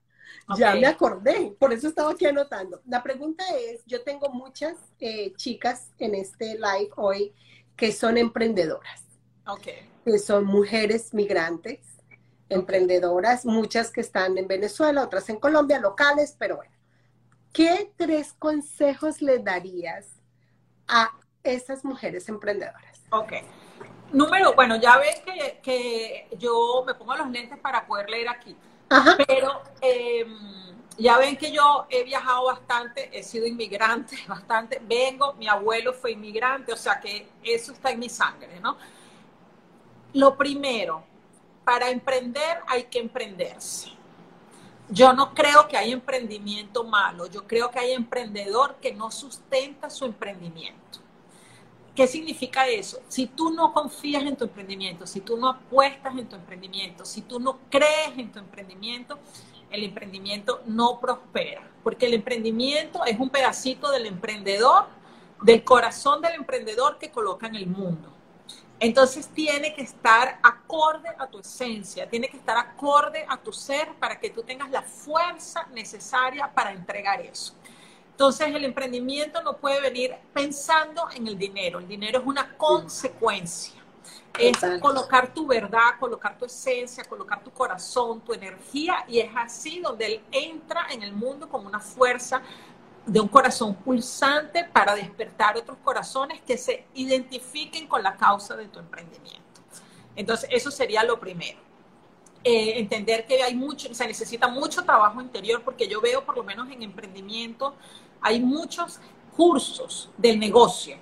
Ya 0.56 0.74
me 0.74 0.86
acordé, 0.86 1.54
por 1.58 1.72
eso 1.72 1.88
estaba 1.88 2.10
aquí 2.12 2.26
anotando. 2.26 2.82
La 2.86 3.02
pregunta 3.02 3.44
es, 3.56 3.84
yo 3.86 4.02
tengo 4.02 4.28
muchas 4.28 4.76
eh, 4.98 5.32
chicas 5.36 5.90
en 5.98 6.14
este 6.14 6.54
live 6.54 6.90
hoy 6.96 7.32
que 7.76 7.92
son 7.92 8.18
emprendedoras. 8.18 9.02
Okay. 9.46 9.88
Que 10.04 10.18
son 10.18 10.44
mujeres 10.44 11.14
migrantes, 11.14 11.80
emprendedoras, 12.48 13.46
muchas 13.46 13.90
que 13.90 14.00
están 14.00 14.36
en 14.36 14.46
Venezuela, 14.46 15.04
otras 15.04 15.28
en 15.30 15.36
Colombia, 15.36 15.78
locales, 15.78 16.34
pero 16.38 16.56
bueno. 16.56 16.71
¿Qué 17.52 17.92
tres 17.96 18.32
consejos 18.32 19.22
le 19.22 19.38
darías 19.38 20.06
a 20.88 21.10
esas 21.42 21.84
mujeres 21.84 22.28
emprendedoras? 22.28 23.02
Ok. 23.10 23.32
Número, 24.12 24.54
bueno, 24.54 24.76
ya 24.76 24.98
ves 24.98 25.22
que, 25.62 26.28
yo 26.38 26.84
me 26.86 26.94
pongo 26.94 27.16
los 27.16 27.30
lentes 27.30 27.58
para 27.58 27.86
poder 27.86 28.10
leer 28.10 28.28
aquí, 28.28 28.54
pero 29.26 29.62
em, 29.80 30.76
ya 30.98 31.16
ven 31.16 31.36
que 31.36 31.50
yo 31.50 31.86
he 31.88 32.04
viajado 32.04 32.44
bastante, 32.44 33.08
he 33.16 33.22
sido 33.22 33.46
inmigrante 33.46 34.16
bastante, 34.28 34.80
vengo, 34.82 35.32
mi 35.34 35.48
abuelo 35.48 35.94
fue 35.94 36.12
inmigrante, 36.12 36.72
o 36.72 36.76
sea 36.76 37.00
que 37.00 37.26
eso 37.42 37.72
está 37.72 37.90
en 37.90 38.00
mi 38.00 38.10
sangre, 38.10 38.60
¿no? 38.60 38.76
Lo 40.12 40.36
primero, 40.36 41.04
para 41.64 41.88
emprender 41.88 42.60
hay 42.66 42.84
que 42.84 42.98
emprenderse. 42.98 43.92
Yo 44.88 45.12
no 45.12 45.34
creo 45.34 45.68
que 45.68 45.76
hay 45.76 45.92
emprendimiento 45.92 46.84
malo, 46.84 47.26
yo 47.26 47.46
creo 47.46 47.70
que 47.70 47.78
hay 47.78 47.92
emprendedor 47.92 48.76
que 48.80 48.92
no 48.92 49.10
sustenta 49.10 49.88
su 49.88 50.04
emprendimiento. 50.04 51.00
¿Qué 51.94 52.06
significa 52.06 52.66
eso? 52.66 53.00
Si 53.08 53.26
tú 53.26 53.50
no 53.50 53.72
confías 53.72 54.22
en 54.22 54.36
tu 54.36 54.44
emprendimiento, 54.44 55.06
si 55.06 55.20
tú 55.20 55.36
no 55.36 55.48
apuestas 55.48 56.16
en 56.16 56.26
tu 56.26 56.36
emprendimiento, 56.36 57.04
si 57.04 57.20
tú 57.20 57.38
no 57.38 57.58
crees 57.70 58.16
en 58.16 58.32
tu 58.32 58.38
emprendimiento, 58.38 59.18
el 59.70 59.84
emprendimiento 59.84 60.62
no 60.66 61.00
prospera, 61.00 61.68
porque 61.82 62.06
el 62.06 62.14
emprendimiento 62.14 63.04
es 63.04 63.18
un 63.18 63.30
pedacito 63.30 63.90
del 63.90 64.06
emprendedor, 64.06 64.86
del 65.42 65.64
corazón 65.64 66.20
del 66.22 66.34
emprendedor 66.34 66.98
que 66.98 67.10
coloca 67.10 67.46
en 67.46 67.56
el 67.56 67.66
mundo. 67.66 68.10
Entonces 68.82 69.28
tiene 69.28 69.72
que 69.74 69.82
estar 69.82 70.40
acorde 70.42 71.08
a 71.16 71.28
tu 71.28 71.38
esencia, 71.38 72.10
tiene 72.10 72.28
que 72.28 72.36
estar 72.36 72.56
acorde 72.56 73.24
a 73.28 73.36
tu 73.36 73.52
ser 73.52 73.94
para 74.00 74.18
que 74.18 74.28
tú 74.30 74.42
tengas 74.42 74.72
la 74.72 74.82
fuerza 74.82 75.68
necesaria 75.72 76.52
para 76.52 76.72
entregar 76.72 77.20
eso. 77.20 77.54
Entonces 78.10 78.48
el 78.48 78.64
emprendimiento 78.64 79.40
no 79.40 79.56
puede 79.56 79.80
venir 79.80 80.16
pensando 80.32 81.08
en 81.14 81.28
el 81.28 81.38
dinero, 81.38 81.78
el 81.78 81.86
dinero 81.86 82.18
es 82.18 82.26
una 82.26 82.56
consecuencia. 82.56 83.80
Es 84.36 84.58
colocar 84.80 85.32
tu 85.32 85.46
verdad, 85.46 86.00
colocar 86.00 86.36
tu 86.36 86.46
esencia, 86.46 87.04
colocar 87.04 87.44
tu 87.44 87.52
corazón, 87.52 88.20
tu 88.22 88.32
energía 88.32 89.04
y 89.06 89.20
es 89.20 89.30
así 89.36 89.78
donde 89.78 90.06
él 90.06 90.20
entra 90.32 90.86
en 90.90 91.04
el 91.04 91.12
mundo 91.12 91.48
como 91.48 91.68
una 91.68 91.80
fuerza 91.80 92.42
de 93.06 93.20
un 93.20 93.28
corazón 93.28 93.74
pulsante 93.74 94.64
para 94.64 94.94
despertar 94.94 95.56
otros 95.56 95.78
corazones 95.82 96.40
que 96.42 96.56
se 96.56 96.86
identifiquen 96.94 97.86
con 97.86 98.02
la 98.02 98.16
causa 98.16 98.56
de 98.56 98.68
tu 98.68 98.78
emprendimiento. 98.78 99.42
Entonces, 100.14 100.48
eso 100.52 100.70
sería 100.70 101.02
lo 101.02 101.18
primero. 101.18 101.58
Eh, 102.44 102.78
entender 102.78 103.24
que 103.26 103.42
hay 103.42 103.54
mucho, 103.54 103.92
se 103.94 104.06
necesita 104.06 104.48
mucho 104.48 104.84
trabajo 104.84 105.20
interior, 105.20 105.62
porque 105.62 105.88
yo 105.88 106.00
veo, 106.00 106.24
por 106.24 106.36
lo 106.36 106.44
menos 106.44 106.70
en 106.70 106.82
emprendimiento, 106.82 107.74
hay 108.20 108.40
muchos 108.40 109.00
cursos 109.36 110.10
del 110.16 110.38
negocio, 110.38 110.96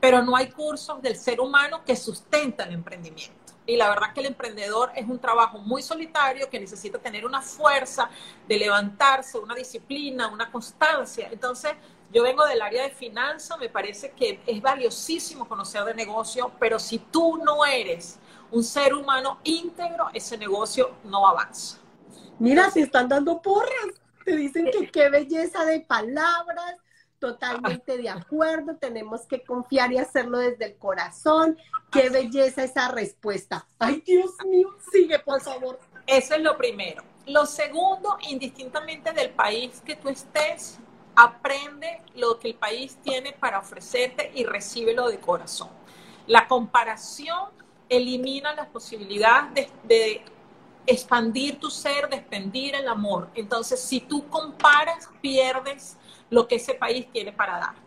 pero 0.00 0.22
no 0.22 0.36
hay 0.36 0.50
cursos 0.50 1.00
del 1.02 1.16
ser 1.16 1.40
humano 1.40 1.84
que 1.84 1.96
sustentan 1.96 2.68
el 2.68 2.74
emprendimiento. 2.74 3.35
Y 3.66 3.76
la 3.76 3.88
verdad 3.88 4.12
que 4.14 4.20
el 4.20 4.26
emprendedor 4.26 4.92
es 4.94 5.08
un 5.08 5.18
trabajo 5.18 5.58
muy 5.58 5.82
solitario 5.82 6.48
que 6.48 6.60
necesita 6.60 6.98
tener 6.98 7.26
una 7.26 7.42
fuerza 7.42 8.08
de 8.46 8.58
levantarse, 8.58 9.38
una 9.38 9.54
disciplina, 9.54 10.28
una 10.28 10.50
constancia. 10.50 11.28
Entonces, 11.32 11.72
yo 12.12 12.22
vengo 12.22 12.46
del 12.46 12.62
área 12.62 12.84
de 12.84 12.90
finanzas, 12.90 13.58
me 13.58 13.68
parece 13.68 14.12
que 14.12 14.40
es 14.46 14.62
valiosísimo 14.62 15.48
conocer 15.48 15.84
de 15.84 15.94
negocio, 15.94 16.52
pero 16.60 16.78
si 16.78 16.98
tú 16.98 17.38
no 17.38 17.66
eres 17.66 18.18
un 18.52 18.62
ser 18.62 18.94
humano 18.94 19.40
íntegro, 19.42 20.08
ese 20.14 20.38
negocio 20.38 20.94
no 21.04 21.26
avanza. 21.26 21.78
Mira, 22.38 22.70
se 22.70 22.82
están 22.82 23.08
dando 23.08 23.42
porras. 23.42 23.72
Te 24.24 24.36
dicen 24.36 24.70
que 24.70 24.90
qué 24.90 25.08
belleza 25.08 25.64
de 25.64 25.80
palabras, 25.80 26.76
totalmente 27.26 27.98
de 27.98 28.08
acuerdo, 28.08 28.76
tenemos 28.76 29.22
que 29.22 29.42
confiar 29.42 29.92
y 29.92 29.98
hacerlo 29.98 30.38
desde 30.38 30.66
el 30.66 30.76
corazón. 30.76 31.58
Qué 31.90 32.08
belleza 32.08 32.62
esa 32.62 32.88
respuesta. 32.88 33.66
Ay, 33.80 34.00
Dios 34.06 34.30
mío, 34.48 34.68
sigue, 34.92 35.18
por 35.18 35.40
favor. 35.40 35.80
Eso 36.06 36.34
es 36.34 36.40
lo 36.40 36.56
primero. 36.56 37.02
Lo 37.26 37.44
segundo, 37.46 38.16
indistintamente 38.28 39.12
del 39.12 39.30
país 39.30 39.82
que 39.84 39.96
tú 39.96 40.08
estés, 40.08 40.78
aprende 41.16 42.00
lo 42.14 42.38
que 42.38 42.48
el 42.48 42.54
país 42.54 42.96
tiene 43.02 43.32
para 43.32 43.58
ofrecerte 43.58 44.30
y 44.34 44.44
recíbelo 44.44 45.08
de 45.08 45.18
corazón. 45.18 45.70
La 46.28 46.46
comparación 46.46 47.50
elimina 47.88 48.54
las 48.54 48.68
posibilidades 48.68 49.68
de, 49.82 50.22
expandir 50.86 51.58
tu 51.58 51.68
ser, 51.68 52.08
de 52.08 52.16
expandir 52.18 52.76
el 52.76 52.86
amor. 52.86 53.28
Entonces, 53.34 53.80
si 53.80 53.98
tú 53.98 54.28
comparas, 54.28 55.08
pierdes 55.20 55.96
lo 56.30 56.48
que 56.48 56.56
ese 56.56 56.74
país 56.74 57.10
tiene 57.12 57.32
para 57.32 57.58
darte. 57.58 57.80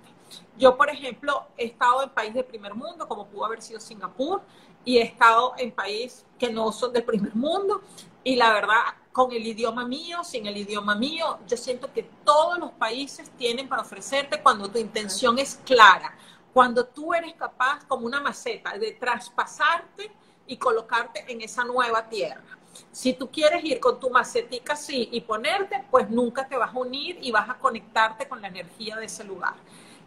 Yo, 0.58 0.78
por 0.78 0.90
ejemplo, 0.90 1.48
he 1.58 1.66
estado 1.66 2.04
en 2.04 2.10
país 2.10 2.34
de 2.34 2.44
primer 2.44 2.76
mundo, 2.76 3.08
como 3.08 3.28
pudo 3.28 3.46
haber 3.46 3.62
sido 3.62 3.80
Singapur, 3.80 4.42
y 4.86 4.98
he 4.98 5.04
estado 5.04 5.54
en 5.58 5.72
países 5.72 6.26
que 6.38 6.52
no 6.52 6.72
son 6.72 6.94
del 6.94 7.04
primer 7.04 7.36
mundo, 7.36 7.82
y 8.24 8.36
la 8.36 8.54
verdad, 8.54 8.82
con 9.12 9.32
el 9.32 9.46
idioma 9.46 9.86
mío, 9.86 10.24
sin 10.24 10.46
el 10.46 10.58
idioma 10.58 10.96
mío, 10.96 11.40
yo 11.48 11.58
siento 11.58 11.92
que 11.92 12.04
todos 12.24 12.60
los 12.60 12.72
países 12.72 13.30
tienen 13.32 13.68
para 13.68 13.82
ofrecerte 13.82 14.42
cuando 14.42 14.70
tu 14.70 14.78
intención 14.78 15.40
es 15.40 15.60
clara, 15.66 16.16
cuando 16.54 16.86
tú 16.86 17.14
eres 17.14 17.34
capaz, 17.36 17.86
como 17.86 18.06
una 18.06 18.20
maceta, 18.20 18.78
de 18.78 18.92
traspasarte 18.92 20.12
y 20.46 20.58
colocarte 20.58 21.26
en 21.32 21.42
esa 21.42 21.64
nueva 21.64 22.08
tierra. 22.10 22.59
Si 22.92 23.14
tú 23.14 23.30
quieres 23.30 23.64
ir 23.64 23.80
con 23.80 24.00
tu 24.00 24.10
macetica 24.10 24.74
así 24.74 25.10
y 25.12 25.22
ponerte, 25.22 25.84
pues 25.90 26.10
nunca 26.10 26.48
te 26.48 26.58
vas 26.58 26.74
a 26.74 26.78
unir 26.78 27.18
y 27.22 27.32
vas 27.32 27.50
a 27.50 27.56
conectarte 27.56 28.28
con 28.28 28.42
la 28.42 28.48
energía 28.48 28.96
de 28.98 29.06
ese 29.06 29.24
lugar. 29.24 29.54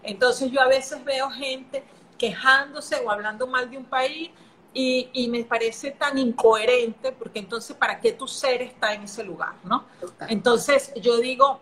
Entonces 0.03 0.51
yo 0.51 0.61
a 0.61 0.67
veces 0.67 1.05
veo 1.05 1.31
gente 1.31 1.85
quejándose 2.19 2.97
o 3.05 3.11
hablando 3.11 3.47
mal 3.47 3.71
de 3.71 3.79
un 3.79 3.85
país 3.85 4.31
y, 4.75 5.29
me 5.29 5.45
parece 5.45 5.91
tan 5.91 6.17
incoherente 6.17 7.13
porque 7.13 7.39
entonces 7.39 7.77
para 7.77 8.01
qué 8.01 8.13
tu 8.13 8.27
ser 8.27 8.63
está 8.63 8.95
en 8.95 9.03
ese 9.03 9.23
lugar, 9.23 9.55
¿no? 9.65 9.85
Entonces 10.29 10.93
yo 10.97 11.19
digo, 11.19 11.61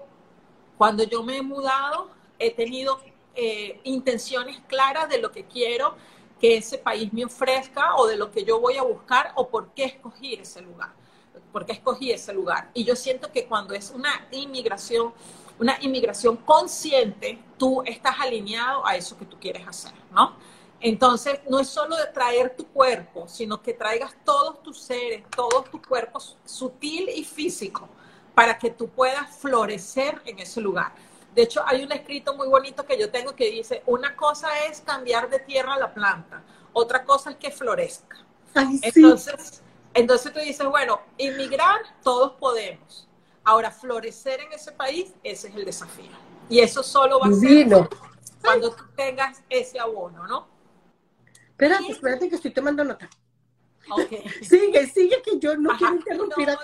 cuando 0.79 1.03
yo 1.03 1.23
me 1.23 1.39
he 1.39 1.43
mudado, 1.43 2.11
he 2.39 2.53
tenido 2.53 3.01
eh, 3.35 3.81
intenciones 3.85 4.61
claras 4.69 5.09
de 5.09 5.19
lo 5.19 5.31
que 5.31 5.45
quiero 5.45 5.95
que 6.41 6.57
ese 6.57 6.79
país 6.79 7.13
me 7.13 7.25
ofrezca 7.25 7.97
o 7.97 8.07
de 8.07 8.17
lo 8.17 8.31
que 8.31 8.45
yo 8.45 8.61
voy 8.61 8.77
a 8.77 8.83
buscar 8.83 9.33
o 9.37 9.49
por 9.49 9.69
qué 9.69 9.85
escogí 9.85 10.35
ese 10.35 10.63
lugar, 10.63 10.91
por 11.53 11.67
qué 11.67 11.73
escogí 11.73 12.13
ese 12.13 12.33
lugar. 12.33 12.71
Y 12.75 12.85
yo 12.85 12.97
siento 12.97 13.31
que 13.33 13.47
cuando 13.47 13.75
es 13.75 13.91
una 13.91 14.27
inmigración, 14.31 15.13
una 15.59 15.77
inmigración 15.83 16.37
consciente, 16.37 17.39
tú 17.59 17.83
estás 17.85 18.17
alineado 18.21 18.87
a 18.87 18.97
eso 18.97 19.19
que 19.19 19.25
tú 19.25 19.39
quieres 19.39 19.67
hacer, 19.67 19.93
¿no? 20.13 20.37
Entonces, 20.81 21.41
no 21.49 21.59
es 21.61 21.69
solo 21.69 21.95
de 21.97 22.07
traer 22.07 22.57
tu 22.57 22.67
cuerpo, 22.67 23.29
sino 23.29 23.61
que 23.61 23.75
traigas 23.75 24.17
todos 24.25 24.63
tus 24.63 24.81
seres, 24.81 25.25
todos 25.37 25.71
tus 25.71 25.87
cuerpos 25.87 26.39
sutil 26.45 27.11
y 27.15 27.25
físico, 27.25 27.87
para 28.35 28.59
que 28.59 28.71
tú 28.71 28.89
puedas 28.89 29.37
florecer 29.37 30.23
en 30.25 30.39
ese 30.39 30.61
lugar. 30.61 30.93
De 31.35 31.43
hecho, 31.43 31.63
hay 31.67 31.85
un 31.85 31.93
escrito 31.93 32.35
muy 32.35 32.49
bonito 32.49 32.87
que 32.87 32.99
yo 32.99 33.11
tengo 33.11 33.37
que 33.37 33.51
dice, 33.51 33.83
una 33.87 34.17
cosa 34.17 34.49
es 34.67 34.81
cambiar 34.81 35.29
de 35.29 35.41
tierra 35.41 35.75
a 35.75 35.79
la 35.79 35.93
planta, 35.93 36.43
otra 36.73 37.05
cosa 37.05 37.31
es 37.31 37.37
que 37.37 37.51
florezca. 37.51 38.17
entonces, 38.55 39.63
entonces 39.95 40.33
tú 40.33 40.39
dices, 40.41 40.67
bueno, 40.67 41.01
inmigrar 41.19 41.81
todos 42.03 42.33
podemos. 42.33 43.09
Ahora, 43.45 43.71
florecer 43.71 44.41
en 44.41 44.53
ese 44.53 44.73
país, 44.73 45.13
ese 45.23 45.49
es 45.49 45.55
el 45.55 45.65
desafío. 45.65 46.11
Y 46.49 46.61
eso 46.61 46.83
solo 46.83 47.21
va 47.21 47.29
a 47.29 47.33
ser 47.33 47.89
cuando 48.43 48.75
tú 48.75 48.85
tengas 48.97 49.43
ese 49.49 49.79
abono, 49.79 50.27
¿no? 50.27 50.49
Espérate, 51.51 51.93
espérate 51.93 52.29
que 52.29 52.37
estoy 52.37 52.53
tomando 52.53 52.85
nota. 52.85 53.09
Okay. 53.91 54.29
sigue, 54.43 54.87
sigue, 54.87 55.23
que 55.23 55.39
yo 55.39 55.57
no 55.57 55.77
quiero 55.77 55.95
interrumpir 55.95 56.51
a 56.51 56.59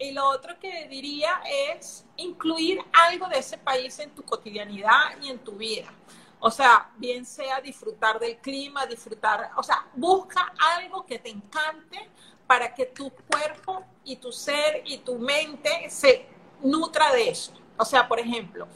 y 0.00 0.12
lo 0.12 0.28
otro 0.28 0.56
que 0.60 0.86
diría 0.86 1.40
es 1.72 2.06
incluir 2.16 2.78
algo 2.92 3.28
de 3.28 3.38
ese 3.38 3.58
país 3.58 3.98
en 3.98 4.10
tu 4.14 4.22
cotidianidad 4.22 5.20
y 5.20 5.28
en 5.28 5.38
tu 5.40 5.52
vida. 5.52 5.92
O 6.38 6.52
sea, 6.52 6.92
bien 6.96 7.26
sea 7.26 7.60
disfrutar 7.60 8.20
del 8.20 8.36
clima, 8.36 8.86
disfrutar, 8.86 9.50
o 9.56 9.62
sea, 9.62 9.88
busca 9.94 10.52
algo 10.76 11.04
que 11.04 11.18
te 11.18 11.30
encante 11.30 12.10
para 12.48 12.74
que 12.74 12.86
tu 12.86 13.12
cuerpo 13.30 13.84
y 14.02 14.16
tu 14.16 14.32
ser 14.32 14.82
y 14.86 14.96
tu 14.98 15.16
mente 15.18 15.88
se 15.90 16.26
nutra 16.62 17.12
de 17.12 17.28
eso. 17.28 17.52
O 17.76 17.84
sea, 17.84 18.08
por 18.08 18.18
ejemplo, 18.18 18.66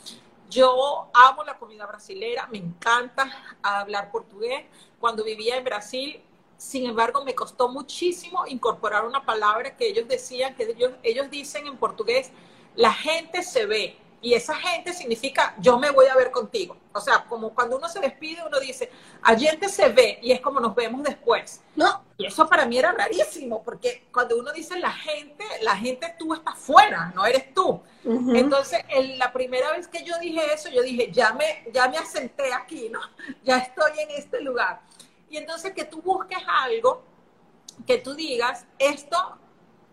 yo 0.51 1.11
amo 1.15 1.43
la 1.43 1.59
comida 1.59 1.87
brasilera, 1.87 2.47
me 2.49 2.59
encanta 2.59 3.57
hablar 3.63 4.11
portugués. 4.13 4.67
Cuando 5.01 5.25
vivía 5.25 5.57
en 5.57 5.65
Brasil, 5.65 6.23
sin 6.59 6.87
embargo, 6.87 7.25
me 7.25 7.35
costó 7.35 7.71
muchísimo 7.71 8.47
incorporar 8.47 9.07
una 9.07 9.25
palabra 9.25 9.75
que 9.75 9.89
ellos 9.89 10.07
decían, 10.07 10.55
que 10.55 10.65
ellos, 10.65 10.93
ellos 11.03 11.31
dicen 11.31 11.67
en 11.67 11.79
portugués, 11.79 12.31
la 12.77 12.93
gente 12.93 13.43
se 13.43 13.65
ve. 13.65 13.97
Y 14.23 14.35
esa 14.35 14.55
gente 14.55 14.93
significa 14.93 15.55
yo 15.59 15.79
me 15.79 15.91
voy 15.91 16.07
a 16.07 16.15
ver 16.15 16.31
contigo. 16.31 16.77
O 16.93 17.01
sea, 17.01 17.25
como 17.29 17.53
cuando 17.53 17.77
uno 17.77 17.89
se 17.89 17.99
despide, 18.01 18.43
uno 18.47 18.61
dice, 18.61 18.89
a 19.21 19.37
gente 19.37 19.69
se 19.69 19.89
ve 19.89 20.19
y 20.23 20.31
es 20.31 20.41
como 20.41 20.61
nos 20.61 20.75
vemos 20.75 21.03
después. 21.03 21.61
No. 21.75 22.05
Y 22.17 22.27
eso 22.27 22.49
para 22.49 22.65
mí 22.65 22.79
era 22.79 22.93
rarísimo, 22.93 23.63
porque 23.65 24.07
cuando 24.13 24.37
uno 24.37 24.53
dice 24.53 24.79
la 24.79 24.93
gente, 24.93 25.45
la 25.63 25.77
gente 25.77 26.15
tú 26.17 26.33
estás 26.35 26.57
fuera, 26.57 27.13
no 27.17 27.27
eres 27.27 27.53
tú. 27.53 27.83
Entonces, 28.05 28.81
la 29.19 29.33
primera 29.33 29.73
vez 29.73 29.89
que 29.89 30.05
yo 30.05 30.17
dije 30.21 30.41
eso, 30.55 30.69
yo 30.71 30.83
dije, 30.83 31.11
ya 31.11 31.33
me, 31.33 31.65
ya 31.73 31.89
me 31.89 31.99
asenté 31.99 32.53
aquí, 32.53 32.89
¿no? 32.89 33.01
Ya 33.43 33.59
estoy 33.59 33.99
en 33.99 34.11
este 34.13 34.41
lugar. 34.41 34.83
Y 35.29 35.37
entonces 35.37 35.73
que 35.73 35.85
tú 35.85 36.01
busques 36.01 36.39
algo 36.47 37.03
que 37.87 37.99
tú 37.99 38.15
digas, 38.15 38.67
esto 38.79 39.39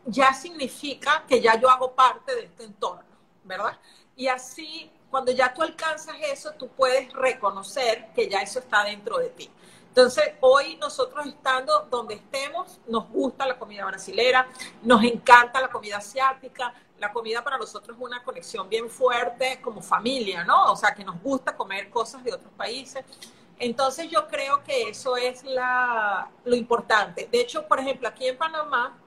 ya 0.06 0.34
significa 0.34 1.24
que 1.28 1.42
ya 1.42 1.60
yo 1.60 1.70
hago 1.70 1.94
parte 1.94 2.36
de 2.36 2.44
este 2.46 2.64
entorno, 2.64 3.04
¿verdad? 3.44 3.78
Y 4.20 4.28
así, 4.28 4.92
cuando 5.10 5.32
ya 5.32 5.54
tú 5.54 5.62
alcanzas 5.62 6.18
eso, 6.22 6.52
tú 6.52 6.68
puedes 6.68 7.10
reconocer 7.14 8.10
que 8.14 8.28
ya 8.28 8.42
eso 8.42 8.60
está 8.60 8.84
dentro 8.84 9.18
de 9.18 9.30
ti. 9.30 9.50
Entonces, 9.88 10.34
hoy 10.42 10.76
nosotros 10.76 11.26
estando 11.26 11.88
donde 11.90 12.16
estemos, 12.16 12.82
nos 12.86 13.08
gusta 13.08 13.48
la 13.48 13.58
comida 13.58 13.86
brasilera, 13.86 14.46
nos 14.84 15.06
encanta 15.06 15.62
la 15.62 15.70
comida 15.70 16.00
asiática, 16.00 16.74
la 16.98 17.14
comida 17.14 17.42
para 17.46 17.58
nosotros 17.58 17.96
es 17.96 18.04
una 18.04 18.22
conexión 18.22 18.68
bien 18.68 18.90
fuerte 18.90 19.62
como 19.62 19.82
familia, 19.82 20.44
¿no? 20.44 20.74
O 20.74 20.76
sea, 20.76 20.94
que 20.94 21.06
nos 21.06 21.22
gusta 21.24 21.56
comer 21.56 21.90
cosas 21.90 22.22
de 22.22 22.34
otros 22.34 22.52
países. 22.58 23.06
Entonces 23.58 24.10
yo 24.12 24.28
creo 24.28 24.62
que 24.66 24.90
eso 24.90 25.16
es 25.16 25.46
lo 25.46 26.56
importante. 26.58 27.30
De 27.32 27.40
hecho, 27.40 27.66
por 27.70 27.80
ejemplo, 27.80 28.10
aquí 28.10 28.28
en 28.28 28.38
Panamá 28.38 28.98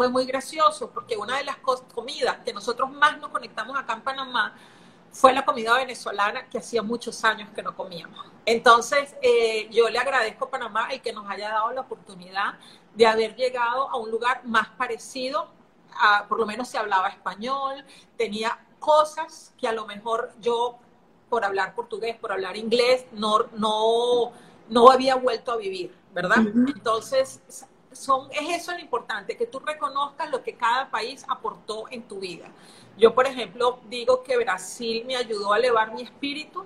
fue 0.00 0.08
muy 0.08 0.24
gracioso 0.24 0.88
porque 0.88 1.14
una 1.14 1.36
de 1.36 1.44
las 1.44 1.56
comidas 1.94 2.38
que 2.42 2.54
nosotros 2.54 2.90
más 2.90 3.18
nos 3.18 3.28
conectamos 3.28 3.78
acá 3.78 3.92
en 3.92 4.00
Panamá 4.00 4.56
fue 5.12 5.30
la 5.34 5.44
comida 5.44 5.76
venezolana 5.76 6.48
que 6.48 6.56
hacía 6.56 6.82
muchos 6.82 7.22
años 7.22 7.50
que 7.54 7.62
no 7.62 7.76
comíamos. 7.76 8.24
Entonces, 8.46 9.14
eh, 9.20 9.68
yo 9.70 9.90
le 9.90 9.98
agradezco 9.98 10.46
a 10.46 10.50
Panamá 10.52 10.88
el 10.90 11.02
que 11.02 11.12
nos 11.12 11.28
haya 11.28 11.50
dado 11.50 11.72
la 11.72 11.82
oportunidad 11.82 12.54
de 12.94 13.06
haber 13.06 13.36
llegado 13.36 13.90
a 13.90 13.98
un 13.98 14.10
lugar 14.10 14.40
más 14.46 14.68
parecido, 14.68 15.50
a, 15.92 16.24
por 16.26 16.38
lo 16.38 16.46
menos 16.46 16.66
se 16.66 16.78
hablaba 16.78 17.08
español, 17.08 17.84
tenía 18.16 18.58
cosas 18.78 19.52
que 19.58 19.68
a 19.68 19.72
lo 19.72 19.84
mejor 19.84 20.32
yo 20.40 20.78
por 21.28 21.44
hablar 21.44 21.74
portugués, 21.74 22.16
por 22.16 22.32
hablar 22.32 22.56
inglés, 22.56 23.04
no, 23.12 23.40
no, 23.52 24.32
no 24.70 24.90
había 24.90 25.16
vuelto 25.16 25.52
a 25.52 25.58
vivir, 25.58 25.94
¿verdad? 26.14 26.38
Entonces, 26.38 27.66
son, 28.00 28.28
es 28.32 28.62
eso 28.62 28.72
lo 28.72 28.78
importante, 28.78 29.36
que 29.36 29.46
tú 29.46 29.58
reconozcas 29.58 30.30
lo 30.30 30.42
que 30.42 30.54
cada 30.54 30.90
país 30.90 31.24
aportó 31.28 31.84
en 31.90 32.02
tu 32.02 32.18
vida. 32.18 32.48
Yo, 32.96 33.14
por 33.14 33.26
ejemplo, 33.26 33.80
digo 33.88 34.22
que 34.22 34.38
Brasil 34.38 35.04
me 35.06 35.16
ayudó 35.16 35.52
a 35.52 35.58
elevar 35.58 35.92
mi 35.92 36.02
espíritu 36.02 36.64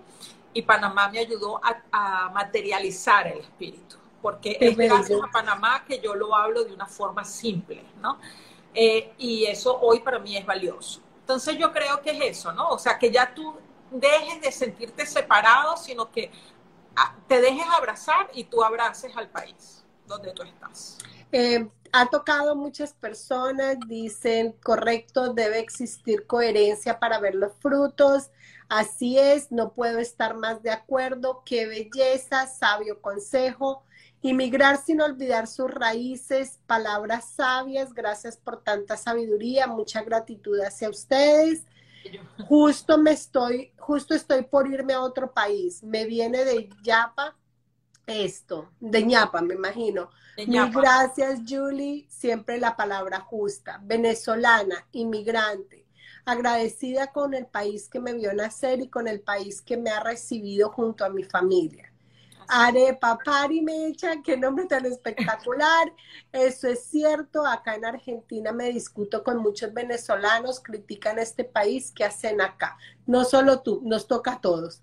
y 0.53 0.63
Panamá 0.63 1.09
me 1.09 1.19
ayudó 1.19 1.61
a, 1.63 2.31
materializar 2.33 3.27
el 3.27 3.39
espíritu, 3.39 3.97
porque 4.23 4.57
es 4.61 4.77
gracias 4.77 5.21
a 5.21 5.31
Panamá 5.33 5.85
que 5.85 5.99
yo 5.99 6.15
lo 6.15 6.35
hablo 6.35 6.65
de 6.65 6.73
una 6.73 6.87
forma 6.87 7.25
simple, 7.25 7.85
¿no? 8.01 8.19
Eh, 8.73 9.13
y 9.19 9.45
eso 9.45 9.77
hoy 9.81 10.01
para 10.01 10.21
mí 10.21 10.37
es 10.37 10.47
valioso. 10.47 11.01
Entonces 11.21 11.59
yo 11.59 11.73
creo 11.73 12.01
que 12.01 12.11
es 12.11 12.39
eso, 12.39 12.53
¿no? 12.53 12.69
O 12.69 12.79
sea, 12.79 12.99
que 12.99 13.11
ya 13.11 13.35
tú 13.35 13.57
dejes 13.91 14.41
de 14.41 14.53
sentirte 14.53 15.05
separado, 15.07 15.77
sino 15.77 16.11
que 16.11 16.31
ah, 16.95 17.15
te 17.27 17.41
dejes 17.41 17.67
abrazar 17.77 18.31
y 18.35 18.45
tú 18.45 18.63
abraces 18.63 19.17
al 19.17 19.29
país 19.29 19.85
donde 20.07 20.33
tú 20.33 20.43
estás. 20.43 20.99
Eh, 21.37 21.69
ha 21.91 22.11
tocado 22.11 22.55
muchas 22.55 22.93
personas, 22.93 23.77
dicen, 23.89 24.53
correcto, 24.63 25.35
debe 25.35 25.59
existir 25.59 26.29
coherencia 26.29 27.01
para 27.01 27.19
ver 27.19 27.35
los 27.35 27.53
frutos. 27.55 28.31
Así 28.69 29.19
es, 29.19 29.51
no 29.51 29.73
puedo 29.73 29.99
estar 29.99 30.37
más 30.37 30.63
de 30.63 30.71
acuerdo. 30.71 31.43
Qué 31.45 31.67
belleza, 31.67 32.47
sabio 32.47 33.03
consejo. 33.03 33.83
Inmigrar 34.23 34.81
sin 34.81 35.01
olvidar 35.01 35.49
sus 35.49 35.69
raíces, 35.73 36.61
palabras 36.69 37.31
sabias, 37.31 37.93
gracias 37.95 38.37
por 38.37 38.63
tanta 38.63 38.97
sabiduría, 38.97 39.67
mucha 39.67 40.05
gratitud 40.05 40.61
hacia 40.61 40.89
ustedes. 40.89 41.65
Justo 42.47 42.97
me 42.97 43.11
estoy, 43.11 43.73
justo 43.77 44.15
estoy 44.15 44.45
por 44.45 44.69
irme 44.69 44.93
a 44.93 45.01
otro 45.01 45.33
país. 45.33 45.83
Me 45.83 46.05
viene 46.05 46.45
de 46.45 46.69
Yapa 46.85 47.37
esto, 48.07 48.71
de 48.81 49.03
ñapa, 49.03 49.41
me 49.41 49.55
imagino. 49.55 50.11
Mil 50.37 50.71
gracias, 50.71 51.41
Julie. 51.49 52.07
Siempre 52.09 52.59
la 52.59 52.77
palabra 52.77 53.21
justa. 53.21 53.81
Venezolana, 53.83 54.87
inmigrante. 54.93 55.87
Agradecida 56.25 57.13
con 57.13 57.35
el 57.35 57.47
país 57.47 57.89
que 57.89 58.01
me 58.01 58.15
vio 58.15 58.33
nacer 58.33 58.81
y 58.81 58.89
con 58.89 59.09
el 59.09 59.21
país 59.21 59.61
que 59.61 59.77
me 59.77 59.91
ha 59.91 60.01
recibido 60.01 60.71
junto 60.71 61.05
a 61.05 61.11
mi 61.11 61.23
familia. 61.23 61.93
Arepa 62.49 63.19
Pari 63.25 63.63
Mecha, 63.63 64.23
qué 64.23 64.37
nombre 64.37 64.67
tan 64.67 64.85
espectacular. 64.87 65.93
Eso 66.33 66.69
es 66.69 66.85
cierto. 66.85 67.47
Acá 67.47 67.75
en 67.75 67.85
Argentina 67.85 68.53
me 68.53 68.71
discuto 68.71 69.23
con 69.23 69.39
muchos 69.39 69.73
venezolanos, 69.73 70.61
critican 70.61 71.19
este 71.19 71.45
país, 71.45 71.93
¿qué 71.95 72.05
hacen 72.05 72.41
acá? 72.41 72.77
No 73.07 73.25
solo 73.25 73.61
tú, 73.61 73.81
nos 73.85 74.07
toca 74.07 74.35
a 74.35 74.41
todos. 74.41 74.83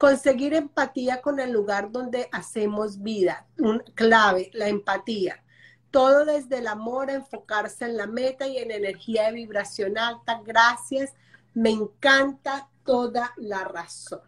Conseguir 0.00 0.54
empatía 0.54 1.20
con 1.20 1.40
el 1.40 1.52
lugar 1.52 1.92
donde 1.92 2.30
hacemos 2.32 3.02
vida. 3.02 3.46
Un, 3.58 3.80
clave, 3.94 4.50
la 4.54 4.66
empatía. 4.68 5.44
Todo 5.90 6.24
desde 6.24 6.56
el 6.56 6.68
amor, 6.68 7.10
enfocarse 7.10 7.84
en 7.84 7.98
la 7.98 8.06
meta 8.06 8.46
y 8.46 8.56
en 8.56 8.70
energía 8.70 9.26
de 9.26 9.32
vibración 9.32 9.98
alta. 9.98 10.40
Gracias. 10.42 11.12
Me 11.52 11.68
encanta 11.68 12.70
toda 12.82 13.34
la 13.36 13.64
razón. 13.64 14.22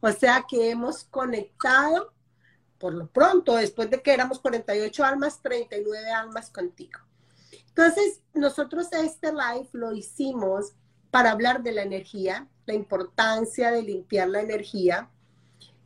O 0.00 0.10
sea 0.12 0.46
que 0.48 0.70
hemos 0.70 1.04
conectado, 1.04 2.14
por 2.78 2.94
lo 2.94 3.06
pronto, 3.06 3.56
después 3.56 3.90
de 3.90 4.00
que 4.00 4.14
éramos 4.14 4.40
48 4.40 5.04
almas, 5.04 5.42
39 5.42 6.10
almas 6.10 6.48
contigo. 6.48 7.00
Entonces, 7.68 8.22
nosotros 8.32 8.90
este 8.94 9.30
live 9.30 9.68
lo 9.72 9.92
hicimos 9.92 10.72
para 11.10 11.32
hablar 11.32 11.62
de 11.62 11.72
la 11.72 11.82
energía, 11.82 12.48
la 12.66 12.74
importancia 12.74 13.70
de 13.70 13.82
limpiar 13.82 14.28
la 14.28 14.40
energía. 14.40 15.08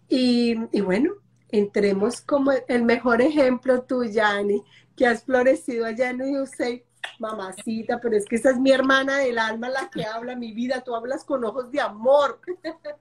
Y, 0.09 0.55
bueno, 0.81 1.15
entremos 1.49 2.21
como 2.21 2.53
el 2.53 2.85
mejor 2.85 3.23
ejemplo 3.23 3.83
tú, 3.83 4.05
Yani, 4.05 4.63
que 4.97 5.07
has 5.07 5.25
florecido 5.25 5.87
allá 5.87 6.11
en 6.11 6.23
USA, 6.23 6.81
mamacita, 7.19 8.01
pero 8.01 8.17
es 8.17 8.25
que 8.25 8.37
esa 8.37 8.51
es 8.51 8.59
mi 8.59 8.71
hermana 8.71 9.19
del 9.19 9.39
alma 9.39 9.69
la 9.69 9.91
que 9.91 10.05
habla 10.05 10.37
mi 10.37 10.53
vida, 10.53 10.83
tú 10.83 10.95
hablas 10.95 11.25
con 11.25 11.45
ojos 11.45 11.71
de 11.71 11.81
amor. 11.81 12.41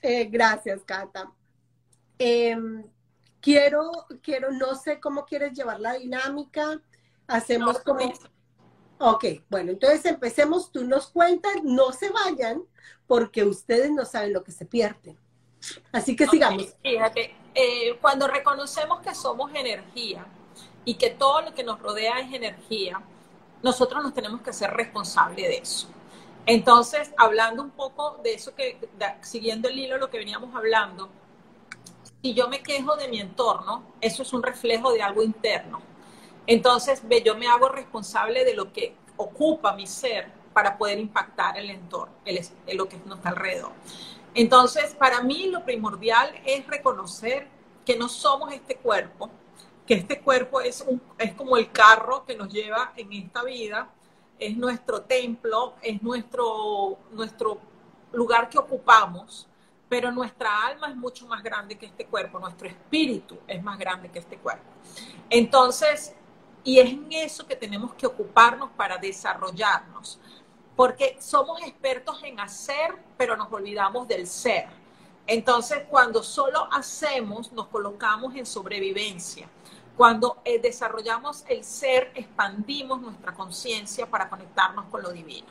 Eh, 0.00 0.26
gracias, 0.26 0.84
Cata. 0.84 1.32
Em, 2.18 2.84
quiero, 3.40 3.90
quiero, 4.22 4.52
no 4.52 4.76
sé 4.76 5.00
cómo 5.00 5.24
quieres 5.24 5.52
llevar 5.52 5.80
la 5.80 5.94
dinámica. 5.94 6.80
Hacemos 7.26 7.80
como 7.80 8.00
Ok, 8.98 9.24
bueno, 9.48 9.70
entonces 9.70 10.04
empecemos, 10.04 10.72
tú 10.72 10.84
nos 10.84 11.08
cuentas, 11.08 11.52
no 11.62 11.92
se 11.92 12.10
vayan, 12.10 12.62
porque 13.06 13.44
ustedes 13.44 13.90
no 13.90 14.04
saben 14.04 14.32
lo 14.32 14.42
que 14.42 14.52
se 14.52 14.66
pierden. 14.66 15.16
Así 15.92 16.16
que 16.16 16.26
sigamos. 16.26 16.74
Fíjate, 16.82 17.34
eh, 17.54 17.98
cuando 18.00 18.26
reconocemos 18.28 19.00
que 19.00 19.14
somos 19.14 19.50
energía 19.54 20.26
y 20.84 20.94
que 20.94 21.10
todo 21.10 21.42
lo 21.42 21.54
que 21.54 21.62
nos 21.62 21.80
rodea 21.80 22.20
es 22.20 22.32
energía, 22.32 23.00
nosotros 23.62 24.02
nos 24.02 24.14
tenemos 24.14 24.42
que 24.42 24.52
ser 24.52 24.70
responsables 24.70 25.48
de 25.48 25.56
eso. 25.58 25.88
Entonces, 26.46 27.12
hablando 27.16 27.62
un 27.62 27.70
poco 27.70 28.18
de 28.22 28.34
eso 28.34 28.54
que, 28.54 28.78
siguiendo 29.20 29.68
el 29.68 29.78
hilo 29.78 29.94
de 29.94 30.00
lo 30.00 30.10
que 30.10 30.18
veníamos 30.18 30.54
hablando, 30.54 31.10
si 32.22 32.34
yo 32.34 32.48
me 32.48 32.62
quejo 32.62 32.96
de 32.96 33.08
mi 33.08 33.20
entorno, 33.20 33.84
eso 34.00 34.22
es 34.22 34.32
un 34.32 34.42
reflejo 34.42 34.92
de 34.92 35.02
algo 35.02 35.22
interno. 35.22 35.82
Entonces, 36.48 37.02
yo 37.26 37.36
me 37.36 37.46
hago 37.46 37.68
responsable 37.68 38.42
de 38.42 38.54
lo 38.54 38.72
que 38.72 38.96
ocupa 39.18 39.74
mi 39.74 39.86
ser 39.86 40.32
para 40.54 40.78
poder 40.78 40.98
impactar 40.98 41.58
el 41.58 41.68
entorno, 41.68 42.14
el, 42.24 42.40
lo 42.74 42.88
que 42.88 42.96
nos 43.04 43.18
está 43.18 43.28
alrededor. 43.28 43.72
Entonces, 44.34 44.94
para 44.94 45.20
mí 45.20 45.48
lo 45.48 45.62
primordial 45.62 46.34
es 46.46 46.66
reconocer 46.66 47.48
que 47.84 47.96
no 47.98 48.08
somos 48.08 48.50
este 48.54 48.76
cuerpo, 48.76 49.30
que 49.86 49.92
este 49.92 50.22
cuerpo 50.22 50.62
es, 50.62 50.80
un, 50.80 51.02
es 51.18 51.34
como 51.34 51.58
el 51.58 51.70
carro 51.70 52.24
que 52.24 52.34
nos 52.34 52.50
lleva 52.50 52.94
en 52.96 53.12
esta 53.12 53.44
vida, 53.44 53.90
es 54.38 54.56
nuestro 54.56 55.02
templo, 55.02 55.74
es 55.82 56.00
nuestro, 56.02 56.98
nuestro 57.10 57.58
lugar 58.12 58.48
que 58.48 58.56
ocupamos, 58.56 59.46
pero 59.86 60.10
nuestra 60.12 60.66
alma 60.66 60.88
es 60.88 60.96
mucho 60.96 61.26
más 61.26 61.42
grande 61.42 61.76
que 61.76 61.84
este 61.84 62.06
cuerpo, 62.06 62.38
nuestro 62.38 62.68
espíritu 62.68 63.36
es 63.46 63.62
más 63.62 63.78
grande 63.78 64.08
que 64.08 64.18
este 64.18 64.38
cuerpo. 64.38 64.64
Entonces, 65.28 66.14
y 66.68 66.80
es 66.80 66.90
en 66.90 67.10
eso 67.10 67.46
que 67.46 67.56
tenemos 67.56 67.94
que 67.94 68.06
ocuparnos 68.06 68.68
para 68.76 68.98
desarrollarnos, 68.98 70.20
porque 70.76 71.16
somos 71.18 71.62
expertos 71.62 72.22
en 72.22 72.38
hacer, 72.40 72.94
pero 73.16 73.38
nos 73.38 73.50
olvidamos 73.50 74.06
del 74.06 74.26
ser. 74.26 74.66
Entonces, 75.26 75.84
cuando 75.88 76.22
solo 76.22 76.68
hacemos, 76.70 77.52
nos 77.52 77.68
colocamos 77.68 78.34
en 78.34 78.44
sobrevivencia. 78.44 79.48
Cuando 79.96 80.42
eh, 80.44 80.60
desarrollamos 80.60 81.42
el 81.48 81.64
ser, 81.64 82.12
expandimos 82.14 83.00
nuestra 83.00 83.32
conciencia 83.32 84.04
para 84.04 84.28
conectarnos 84.28 84.84
con 84.90 85.00
lo 85.02 85.10
divino. 85.10 85.48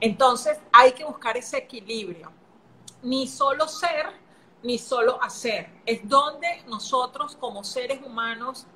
Entonces, 0.00 0.56
hay 0.72 0.92
que 0.92 1.04
buscar 1.04 1.36
ese 1.36 1.58
equilibrio. 1.58 2.32
Ni 3.02 3.28
solo 3.28 3.68
ser, 3.68 4.06
ni 4.62 4.78
solo 4.78 5.22
hacer. 5.22 5.68
Es 5.84 6.08
donde 6.08 6.62
nosotros 6.68 7.36
como 7.36 7.64
seres 7.64 8.00
humanos 8.02 8.66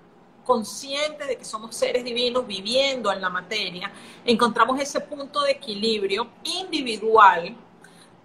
conscientes 0.48 1.28
de 1.28 1.36
que 1.36 1.44
somos 1.44 1.76
seres 1.76 2.02
divinos 2.02 2.46
viviendo 2.46 3.12
en 3.12 3.20
la 3.20 3.28
materia, 3.28 3.92
encontramos 4.24 4.80
ese 4.80 4.98
punto 4.98 5.42
de 5.42 5.50
equilibrio 5.50 6.26
individual 6.42 7.54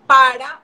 para 0.07 0.61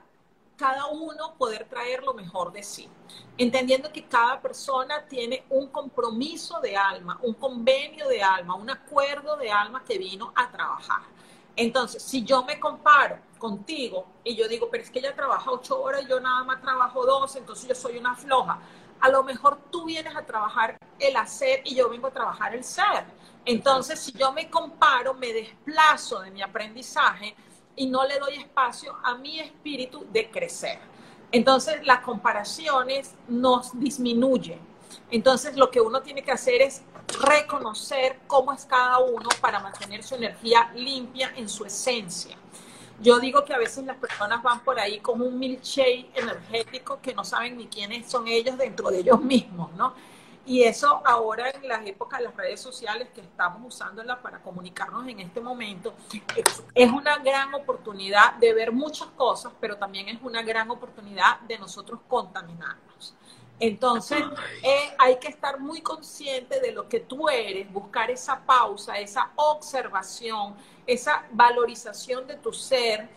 cada 0.56 0.86
uno 0.86 1.34
poder 1.34 1.68
traer 1.68 2.02
lo 2.02 2.14
mejor 2.14 2.50
de 2.50 2.62
sí, 2.62 2.88
entendiendo 3.36 3.92
que 3.92 4.06
cada 4.06 4.40
persona 4.40 5.04
tiene 5.06 5.44
un 5.50 5.66
compromiso 5.66 6.60
de 6.60 6.78
alma, 6.78 7.18
un 7.22 7.34
convenio 7.34 8.08
de 8.08 8.22
alma, 8.22 8.54
un 8.54 8.70
acuerdo 8.70 9.36
de 9.36 9.50
alma 9.50 9.84
que 9.84 9.98
vino 9.98 10.32
a 10.34 10.50
trabajar. 10.50 11.02
Entonces, 11.56 12.02
si 12.02 12.24
yo 12.24 12.42
me 12.42 12.58
comparo 12.58 13.18
contigo 13.36 14.06
y 14.24 14.34
yo 14.34 14.48
digo, 14.48 14.70
pero 14.70 14.82
es 14.82 14.90
que 14.90 15.00
ella 15.00 15.14
trabaja 15.14 15.50
ocho 15.50 15.78
horas 15.82 16.04
y 16.04 16.08
yo 16.08 16.20
nada 16.20 16.42
más 16.42 16.62
trabajo 16.62 17.04
dos, 17.04 17.36
entonces 17.36 17.68
yo 17.68 17.74
soy 17.74 17.98
una 17.98 18.14
floja 18.16 18.58
a 19.00 19.08
lo 19.08 19.22
mejor 19.24 19.58
tú 19.70 19.84
vienes 19.84 20.14
a 20.14 20.24
trabajar 20.24 20.76
el 20.98 21.16
hacer 21.16 21.62
y 21.64 21.74
yo 21.74 21.88
vengo 21.88 22.08
a 22.08 22.12
trabajar 22.12 22.54
el 22.54 22.64
ser. 22.64 23.04
Entonces, 23.44 23.98
si 23.98 24.12
yo 24.12 24.32
me 24.32 24.50
comparo, 24.50 25.14
me 25.14 25.32
desplazo 25.32 26.20
de 26.20 26.30
mi 26.30 26.42
aprendizaje 26.42 27.34
y 27.76 27.86
no 27.86 28.04
le 28.06 28.18
doy 28.18 28.34
espacio 28.34 28.96
a 29.02 29.14
mi 29.14 29.40
espíritu 29.40 30.06
de 30.12 30.30
crecer. 30.30 30.78
Entonces, 31.32 31.86
las 31.86 32.00
comparaciones 32.00 33.14
nos 33.28 33.78
disminuyen. 33.78 34.60
Entonces, 35.10 35.56
lo 35.56 35.70
que 35.70 35.80
uno 35.80 36.02
tiene 36.02 36.22
que 36.22 36.32
hacer 36.32 36.60
es 36.60 36.82
reconocer 37.20 38.20
cómo 38.26 38.52
es 38.52 38.64
cada 38.64 38.98
uno 38.98 39.28
para 39.40 39.60
mantener 39.60 40.02
su 40.02 40.16
energía 40.16 40.70
limpia 40.74 41.32
en 41.36 41.48
su 41.48 41.64
esencia. 41.64 42.36
Yo 43.00 43.18
digo 43.18 43.44
que 43.44 43.54
a 43.54 43.58
veces 43.58 43.84
las 43.84 43.96
personas 43.96 44.42
van 44.42 44.60
por 44.60 44.78
ahí 44.78 45.00
como 45.00 45.24
un 45.24 45.38
milkshake 45.38 46.10
energético 46.14 47.00
que 47.00 47.14
no 47.14 47.24
saben 47.24 47.56
ni 47.56 47.66
quiénes 47.66 48.10
son 48.10 48.28
ellos 48.28 48.58
dentro 48.58 48.90
de 48.90 49.00
ellos 49.00 49.20
mismos, 49.22 49.72
¿no? 49.72 49.94
Y 50.44 50.64
eso 50.64 51.00
ahora 51.04 51.50
en 51.50 51.68
las 51.68 51.86
épocas 51.86 52.18
de 52.18 52.24
las 52.26 52.36
redes 52.36 52.60
sociales 52.60 53.08
que 53.14 53.20
estamos 53.20 53.62
usándolas 53.74 54.18
para 54.18 54.42
comunicarnos 54.42 55.06
en 55.06 55.20
este 55.20 55.40
momento, 55.40 55.94
es 56.74 56.90
una 56.90 57.18
gran 57.18 57.54
oportunidad 57.54 58.34
de 58.34 58.52
ver 58.52 58.72
muchas 58.72 59.08
cosas, 59.16 59.52
pero 59.60 59.76
también 59.76 60.08
es 60.08 60.18
una 60.22 60.42
gran 60.42 60.70
oportunidad 60.70 61.40
de 61.40 61.58
nosotros 61.58 62.00
contaminarnos. 62.08 63.14
Entonces, 63.60 64.18
eh, 64.62 64.94
hay 64.98 65.18
que 65.18 65.28
estar 65.28 65.60
muy 65.60 65.82
consciente 65.82 66.60
de 66.60 66.72
lo 66.72 66.88
que 66.88 67.00
tú 67.00 67.28
eres, 67.28 67.70
buscar 67.70 68.10
esa 68.10 68.40
pausa, 68.40 68.98
esa 68.98 69.30
observación, 69.36 70.56
esa 70.86 71.26
valorización 71.30 72.26
de 72.26 72.36
tu 72.36 72.52
ser 72.54 73.08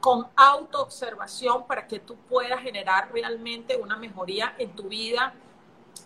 con 0.00 0.28
autoobservación 0.34 1.66
para 1.66 1.86
que 1.86 1.98
tú 1.98 2.16
puedas 2.28 2.60
generar 2.62 3.12
realmente 3.12 3.76
una 3.76 3.96
mejoría 3.96 4.54
en 4.58 4.74
tu 4.74 4.84
vida 4.84 5.34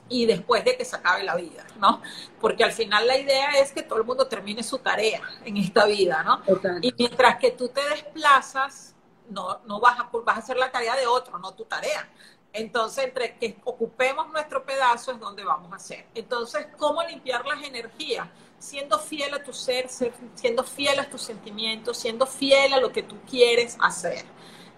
y 0.08 0.26
después 0.26 0.64
de 0.64 0.76
que 0.76 0.84
se 0.84 0.96
acabe 0.96 1.22
la 1.22 1.36
vida, 1.36 1.64
¿no? 1.78 2.02
Porque 2.40 2.64
al 2.64 2.72
final 2.72 3.06
la 3.06 3.16
idea 3.16 3.50
es 3.60 3.72
que 3.72 3.82
todo 3.82 3.98
el 3.98 4.04
mundo 4.04 4.26
termine 4.26 4.62
su 4.62 4.78
tarea 4.78 5.20
en 5.44 5.56
esta 5.56 5.86
vida, 5.86 6.22
¿no? 6.22 6.42
Y 6.82 6.92
mientras 6.98 7.36
que 7.36 7.52
tú 7.52 7.68
te 7.68 7.80
desplazas, 7.88 8.94
no, 9.30 9.60
no 9.66 9.80
vas, 9.80 9.98
a, 10.00 10.10
vas 10.12 10.36
a 10.36 10.38
hacer 10.40 10.56
la 10.56 10.70
tarea 10.70 10.96
de 10.96 11.06
otro, 11.06 11.38
no 11.38 11.52
tu 11.54 11.64
tarea. 11.64 12.08
Entonces, 12.54 13.04
entre 13.04 13.36
que 13.36 13.56
ocupemos 13.64 14.30
nuestro 14.30 14.64
pedazo 14.64 15.10
es 15.10 15.18
donde 15.18 15.44
vamos 15.44 15.72
a 15.72 15.76
hacer. 15.76 16.06
Entonces, 16.14 16.68
¿cómo 16.78 17.02
limpiar 17.02 17.44
las 17.44 17.60
energías? 17.64 18.28
Siendo 18.60 18.96
fiel 19.00 19.34
a 19.34 19.42
tu 19.42 19.52
ser, 19.52 19.88
siendo 20.34 20.62
fiel 20.62 21.00
a 21.00 21.10
tus 21.10 21.20
sentimientos, 21.20 21.98
siendo 21.98 22.26
fiel 22.26 22.72
a 22.72 22.80
lo 22.80 22.92
que 22.92 23.02
tú 23.02 23.16
quieres 23.28 23.76
hacer. 23.80 24.24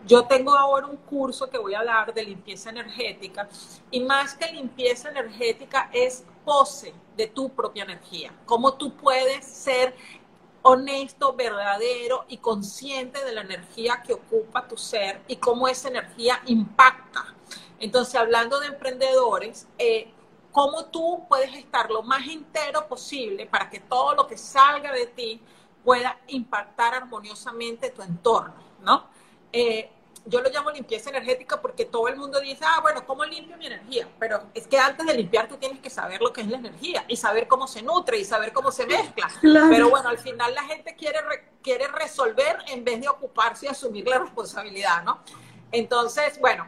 Yo 0.07 0.24
tengo 0.24 0.57
ahora 0.57 0.87
un 0.87 0.97
curso 0.97 1.51
que 1.51 1.59
voy 1.59 1.74
a 1.74 1.85
dar 1.85 2.14
de 2.14 2.24
limpieza 2.24 2.70
energética 2.70 3.47
y 3.91 4.01
más 4.01 4.35
que 4.35 4.51
limpieza 4.53 5.11
energética 5.11 5.91
es 5.93 6.24
pose 6.47 6.95
de 7.14 7.27
tu 7.27 7.51
propia 7.51 7.85
energía. 7.85 8.33
Cómo 8.47 8.74
tú 8.74 8.97
puedes 8.97 9.45
ser 9.45 9.95
honesto, 10.62 11.35
verdadero 11.35 12.24
y 12.29 12.39
consciente 12.39 13.22
de 13.22 13.33
la 13.33 13.43
energía 13.43 14.03
que 14.03 14.14
ocupa 14.14 14.66
tu 14.66 14.79
ser 14.79 15.20
y 15.29 15.37
cómo 15.37 15.68
esa 15.68 15.89
energía 15.89 16.41
impacta. 16.47 17.36
Entonces, 17.79 18.14
hablando 18.14 18.59
de 18.61 18.68
emprendedores, 18.68 19.66
eh, 19.79 20.12
cómo 20.53 20.87
tú 20.87 21.27
puedes 21.29 21.55
estar 21.55 21.91
lo 21.91 22.03
más 22.03 22.27
entero 22.27 22.89
posible 22.89 23.47
para 23.47 23.68
que 23.68 23.81
todo 23.81 24.14
lo 24.14 24.27
que 24.27 24.39
salga 24.39 24.93
de 24.93 25.07
ti 25.07 25.41
pueda 25.85 26.18
impactar 26.29 26.95
armoniosamente 26.95 27.91
tu 27.91 28.03
entorno, 28.03 28.55
¿no? 28.81 29.07
Eh, 29.53 29.91
yo 30.27 30.41
lo 30.41 30.51
llamo 30.51 30.70
limpieza 30.70 31.11
energética 31.11 31.61
porque 31.61 31.85
todo 31.85 32.09
el 32.09 32.16
mundo 32.16 32.41
dice, 32.41 32.64
ah, 32.64 32.81
bueno, 32.83 33.07
¿cómo 33.07 33.24
limpio 33.24 33.57
mi 33.57 33.66
energía? 33.66 34.09
Pero 34.18 34.43
es 34.55 34.66
que 34.66 34.79
antes 34.79 35.07
de 35.07 35.14
limpiar 35.14 35.47
tú 35.47 35.57
tienes 35.57 35.79
que 35.79 35.89
saber 35.89 36.20
lo 36.20 36.33
que 36.33 36.41
es 36.41 36.49
la 36.49 36.57
energía 36.57 37.05
y 37.07 37.16
saber 37.16 37.47
cómo 37.47 37.68
se 37.68 37.83
nutre 37.83 38.18
y 38.18 38.24
saber 38.24 38.53
cómo 38.53 38.72
se 38.72 38.87
mezcla. 38.87 39.29
Pero 39.41 39.89
bueno, 39.89 40.09
al 40.09 40.18
final 40.18 40.53
la 40.55 40.64
gente 40.64 40.97
quiere, 40.97 41.20
quiere 41.62 41.87
resolver 41.89 42.59
en 42.68 42.85
vez 42.85 43.01
de 43.01 43.09
ocuparse 43.09 43.66
y 43.66 43.68
asumir 43.68 44.09
la 44.09 44.18
responsabilidad, 44.18 45.05
¿no? 45.05 45.20
Entonces, 45.70 46.41
bueno, 46.41 46.66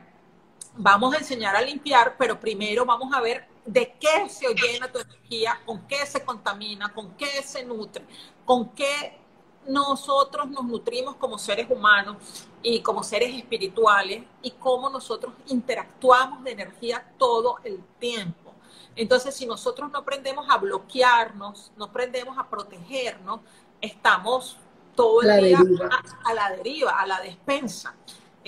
vamos 0.79 1.15
a 1.15 1.19
enseñar 1.19 1.57
a 1.57 1.61
limpiar, 1.61 2.17
pero 2.17 2.39
primero 2.39 2.87
vamos 2.87 3.13
a 3.13 3.21
ver 3.21 3.47
de 3.67 3.95
qué 4.01 4.29
se 4.29 4.55
llena 4.55 4.91
tu 4.91 4.99
energía, 4.99 5.61
con 5.67 5.87
qué 5.87 6.07
se 6.07 6.25
contamina, 6.25 6.95
con 6.95 7.11
qué 7.17 7.43
se 7.43 7.65
nutre, 7.65 8.05
con 8.47 8.71
qué 8.71 9.19
nosotros 9.67 10.49
nos 10.49 10.65
nutrimos 10.65 11.17
como 11.17 11.37
seres 11.37 11.69
humanos 11.69 12.17
y 12.63 12.81
como 12.81 13.03
seres 13.03 13.35
espirituales 13.35 14.25
y 14.41 14.53
cómo 14.53 14.89
nosotros 14.89 15.35
interactuamos 15.49 16.43
de 16.45 16.53
energía 16.53 17.05
todo 17.19 17.59
el 17.65 17.83
tiempo. 17.99 18.55
Entonces, 18.97 19.35
si 19.35 19.47
nosotros 19.47 19.91
no 19.93 19.99
aprendemos 19.99 20.49
a 20.49 20.57
bloquearnos, 20.57 21.73
no 21.77 21.87
aprendemos 21.87 22.39
a 22.39 22.49
protegernos, 22.49 23.41
estamos 23.81 24.57
todo 24.95 25.23
el 25.23 25.45
día 25.45 25.59
a, 25.91 26.31
a, 26.31 26.35
la 26.35 26.51
deriva, 26.51 26.93
a 26.93 27.07
la 27.07 27.21
despensa. 27.21 27.95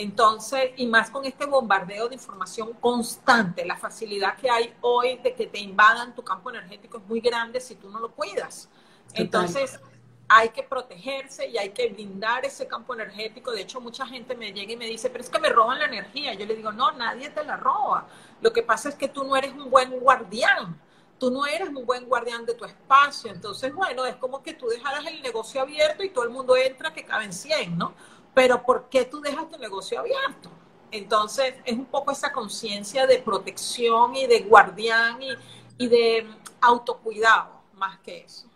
Entonces, 0.01 0.71
y 0.77 0.87
más 0.87 1.11
con 1.11 1.27
este 1.27 1.45
bombardeo 1.45 2.09
de 2.09 2.15
información 2.15 2.73
constante, 2.81 3.67
la 3.67 3.77
facilidad 3.77 4.35
que 4.35 4.49
hay 4.49 4.73
hoy 4.81 5.19
de 5.19 5.35
que 5.35 5.47
te 5.47 5.59
invadan 5.59 6.15
tu 6.15 6.25
campo 6.25 6.49
energético 6.49 6.97
es 6.97 7.05
muy 7.07 7.21
grande 7.21 7.61
si 7.61 7.75
tú 7.75 7.91
no 7.91 8.01
lo 8.01 8.11
cuidas. 8.11 8.71
Entonces, 9.13 9.79
hay 10.27 10.49
que 10.49 10.63
protegerse 10.63 11.47
y 11.49 11.59
hay 11.59 11.71
que 11.71 11.89
blindar 11.91 12.47
ese 12.47 12.67
campo 12.67 12.95
energético. 12.95 13.53
De 13.53 13.61
hecho, 13.61 13.79
mucha 13.79 14.07
gente 14.07 14.35
me 14.35 14.55
llega 14.55 14.73
y 14.73 14.77
me 14.77 14.87
dice, 14.87 15.11
pero 15.11 15.23
es 15.23 15.29
que 15.29 15.39
me 15.39 15.51
roban 15.51 15.79
la 15.79 15.85
energía. 15.85 16.33
Yo 16.33 16.47
le 16.47 16.57
digo, 16.57 16.73
no, 16.73 16.93
nadie 16.93 17.29
te 17.29 17.45
la 17.45 17.59
roba. 17.59 18.07
Lo 18.41 18.55
que 18.55 18.63
pasa 18.63 18.89
es 18.89 18.95
que 18.95 19.09
tú 19.09 19.25
no 19.25 19.37
eres 19.37 19.53
un 19.53 19.69
buen 19.69 19.91
guardián. 20.01 20.81
Tú 21.19 21.31
no 21.31 21.45
eres 21.45 21.69
un 21.69 21.85
buen 21.85 22.07
guardián 22.07 22.47
de 22.47 22.55
tu 22.55 22.65
espacio. 22.65 23.31
Entonces, 23.31 23.75
bueno, 23.75 24.07
es 24.07 24.17
como 24.17 24.43
que 24.43 24.55
tú 24.55 24.67
dejaras 24.67 25.05
el 25.05 25.21
negocio 25.21 25.61
abierto 25.61 26.03
y 26.03 26.09
todo 26.09 26.25
el 26.25 26.31
mundo 26.31 26.57
entra 26.57 26.91
que 26.91 27.05
caben 27.05 27.35
100, 27.35 27.77
¿no? 27.77 27.93
Pero 28.35 28.63
¿por 28.63 28.89
qué 28.89 29.05
tú 29.05 29.21
dejas 29.21 29.49
tu 29.49 29.59
negocio 29.59 30.01
abierto? 30.01 30.51
Entonces, 30.91 31.55
es 31.65 31.75
un 31.77 31.87
poco 31.87 32.13
esa 32.13 32.33
conciencia 32.33 33.07
de 33.07 33.19
protección 33.19 34.17
y 34.17 34.27
de 34.27 34.41
guardián 34.41 35.23
y, 35.23 35.31
y 35.79 35.89
de 35.89 36.27
autocuidado, 36.61 37.61
más 37.75 37.99
que 38.01 38.25
eso 38.25 38.51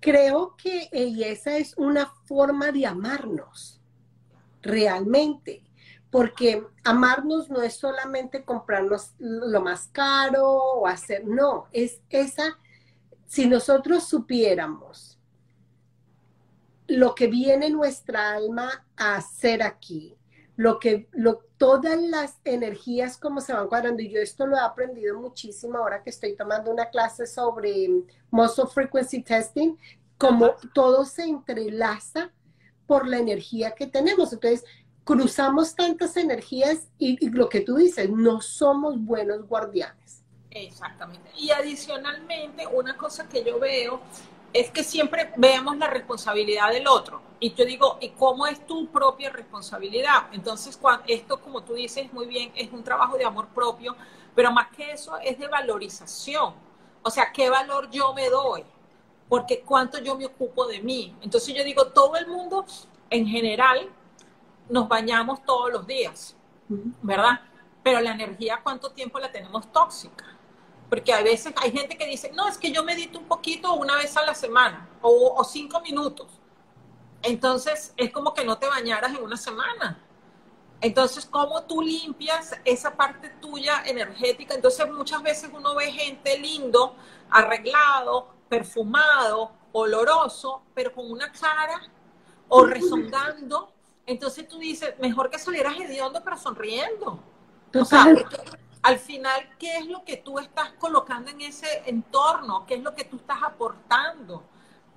creo 0.00 0.56
que 0.56 0.88
esa 0.92 1.58
es 1.58 1.74
una 1.76 2.06
forma 2.24 2.72
de 2.72 2.86
amarnos, 2.86 3.80
realmente, 4.62 5.62
porque 6.10 6.66
amarnos 6.84 7.50
no 7.50 7.60
es 7.60 7.74
solamente 7.74 8.44
comprarnos 8.44 9.12
lo 9.18 9.60
más 9.60 9.88
caro 9.88 10.48
o 10.48 10.86
hacer, 10.86 11.24
no, 11.26 11.68
es 11.70 12.00
esa, 12.08 12.58
si 13.26 13.46
nosotros 13.46 14.08
supiéramos 14.08 15.09
lo 16.90 17.14
que 17.14 17.28
viene 17.28 17.70
nuestra 17.70 18.32
alma 18.32 18.84
a 18.96 19.16
hacer 19.16 19.62
aquí, 19.62 20.16
lo 20.56 20.78
que, 20.78 21.08
lo, 21.12 21.44
todas 21.56 22.00
las 22.00 22.40
energías 22.44 23.16
como 23.16 23.40
se 23.40 23.52
van 23.52 23.68
cuadrando, 23.68 24.02
y 24.02 24.10
yo 24.10 24.20
esto 24.20 24.44
lo 24.46 24.56
he 24.56 24.60
aprendido 24.60 25.18
muchísimo 25.18 25.78
ahora 25.78 26.02
que 26.02 26.10
estoy 26.10 26.34
tomando 26.34 26.70
una 26.70 26.90
clase 26.90 27.26
sobre 27.26 27.88
muscle 28.30 28.66
frequency 28.66 29.22
testing, 29.22 29.76
como 30.18 30.50
todo 30.74 31.04
se 31.04 31.22
entrelaza 31.22 32.32
por 32.86 33.06
la 33.06 33.18
energía 33.18 33.70
que 33.70 33.86
tenemos. 33.86 34.32
Entonces, 34.32 34.64
cruzamos 35.04 35.76
tantas 35.76 36.16
energías 36.16 36.88
y, 36.98 37.24
y 37.24 37.30
lo 37.30 37.48
que 37.48 37.60
tú 37.60 37.76
dices, 37.76 38.10
no 38.10 38.40
somos 38.40 39.00
buenos 39.00 39.46
guardianes. 39.46 40.24
Exactamente. 40.50 41.30
Y 41.36 41.50
adicionalmente, 41.50 42.66
una 42.66 42.96
cosa 42.96 43.28
que 43.28 43.44
yo 43.44 43.60
veo 43.60 44.00
es 44.52 44.70
que 44.70 44.82
siempre 44.82 45.32
vemos 45.36 45.76
la 45.76 45.86
responsabilidad 45.86 46.70
del 46.70 46.88
otro. 46.88 47.22
Y 47.38 47.54
yo 47.54 47.64
digo, 47.64 47.98
¿y 48.00 48.10
cómo 48.10 48.46
es 48.46 48.66
tu 48.66 48.88
propia 48.88 49.30
responsabilidad? 49.30 50.28
Entonces, 50.32 50.76
cuando, 50.76 51.04
esto, 51.08 51.40
como 51.40 51.62
tú 51.62 51.74
dices 51.74 52.12
muy 52.12 52.26
bien, 52.26 52.52
es 52.54 52.70
un 52.72 52.82
trabajo 52.82 53.16
de 53.16 53.24
amor 53.24 53.48
propio, 53.48 53.96
pero 54.34 54.52
más 54.52 54.68
que 54.68 54.92
eso 54.92 55.16
es 55.18 55.38
de 55.38 55.48
valorización. 55.48 56.54
O 57.02 57.10
sea, 57.10 57.32
¿qué 57.32 57.48
valor 57.48 57.88
yo 57.90 58.12
me 58.12 58.28
doy? 58.28 58.64
Porque 59.28 59.60
cuánto 59.60 59.98
yo 60.00 60.16
me 60.16 60.26
ocupo 60.26 60.66
de 60.66 60.80
mí. 60.80 61.16
Entonces 61.22 61.54
yo 61.54 61.64
digo, 61.64 61.86
todo 61.88 62.16
el 62.16 62.26
mundo 62.26 62.64
en 63.08 63.26
general 63.26 63.88
nos 64.68 64.88
bañamos 64.88 65.44
todos 65.44 65.72
los 65.72 65.86
días, 65.86 66.36
¿verdad? 67.02 67.40
Pero 67.82 68.00
la 68.00 68.12
energía, 68.12 68.60
¿cuánto 68.62 68.90
tiempo 68.90 69.18
la 69.18 69.32
tenemos 69.32 69.70
tóxica? 69.72 70.26
Porque 70.90 71.12
a 71.12 71.22
veces 71.22 71.54
hay 71.56 71.70
gente 71.70 71.96
que 71.96 72.04
dice, 72.04 72.32
no, 72.34 72.48
es 72.48 72.58
que 72.58 72.72
yo 72.72 72.82
medito 72.82 73.20
un 73.20 73.26
poquito 73.26 73.72
una 73.74 73.96
vez 73.96 74.16
a 74.16 74.26
la 74.26 74.34
semana 74.34 74.88
o, 75.00 75.42
cinco 75.44 75.80
minutos. 75.80 76.26
Entonces 77.22 77.94
es 77.96 78.10
como 78.10 78.34
que 78.34 78.44
no 78.44 78.58
te 78.58 78.66
bañaras 78.66 79.12
en 79.12 79.22
una 79.22 79.36
semana. 79.36 80.02
Entonces, 80.80 81.26
¿cómo 81.26 81.62
tú 81.62 81.80
limpias 81.80 82.58
esa 82.64 82.96
parte 82.96 83.28
tuya 83.40 83.82
energética? 83.86 84.54
Entonces, 84.54 84.90
muchas 84.90 85.22
veces 85.22 85.50
uno 85.52 85.74
ve 85.74 85.92
gente 85.92 86.38
lindo, 86.38 86.96
arreglado, 87.30 88.28
perfumado, 88.48 89.52
oloroso, 89.72 90.62
pero 90.74 90.92
con 90.92 91.08
una 91.08 91.30
cara 91.30 91.82
o 92.48 92.64
rezongando. 92.64 93.72
Entonces 94.06 94.48
tú 94.48 94.58
dices, 94.58 94.94
mejor 94.98 95.30
que 95.30 95.38
salieras 95.38 95.78
hediondo, 95.78 96.20
pero 96.24 96.36
sonriendo. 96.36 97.22
O 97.74 97.84
sea, 97.84 98.06
al 98.82 98.98
final, 98.98 99.48
¿qué 99.58 99.78
es 99.78 99.86
lo 99.86 100.04
que 100.04 100.16
tú 100.16 100.38
estás 100.38 100.72
colocando 100.78 101.30
en 101.30 101.42
ese 101.42 101.82
entorno? 101.86 102.64
¿Qué 102.66 102.74
es 102.74 102.82
lo 102.82 102.94
que 102.94 103.04
tú 103.04 103.16
estás 103.16 103.42
aportando? 103.42 104.42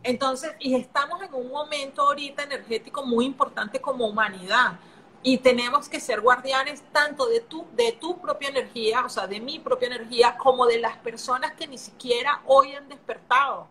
Entonces, 0.04 0.54
y 0.60 0.76
estamos 0.76 1.22
en 1.22 1.34
un 1.34 1.50
momento 1.50 2.02
ahorita 2.04 2.44
energético 2.44 3.06
muy 3.06 3.26
importante 3.26 3.82
como 3.82 4.08
humanidad. 4.08 4.80
Y 5.22 5.38
tenemos 5.38 5.88
que 5.88 6.02
ser 6.02 6.22
guardianes 6.22 6.84
tanto 6.92 7.28
de 7.28 7.40
tu, 7.42 7.66
de 7.74 7.94
tu 7.94 8.20
propia 8.20 8.50
energía, 8.50 9.06
o 9.06 9.10
sea, 9.10 9.28
de 9.28 9.40
mi 9.40 9.60
propia 9.60 9.88
energía, 9.88 10.38
como 10.38 10.66
de 10.66 10.80
las 10.80 10.98
personas 10.98 11.54
que 11.54 11.68
ni 11.68 11.78
siquiera 11.78 12.42
hoy 12.46 12.74
han 12.74 12.90
despertado. 12.90 13.68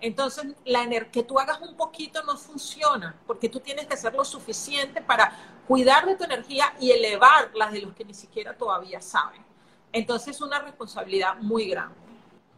Entonces, 0.00 0.46
la 0.64 0.88
que 1.12 1.22
tú 1.22 1.38
hagas 1.38 1.60
un 1.60 1.76
poquito 1.76 2.22
no 2.24 2.36
funciona, 2.36 3.16
porque 3.26 3.48
tú 3.48 3.60
tienes 3.60 3.86
que 3.86 3.94
hacer 3.94 4.14
lo 4.14 4.24
suficiente 4.24 5.00
para 5.00 5.32
cuidar 5.66 6.06
de 6.06 6.16
tu 6.16 6.24
energía 6.24 6.74
y 6.80 6.90
elevar 6.90 7.50
las 7.54 7.72
de 7.72 7.80
los 7.80 7.94
que 7.94 8.04
ni 8.04 8.14
siquiera 8.14 8.56
todavía 8.56 9.00
saben. 9.00 9.45
Entonces 9.96 10.36
es 10.36 10.42
una 10.42 10.58
responsabilidad 10.58 11.38
muy 11.40 11.70
grande. 11.70 11.94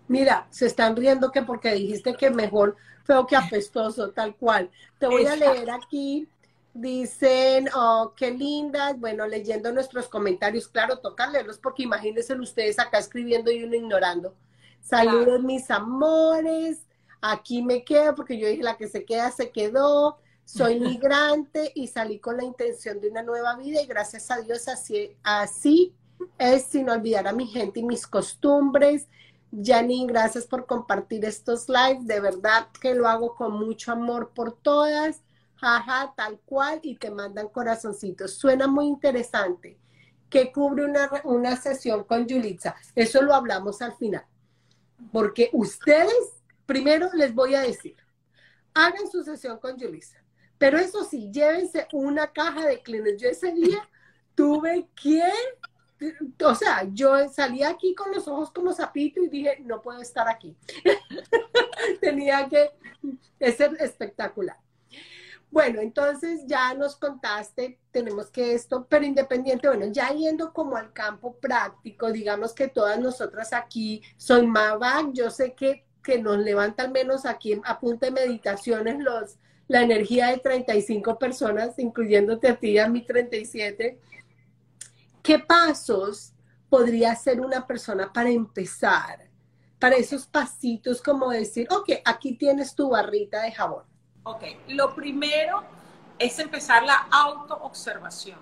Mira, 0.09 0.49
se 0.51 0.67
están 0.67 0.97
riendo 0.97 1.31
que 1.31 1.43
porque 1.43 1.73
dijiste 1.73 2.15
que 2.15 2.31
mejor 2.31 2.77
feo 3.05 3.29
que 3.29 3.37
apestoso, 3.37 4.11
tal 4.11 4.35
cual. 4.35 4.69
Te 4.99 5.07
voy 5.07 5.25
a 5.25 5.37
leer 5.37 5.71
aquí. 5.71 6.27
Dicen, 6.75 7.69
oh, 7.77 8.13
qué 8.17 8.33
lindas. 8.33 8.99
Bueno, 8.99 9.25
leyendo 9.29 9.71
nuestros 9.71 10.09
comentarios, 10.09 10.67
claro, 10.67 10.99
toca 10.99 11.31
leerlos 11.31 11.59
porque 11.59 11.85
imagínense 11.85 12.35
ustedes 12.35 12.81
acá 12.81 12.99
escribiendo 12.99 13.53
y 13.53 13.63
uno 13.63 13.77
ignorando. 13.77 14.35
Saludos, 14.81 15.41
mis 15.41 15.71
amores. 15.71 16.81
Aquí 17.21 17.63
me 17.63 17.85
quedo 17.85 18.17
porque 18.17 18.37
yo 18.37 18.49
dije, 18.49 18.65
la 18.65 18.77
que 18.77 18.89
se 18.89 19.05
queda, 19.05 19.31
se 19.31 19.53
quedó. 19.53 20.19
Soy 20.45 20.81
migrante 20.81 21.71
y 21.77 21.87
salí 21.87 22.19
con 22.19 22.37
la 22.37 22.43
intención 22.43 23.01
de 23.01 23.11
una 23.11 23.23
nueva 23.23 23.55
vida 23.55 23.81
y 23.81 23.87
gracias 23.87 24.29
a 24.33 24.41
Dios 24.41 24.67
así, 24.67 25.13
así 25.23 25.95
es 26.39 26.65
sin 26.65 26.89
olvidar 26.91 27.27
a 27.29 27.33
mi 27.33 27.47
gente 27.47 27.81
y 27.81 27.85
mis 27.85 28.07
costumbres. 28.07 29.09
Janine, 29.51 30.07
gracias 30.07 30.47
por 30.47 30.67
compartir 30.67 31.25
estos 31.25 31.69
lives. 31.69 32.07
De 32.07 32.21
verdad 32.21 32.69
que 32.81 32.95
lo 32.95 33.09
hago 33.09 33.35
con 33.35 33.53
mucho 33.53 33.93
amor 33.93 34.33
por 34.35 34.53
todas. 34.53 35.23
Jaja, 35.57 36.13
tal 36.17 36.39
cual. 36.45 36.81
Y 36.83 36.97
te 36.97 37.11
mandan 37.11 37.49
corazoncitos. 37.49 38.35
Suena 38.35 38.67
muy 38.67 38.87
interesante. 38.87 39.79
Que 40.29 40.53
cubre 40.53 40.85
una, 40.85 41.11
una 41.25 41.57
sesión 41.57 42.05
con 42.05 42.27
Yulitza. 42.27 42.77
Eso 42.95 43.23
lo 43.23 43.35
hablamos 43.35 43.81
al 43.81 43.97
final. 43.97 44.25
Porque 45.13 45.49
ustedes, 45.53 46.43
primero 46.67 47.09
les 47.15 47.35
voy 47.35 47.55
a 47.55 47.61
decir, 47.61 47.97
hagan 48.75 49.11
su 49.11 49.23
sesión 49.23 49.59
con 49.59 49.79
Yulitza. 49.79 50.19
Pero 50.59 50.77
eso 50.77 51.05
sí, 51.05 51.31
llévense 51.33 51.87
una 51.93 52.33
caja 52.33 52.67
de 52.67 52.83
cleaners. 52.83 53.21
Yo 53.21 53.29
ese 53.29 53.53
día 53.53 53.89
tuve 54.35 54.89
que, 55.01 55.23
o 56.45 56.55
sea, 56.55 56.87
yo 56.93 57.29
salí 57.29 57.63
aquí 57.63 57.95
con 57.95 58.13
los 58.13 58.29
ojos 58.29 58.51
como 58.51 58.73
sapito 58.73 59.21
y 59.21 59.29
dije, 59.29 59.59
no 59.65 59.83
puedo 59.83 60.01
estar 60.01 60.29
aquí. 60.29 60.57
Tenía 62.01 62.49
que 62.49 62.71
ser 63.53 63.77
espectacular. 63.81 64.57
Bueno, 65.51 65.81
entonces 65.81 66.43
ya 66.47 66.75
nos 66.75 66.97
contaste, 66.97 67.79
tenemos 67.91 68.31
que 68.31 68.53
esto, 68.53 68.87
pero 68.89 69.07
independiente, 69.07 69.67
bueno, 69.67 69.87
ya 69.87 70.11
yendo 70.11 70.53
como 70.53 70.77
al 70.77 70.93
campo 70.93 71.37
práctico, 71.37 72.13
digamos 72.13 72.53
que 72.53 72.69
todas 72.69 73.01
nosotras 73.01 73.55
aquí, 73.55 74.03
soy 74.19 74.47
Mavac, 74.47 75.13
yo 75.15 75.31
sé 75.31 75.55
que, 75.55 75.87
que 76.03 76.21
nos 76.21 76.39
levanta 76.39 76.83
al 76.83 76.91
menos 76.91 77.25
aquí 77.25 77.59
a 77.65 77.81
punta 77.81 78.07
de 78.07 78.13
meditaciones 78.13 78.99
los, 78.99 79.39
la 79.69 79.83
energía 79.83 80.29
de 80.29 80.39
35 80.39 81.19
personas, 81.19 81.79
incluyéndote 81.79 82.49
a 82.49 82.57
ti 82.57 82.73
y 82.73 82.79
a 82.79 82.89
mí 82.89 83.03
37. 83.07 83.99
¿Qué 85.29 85.39
pasos 85.39 86.33
podría 86.71 87.13
hacer 87.13 87.43
una 87.43 87.67
persona 87.67 88.11
para 88.11 88.31
empezar? 88.31 89.29
Para 89.79 89.97
esos 89.97 90.27
pasitos 90.27 91.03
como 91.03 91.29
decir, 91.29 91.69
ok, 91.71 92.01
aquí 92.03 92.39
tienes 92.39 92.75
tu 92.75 92.89
barrita 92.89 93.43
de 93.43 93.53
jabón 93.53 93.85
Ok, 94.23 94.43
lo 94.69 94.95
primero 94.95 95.65
es 96.19 96.39
empezar 96.39 96.83
la 96.83 97.09
autoobservación 97.11 98.39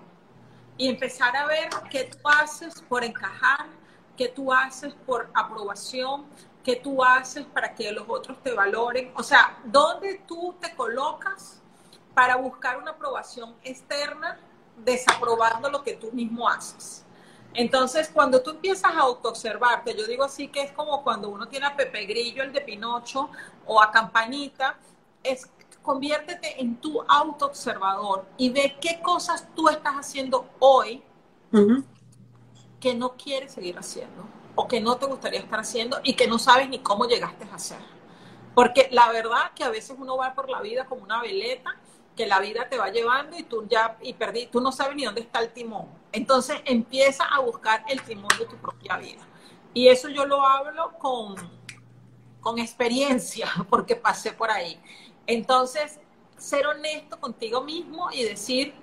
y 0.77 0.87
empezar 0.87 1.35
a 1.35 1.45
ver 1.45 1.67
qué 1.91 2.05
tú 2.05 2.19
haces 2.23 2.81
por 2.87 3.03
encajar, 3.03 3.65
qué 4.15 4.29
tú 4.29 4.53
haces 4.53 4.93
por 5.05 5.29
aprobación, 5.33 6.25
qué 6.63 6.77
tú 6.77 7.03
haces 7.03 7.45
para 7.47 7.75
que 7.75 7.91
los 7.91 8.05
otros 8.07 8.41
te 8.41 8.53
valoren. 8.53 9.11
O 9.17 9.23
sea, 9.23 9.57
¿dónde 9.65 10.21
tú 10.25 10.55
te 10.61 10.73
colocas 10.73 11.61
para 12.13 12.37
buscar 12.37 12.77
una 12.77 12.91
aprobación 12.91 13.57
externa 13.61 14.39
desaprobando 14.77 15.69
lo 15.69 15.83
que 15.83 15.93
tú 15.93 16.11
mismo 16.11 16.47
haces? 16.47 17.05
Entonces, 17.53 18.09
cuando 18.13 18.41
tú 18.43 18.51
empiezas 18.51 18.93
a 18.93 18.99
autoobservarte, 18.99 19.95
yo 19.95 20.05
digo 20.05 20.23
así 20.23 20.47
que 20.47 20.61
es 20.61 20.71
como 20.71 21.03
cuando 21.03 21.29
uno 21.29 21.47
tiene 21.47 21.65
a 21.65 21.75
Pepe 21.75 22.05
Grillo, 22.05 22.43
el 22.43 22.53
de 22.53 22.61
Pinocho, 22.61 23.29
o 23.65 23.81
a 23.81 23.91
Campanita, 23.91 24.77
es 25.23 25.49
conviértete 25.81 26.61
en 26.61 26.75
tu 26.75 27.01
autoobservador 27.07 28.25
y 28.37 28.49
ve 28.49 28.75
qué 28.81 28.99
cosas 29.01 29.47
tú 29.55 29.69
estás 29.69 29.93
haciendo 29.93 30.49
hoy 30.59 31.01
que 32.81 32.93
no 32.93 33.15
quieres 33.15 33.53
seguir 33.53 33.79
haciendo 33.79 34.25
o 34.55 34.67
que 34.67 34.81
no 34.81 34.97
te 34.97 35.05
gustaría 35.05 35.39
estar 35.39 35.61
haciendo 35.61 35.99
y 36.03 36.15
que 36.15 36.27
no 36.27 36.39
sabes 36.39 36.67
ni 36.67 36.79
cómo 36.79 37.07
llegaste 37.07 37.45
a 37.45 37.55
hacer. 37.55 37.77
Porque 38.53 38.89
la 38.91 39.09
verdad 39.13 39.53
que 39.55 39.63
a 39.63 39.69
veces 39.69 39.95
uno 39.97 40.17
va 40.17 40.33
por 40.33 40.49
la 40.49 40.61
vida 40.61 40.85
como 40.87 41.03
una 41.03 41.21
veleta, 41.21 41.77
que 42.17 42.27
la 42.27 42.39
vida 42.39 42.67
te 42.67 42.77
va 42.77 42.89
llevando 42.89 43.37
y 43.37 43.43
tú 43.43 43.65
ya 43.69 43.97
y 44.01 44.13
perdí, 44.13 44.47
tú 44.47 44.59
no 44.59 44.73
sabes 44.73 44.95
ni 44.97 45.05
dónde 45.05 45.21
está 45.21 45.39
el 45.39 45.53
timón. 45.53 45.87
Entonces 46.11 46.57
empieza 46.65 47.23
a 47.23 47.39
buscar 47.39 47.85
el 47.87 48.01
timón 48.01 48.31
de 48.37 48.45
tu 48.45 48.57
propia 48.57 48.97
vida. 48.97 49.21
Y 49.73 49.87
eso 49.87 50.09
yo 50.09 50.25
lo 50.25 50.45
hablo 50.45 50.97
con, 50.97 51.35
con 52.41 52.59
experiencia, 52.59 53.47
porque 53.69 53.95
pasé 53.95 54.33
por 54.33 54.51
ahí. 54.51 54.77
Entonces, 55.27 55.99
ser 56.37 56.67
honesto 56.67 57.19
contigo 57.19 57.61
mismo 57.61 58.11
y 58.11 58.23
decir, 58.23 58.73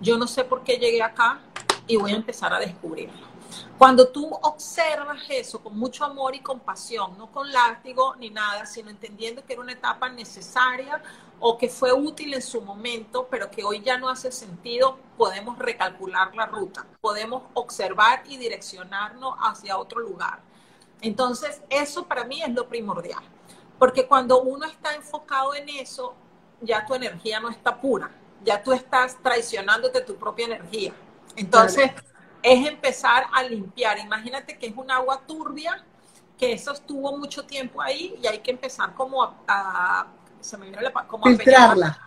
yo 0.00 0.16
no 0.16 0.26
sé 0.26 0.44
por 0.44 0.64
qué 0.64 0.78
llegué 0.78 1.02
acá 1.02 1.40
y 1.86 1.96
voy 1.96 2.12
a 2.12 2.16
empezar 2.16 2.52
a 2.52 2.58
descubrirlo. 2.58 3.28
Cuando 3.76 4.08
tú 4.08 4.28
observas 4.42 5.22
eso 5.28 5.60
con 5.62 5.78
mucho 5.78 6.04
amor 6.04 6.34
y 6.34 6.40
compasión, 6.40 7.16
no 7.16 7.30
con 7.30 7.50
látigo 7.50 8.14
ni 8.16 8.30
nada, 8.30 8.66
sino 8.66 8.90
entendiendo 8.90 9.44
que 9.44 9.54
era 9.54 9.62
una 9.62 9.72
etapa 9.72 10.08
necesaria 10.08 11.02
o 11.40 11.56
que 11.56 11.68
fue 11.68 11.92
útil 11.92 12.34
en 12.34 12.42
su 12.42 12.60
momento, 12.60 13.28
pero 13.30 13.50
que 13.50 13.64
hoy 13.64 13.80
ya 13.80 13.98
no 13.98 14.08
hace 14.08 14.32
sentido, 14.32 14.98
podemos 15.16 15.58
recalcular 15.58 16.34
la 16.34 16.46
ruta, 16.46 16.86
podemos 17.00 17.42
observar 17.54 18.22
y 18.26 18.36
direccionarnos 18.36 19.34
hacia 19.40 19.78
otro 19.78 20.00
lugar. 20.00 20.40
Entonces, 21.00 21.62
eso 21.70 22.06
para 22.06 22.24
mí 22.24 22.42
es 22.42 22.52
lo 22.52 22.68
primordial. 22.68 23.22
Porque 23.78 24.06
cuando 24.06 24.42
uno 24.42 24.66
está 24.66 24.94
enfocado 24.94 25.54
en 25.54 25.68
eso, 25.68 26.14
ya 26.60 26.84
tu 26.84 26.94
energía 26.94 27.38
no 27.38 27.48
está 27.48 27.80
pura, 27.80 28.10
ya 28.44 28.62
tú 28.62 28.72
estás 28.72 29.16
traicionándote 29.22 30.00
tu 30.00 30.16
propia 30.16 30.46
energía. 30.46 30.92
Entonces, 31.36 31.92
es 32.42 32.66
empezar 32.66 33.26
a 33.32 33.42
limpiar. 33.42 33.98
Imagínate 33.98 34.58
que 34.58 34.66
es 34.66 34.76
un 34.76 34.90
agua 34.90 35.22
turbia, 35.26 35.84
que 36.36 36.52
eso 36.52 36.72
estuvo 36.72 37.16
mucho 37.16 37.44
tiempo 37.44 37.80
ahí 37.80 38.16
y 38.22 38.26
hay 38.26 38.38
que 38.38 38.50
empezar 38.50 38.94
como 38.94 39.34
a, 39.46 40.06
se 40.48 40.56
me 40.56 40.66
viene 40.66 40.82
la, 40.82 40.92
como 41.06 41.24
filtrarla. 41.24 41.98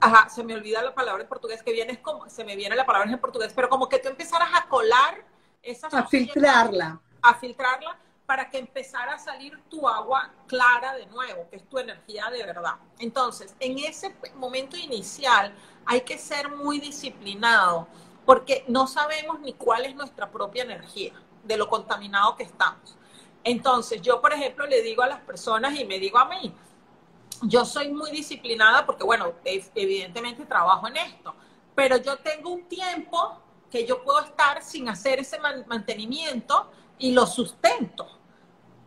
Ajá, 0.00 0.28
se 0.30 0.42
me 0.42 0.54
olvida 0.54 0.82
la 0.82 0.94
palabra 0.94 1.22
en 1.22 1.28
portugués 1.28 1.62
que 1.62 1.72
viene, 1.72 1.92
es 1.92 1.98
como, 1.98 2.28
se 2.30 2.44
me 2.44 2.56
viene 2.56 2.74
la 2.74 2.86
palabra 2.86 3.10
en 3.10 3.18
portugués, 3.18 3.52
pero 3.54 3.68
como 3.68 3.88
que 3.88 3.98
tú 3.98 4.08
empezaras 4.08 4.48
a 4.54 4.66
colar 4.68 5.24
esa 5.62 5.88
A 5.88 6.06
filtrarla. 6.06 7.00
A 7.20 7.34
filtrarla 7.34 7.98
para 8.24 8.48
que 8.48 8.58
empezara 8.58 9.14
a 9.14 9.18
salir 9.18 9.60
tu 9.68 9.86
agua 9.88 10.30
clara 10.46 10.94
de 10.94 11.04
nuevo, 11.06 11.48
que 11.50 11.56
es 11.56 11.68
tu 11.68 11.78
energía 11.78 12.30
de 12.30 12.46
verdad. 12.46 12.76
Entonces, 12.98 13.54
en 13.58 13.78
ese 13.78 14.14
momento 14.36 14.76
inicial 14.76 15.52
hay 15.84 16.02
que 16.02 16.16
ser 16.16 16.48
muy 16.48 16.78
disciplinado 16.78 17.88
porque 18.24 18.64
no 18.68 18.86
sabemos 18.86 19.40
ni 19.40 19.52
cuál 19.54 19.84
es 19.84 19.94
nuestra 19.96 20.30
propia 20.30 20.62
energía, 20.62 21.12
de 21.42 21.56
lo 21.56 21.68
contaminado 21.68 22.36
que 22.36 22.44
estamos. 22.44 22.96
Entonces, 23.42 24.00
yo, 24.00 24.20
por 24.20 24.32
ejemplo, 24.32 24.66
le 24.66 24.82
digo 24.82 25.02
a 25.02 25.08
las 25.08 25.20
personas 25.20 25.74
y 25.78 25.84
me 25.84 25.98
digo 25.98 26.18
a 26.18 26.26
mí, 26.26 26.54
yo 27.42 27.64
soy 27.64 27.90
muy 27.90 28.10
disciplinada 28.10 28.84
porque, 28.86 29.04
bueno, 29.04 29.34
evidentemente 29.44 30.44
trabajo 30.44 30.88
en 30.88 30.96
esto, 30.96 31.34
pero 31.74 31.96
yo 31.96 32.16
tengo 32.18 32.50
un 32.50 32.64
tiempo 32.64 33.40
que 33.70 33.86
yo 33.86 34.02
puedo 34.02 34.20
estar 34.20 34.62
sin 34.62 34.88
hacer 34.88 35.20
ese 35.20 35.38
mantenimiento 35.38 36.70
y 36.98 37.12
lo 37.12 37.26
sustento 37.26 38.20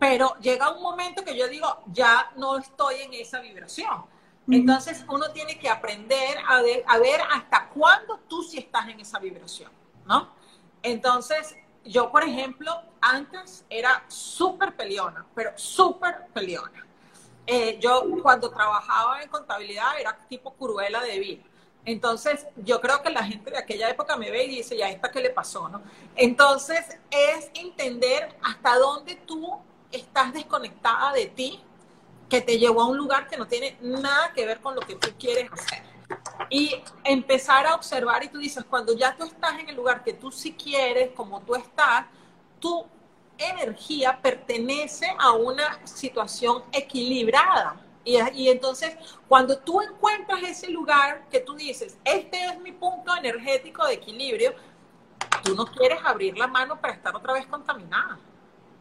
pero 0.03 0.35
llega 0.41 0.69
un 0.69 0.81
momento 0.81 1.23
que 1.23 1.33
yo 1.37 1.47
digo, 1.47 1.81
ya 1.85 2.29
no 2.35 2.57
estoy 2.57 2.95
en 3.03 3.13
esa 3.13 3.39
vibración. 3.39 4.03
Entonces 4.51 5.05
uno 5.07 5.31
tiene 5.31 5.57
que 5.57 5.69
aprender 5.69 6.39
a, 6.39 6.57
a, 6.57 6.99
ver 6.99 7.21
hasta 7.31 7.69
cuándo 7.69 8.19
tú 8.27 8.43
sí 8.43 8.57
estás 8.57 8.89
en 8.89 8.99
esa 8.99 9.17
vibración, 9.19 9.71
¿no? 10.05 10.33
Entonces 10.81 11.55
yo, 11.85 12.11
por 12.11 12.25
ejemplo, 12.25 12.81
antes 12.99 13.65
era 13.69 14.03
súper 14.09 14.75
peleona, 14.75 15.25
pero 15.33 15.51
súper 15.55 16.27
peleona. 16.33 16.85
Eh, 17.45 17.77
yo 17.79 18.05
cuando 18.21 18.49
trabajaba 18.49 19.21
en 19.21 19.29
contabilidad 19.29 19.99
era 19.99 20.17
tipo 20.29 20.53
curuela 20.53 21.01
de 21.03 21.19
vida. 21.19 21.43
Entonces, 21.85 22.47
yo 22.55 22.79
creo 22.79 23.01
que 23.01 23.09
la 23.09 23.23
gente 23.23 23.51
de 23.51 23.57
aquella 23.57 23.89
época 23.89 24.15
me 24.15 24.31
ve 24.31 24.45
y 24.45 24.55
dice, 24.55 24.77
ya 24.77 24.89
esta 24.89 25.11
qué 25.11 25.19
le 25.19 25.29
pasó, 25.29 25.67
¿no? 25.67 25.81
Entonces, 26.15 26.97
es 27.11 27.51
entender 27.53 28.37
hasta 28.41 28.77
dónde 28.77 29.15
tú 29.15 29.59
estás 29.91 30.33
desconectada 30.33 31.11
de 31.11 31.25
ti, 31.25 31.61
que 32.29 32.39
te 32.41 32.57
llevó 32.57 32.81
a 32.81 32.87
un 32.87 32.97
lugar 32.97 33.27
que 33.27 33.37
no 33.37 33.47
tiene 33.47 33.77
nada 33.81 34.31
que 34.33 34.45
ver 34.45 34.61
con 34.61 34.75
lo 34.75 34.81
que 34.81 34.95
tú 34.95 35.09
quieres 35.19 35.51
hacer. 35.51 35.83
Y 36.49 36.81
empezar 37.03 37.67
a 37.67 37.75
observar 37.75 38.23
y 38.23 38.29
tú 38.29 38.37
dices, 38.37 38.63
cuando 38.63 38.93
ya 38.95 39.15
tú 39.15 39.25
estás 39.25 39.59
en 39.59 39.69
el 39.69 39.75
lugar 39.75 40.03
que 40.03 40.13
tú 40.13 40.31
sí 40.31 40.53
quieres, 40.53 41.11
como 41.11 41.41
tú 41.41 41.53
estás, 41.53 42.05
tu 42.59 42.85
energía 43.37 44.19
pertenece 44.21 45.07
a 45.19 45.33
una 45.33 45.85
situación 45.85 46.63
equilibrada. 46.71 47.79
Y, 48.05 48.17
y, 48.33 48.49
entonces, 48.49 48.95
cuando 49.27 49.57
tú 49.59 49.81
encuentras 49.81 50.43
ese 50.43 50.69
lugar 50.69 51.27
que 51.29 51.39
tú 51.39 51.55
dices, 51.55 51.97
este 52.03 52.45
es 52.45 52.59
mi 52.59 52.71
punto 52.73 53.15
energético 53.15 53.85
de 53.85 53.93
equilibrio, 53.93 54.53
tú 55.43 55.55
no 55.55 55.65
quieres 55.65 55.99
abrir 56.03 56.37
la 56.37 56.47
mano 56.47 56.79
para 56.79 56.93
estar 56.93 57.15
otra 57.15 57.33
vez 57.33 57.45
contaminada. 57.45 58.19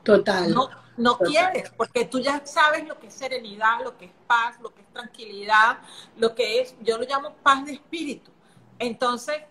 Total. 0.03 0.53
No, 0.53 0.69
no 0.97 1.19
quieres, 1.19 1.71
porque 1.71 2.05
tú 2.05 2.19
ya 2.19 2.45
sabes 2.45 2.87
lo 2.87 2.99
que 2.99 3.07
es 3.07 3.15
serenidad, 3.15 3.83
lo 3.85 3.97
que 3.97 4.07
es 4.07 4.13
paz, 4.27 4.61
lo 4.61 4.75
que 4.75 4.83
es 4.83 4.89
tranquilidad, 4.93 5.79
lo 6.17 6.35
que 6.35 6.61
es, 6.61 6.75
yo 6.81 6.99
lo 6.99 7.05
llamo 7.05 7.35
paz 7.43 7.65
de 7.65 7.75
espíritu. 7.75 8.31
Entonces, 8.79 9.43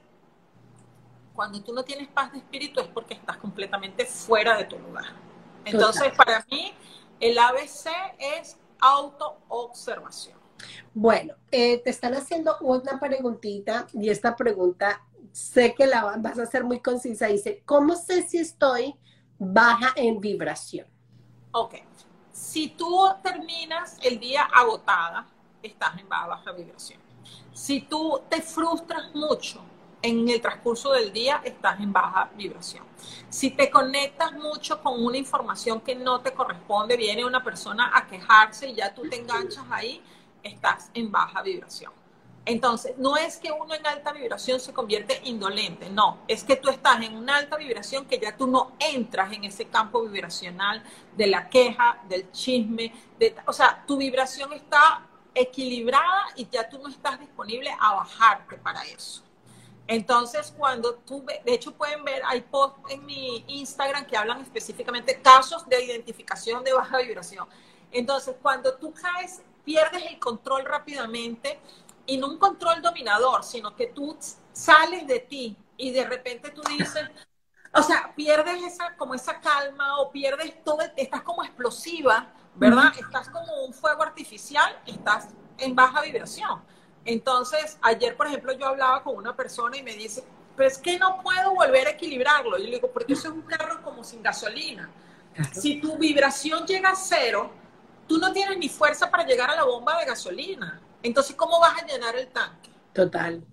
cuando 1.34 1.62
tú 1.62 1.74
no 1.74 1.84
tienes 1.84 2.08
paz 2.08 2.32
de 2.32 2.40
espíritu 2.40 2.82
es 2.82 2.88
porque 2.88 3.14
estás 3.14 3.38
completamente 3.38 4.06
fuera 4.06 4.58
de 4.58 4.66
tu 4.66 4.78
lugar. 4.78 5.06
Entonces, 5.66 6.12
para 6.16 6.46
mí, 6.50 6.74
el 7.20 7.38
ABC 7.38 7.90
es 8.20 8.58
autoobservación. 8.80 10.38
Bueno, 10.94 11.36
eh, 11.52 11.80
te 11.80 11.90
están 11.90 12.14
haciendo 12.14 12.58
una 12.62 13.00
preguntita 13.00 13.88
y 13.94 14.10
esta 14.10 14.36
pregunta 14.36 15.02
sé 15.32 15.74
que 15.74 15.88
la 15.88 16.18
vas 16.18 16.40
a 16.40 16.44
hacer 16.44 16.64
muy 16.64 16.80
concisa. 16.80 17.28
Dice, 17.28 17.64
¿cómo 17.66 17.96
sé 17.96 18.28
si 18.28 18.38
estoy 18.38 18.96
baja 19.40 19.94
en 19.96 20.20
vibración? 20.20 20.88
Ok. 21.52 21.76
Si 22.32 22.70
tú 22.70 23.08
terminas 23.22 23.98
el 24.02 24.20
día 24.20 24.44
agotada, 24.44 25.28
estás 25.62 25.98
en 26.00 26.08
baja 26.10 26.52
vibración. 26.52 27.00
Si 27.54 27.82
tú 27.82 28.22
te 28.30 28.42
frustras 28.42 29.14
mucho 29.14 29.62
en 30.02 30.30
el 30.30 30.42
transcurso 30.42 30.92
del 30.92 31.14
día, 31.14 31.42
estás 31.44 31.80
en 31.80 31.94
baja 31.94 32.30
vibración. 32.36 32.84
Si 33.30 33.52
te 33.52 33.70
conectas 33.70 34.34
mucho 34.34 34.82
con 34.82 35.04
una 35.04 35.18
información 35.18 35.82
que 35.82 35.96
no 35.96 36.22
te 36.22 36.34
corresponde, 36.34 36.98
viene 36.98 37.26
una 37.26 37.44
persona 37.44 37.92
a 37.94 38.08
quejarse 38.08 38.70
y 38.70 38.76
ya 38.76 38.94
tú 38.94 39.08
te 39.10 39.18
enganchas 39.18 39.66
ahí, 39.70 40.02
estás 40.44 40.90
en 40.94 41.12
baja 41.12 41.42
vibración. 41.42 41.92
Entonces, 42.44 42.98
no 42.98 43.18
es 43.18 43.38
que 43.38 43.52
uno 43.52 43.76
en 43.76 43.86
alta 43.86 44.12
vibración 44.14 44.60
se 44.60 44.74
convierte 44.74 45.22
indolente, 45.26 45.92
no, 45.92 46.18
es 46.28 46.44
que 46.44 46.56
tú 46.56 46.70
estás 46.70 47.00
en 47.04 47.16
una 47.16 47.38
alta 47.38 47.56
vibración 47.56 48.06
que 48.08 48.18
ya 48.18 48.36
tú 48.36 48.48
no 48.48 48.72
entras 48.80 49.32
en 49.32 49.44
ese 49.44 49.66
campo 49.66 50.02
vibracional 50.02 50.84
de 51.16 51.28
la 51.28 51.50
queja, 51.50 52.00
del 52.10 52.32
chisme, 52.32 52.94
de, 53.20 53.36
o 53.46 53.54
sea, 53.54 53.84
tu 53.86 53.98
vibración 53.98 54.54
está 54.54 55.08
equilibrada 55.36 56.30
y 56.36 56.48
ya 56.50 56.68
tú 56.68 56.80
no 56.80 56.90
estás 56.90 57.20
disponible 57.20 57.70
a 57.80 57.94
bajarte 57.94 58.58
para 58.58 58.82
eso. 58.86 59.24
Entonces, 59.92 60.54
cuando 60.58 60.96
tú, 61.00 61.26
de 61.26 61.54
hecho 61.54 61.74
pueden 61.74 62.02
ver, 62.06 62.22
hay 62.26 62.40
posts 62.40 62.80
en 62.88 63.06
mi 63.06 63.44
Instagram 63.50 64.06
que 64.06 64.16
hablan 64.16 64.40
específicamente 64.40 65.22
casos 65.22 65.68
de 65.68 65.84
identificación 65.84 66.64
de 66.64 66.72
baja 66.72 67.00
vibración. 67.00 67.46
Entonces, 67.92 68.38
cuando 68.42 68.76
tú 68.76 68.94
caes, 68.94 69.42
pierdes 69.66 70.06
el 70.06 70.18
control 70.18 70.64
rápidamente 70.64 71.60
y 72.06 72.18
no 72.18 72.30
un 72.30 72.38
control 72.38 72.82
dominador, 72.82 73.44
sino 73.44 73.76
que 73.76 73.88
tú 73.88 74.18
sales 74.54 75.06
de 75.08 75.20
ti 75.20 75.58
y 75.76 75.92
de 75.92 76.06
repente 76.06 76.52
tú 76.52 76.62
dices, 76.62 77.10
o 77.74 77.84
sea, 77.84 78.14
pierdes 78.16 78.64
esa, 78.64 78.96
como 78.96 79.14
esa 79.14 79.42
calma 79.42 80.00
o 80.00 80.10
pierdes 80.10 80.64
todo, 80.64 80.80
estás 80.96 81.22
como 81.24 81.44
explosiva, 81.44 82.34
¿verdad? 82.56 82.94
Estás 82.98 83.30
como 83.30 83.66
un 83.66 83.74
fuego 83.74 84.04
artificial, 84.04 84.82
estás 84.86 85.28
en 85.58 85.76
baja 85.76 86.00
vibración. 86.00 86.62
Entonces, 87.06 87.78
ayer, 87.82 88.16
por 88.16 88.28
ejemplo, 88.28 88.54
yo 88.54 88.68
hablaba 88.68 89.04
con 89.04 89.16
una 89.16 89.36
persona 89.36 89.78
y 89.78 89.84
me 89.84 89.94
dice, 89.94 90.24
pues 90.56 90.78
que 90.78 91.00
no 91.00 91.22
puedo 91.22 91.54
volver 91.56 91.88
a 91.88 91.92
equilibrarlo. 91.92 92.58
Y 92.58 92.66
le 92.66 92.76
digo, 92.76 92.92
porque 92.92 93.14
eso 93.14 93.30
es 93.30 93.34
un 93.34 93.42
carro 93.42 93.82
como 93.82 94.04
sin 94.04 94.22
gasolina. 94.22 94.90
Si 95.54 95.80
tu 95.80 95.98
vibración 95.98 96.66
llega 96.66 96.90
a 96.90 96.96
cero, 96.96 97.52
tú 98.08 98.18
no 98.18 98.32
tienes 98.34 98.58
ni 98.58 98.70
fuerza 98.70 99.10
para 99.10 99.26
llegar 99.26 99.50
a 99.50 99.56
la 99.56 99.64
bomba 99.64 99.98
de 100.00 100.06
gasolina. 100.06 100.82
Entonces, 101.02 101.36
¿cómo 101.36 101.60
vas 101.60 101.82
a 101.82 101.86
llenar 101.86 102.16
el 102.16 102.28
tanque? 102.28 102.70
Total. 102.94 103.44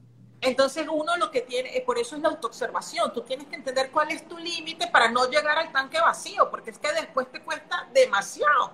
Entonces, 0.40 0.86
uno 0.90 1.16
lo 1.16 1.30
que 1.30 1.40
tiene, 1.40 1.76
eh, 1.76 1.82
por 1.84 1.98
eso 1.98 2.16
es 2.16 2.22
la 2.22 2.28
autoobservación. 2.28 3.12
Tú 3.12 3.22
tienes 3.22 3.46
que 3.46 3.56
entender 3.56 3.90
cuál 3.90 4.10
es 4.10 4.26
tu 4.28 4.38
límite 4.38 4.86
para 4.88 5.10
no 5.10 5.28
llegar 5.28 5.58
al 5.58 5.72
tanque 5.72 6.00
vacío, 6.00 6.50
porque 6.50 6.70
es 6.70 6.78
que 6.78 6.92
después 6.92 7.30
te 7.30 7.40
cuesta 7.40 7.88
demasiado, 7.92 8.72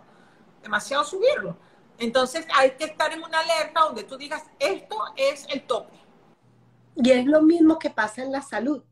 demasiado 0.62 1.04
subirlo. 1.04 1.56
Entonces, 1.98 2.46
hay 2.54 2.72
que 2.72 2.84
estar 2.84 3.12
en 3.12 3.22
una 3.22 3.40
alerta 3.40 3.80
donde 3.80 4.04
tú 4.04 4.16
digas, 4.16 4.42
esto 4.58 4.96
es 5.16 5.46
el 5.50 5.62
tope. 5.62 5.94
Y 6.96 7.10
es 7.10 7.26
lo 7.26 7.42
mismo 7.42 7.78
que 7.78 7.90
pasa 7.90 8.22
en 8.22 8.32
la 8.32 8.42
salud. 8.42 8.82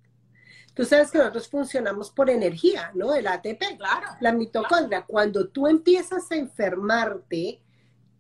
Tú 0.75 0.85
sabes 0.85 1.11
que 1.11 1.19
nosotros 1.19 1.49
funcionamos 1.49 2.11
por 2.11 2.31
energía, 2.31 2.91
¿no? 2.95 3.15
El 3.15 3.27
ATP, 3.27 3.77
claro, 3.77 4.09
la 4.21 4.33
mitocondria. 4.33 5.05
Cuando 5.07 5.49
tú 5.49 5.67
empiezas 5.67 6.31
a 6.33 6.37
enfermarte, 6.37 7.61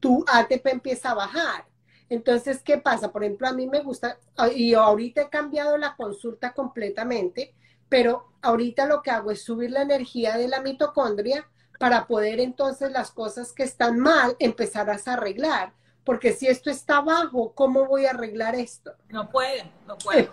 tu 0.01 0.25
ATP 0.29 0.67
empieza 0.67 1.13
a 1.13 1.15
bajar. 1.15 1.67
Entonces, 2.11 2.63
¿qué 2.63 2.77
pasa? 2.77 3.11
Por 3.11 3.25
ejemplo, 3.25 3.49
a 3.49 3.55
mí 3.55 3.67
me 3.67 3.81
gusta, 3.81 4.19
ah, 4.37 4.49
y 4.49 4.75
ahorita 4.75 5.23
he 5.23 5.29
cambiado 5.31 5.79
la 5.79 5.97
consulta 5.97 6.53
completamente, 6.53 7.55
pero 7.89 8.35
ahorita 8.43 8.85
lo 8.85 9.01
que 9.01 9.11
hago 9.11 9.31
es 9.31 9.43
subir 9.43 9.71
la 9.71 9.81
energía 9.81 10.37
de 10.37 10.49
la 10.49 10.61
mitocondria 10.61 11.49
para 11.79 12.07
poder 12.07 12.41
entonces 12.41 12.91
las 12.93 13.11
cosas 13.11 13.53
que 13.53 13.63
están 13.63 13.99
mal 13.99 14.37
empezar 14.39 14.91
a 14.91 15.01
arreglar 15.13 15.73
porque 16.05 16.33
si 16.33 16.49
esto 16.49 16.69
está 16.69 17.01
bajo, 17.01 17.53
¿cómo 17.55 17.87
voy 17.87 18.07
a 18.07 18.11
arreglar 18.11 18.57
esto? 18.57 18.93
No 19.09 19.31
puede, 19.31 19.71
no 19.87 19.97
puede. 19.99 20.29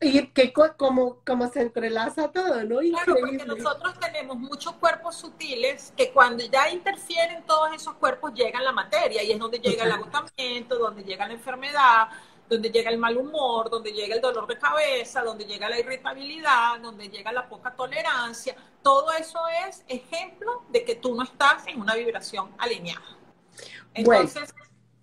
y 0.00 0.28
que 0.28 0.52
como, 0.52 1.18
como 1.26 1.48
se 1.48 1.60
entrelaza 1.60 2.32
todo, 2.32 2.64
¿no? 2.64 2.78
Claro, 2.78 3.16
porque 3.20 3.44
nosotros 3.44 3.98
tenemos 4.00 4.38
muchos 4.38 4.72
cuerpos 4.74 5.16
sutiles 5.16 5.92
que 5.96 6.12
cuando 6.12 6.44
ya 6.44 6.70
interfieren 6.70 7.44
todos 7.44 7.74
esos 7.74 7.94
cuerpos 7.94 8.32
llegan 8.32 8.64
la 8.64 8.72
materia 8.72 9.22
y 9.22 9.32
es 9.32 9.38
donde 9.38 9.58
llega 9.58 9.84
el 9.84 9.92
agotamiento, 9.92 10.78
donde 10.78 11.04
llega 11.04 11.26
la 11.26 11.34
enfermedad, 11.34 12.08
donde 12.48 12.70
llega 12.70 12.90
el 12.90 12.98
mal 12.98 13.16
humor, 13.16 13.70
donde 13.70 13.92
llega 13.92 14.14
el 14.14 14.20
dolor 14.20 14.46
de 14.46 14.58
cabeza, 14.58 15.22
donde 15.22 15.44
llega 15.44 15.70
la 15.70 15.78
irritabilidad, 15.78 16.80
donde 16.80 17.08
llega 17.08 17.32
la 17.32 17.48
poca 17.48 17.74
tolerancia. 17.74 18.54
Todo 18.82 19.10
eso 19.12 19.40
es 19.66 19.84
ejemplo 19.88 20.64
de 20.70 20.84
que 20.84 20.96
tú 20.96 21.14
no 21.14 21.22
estás 21.22 21.66
en 21.66 21.80
una 21.80 21.94
vibración 21.94 22.50
alineada. 22.58 23.16
Entonces, 23.94 24.54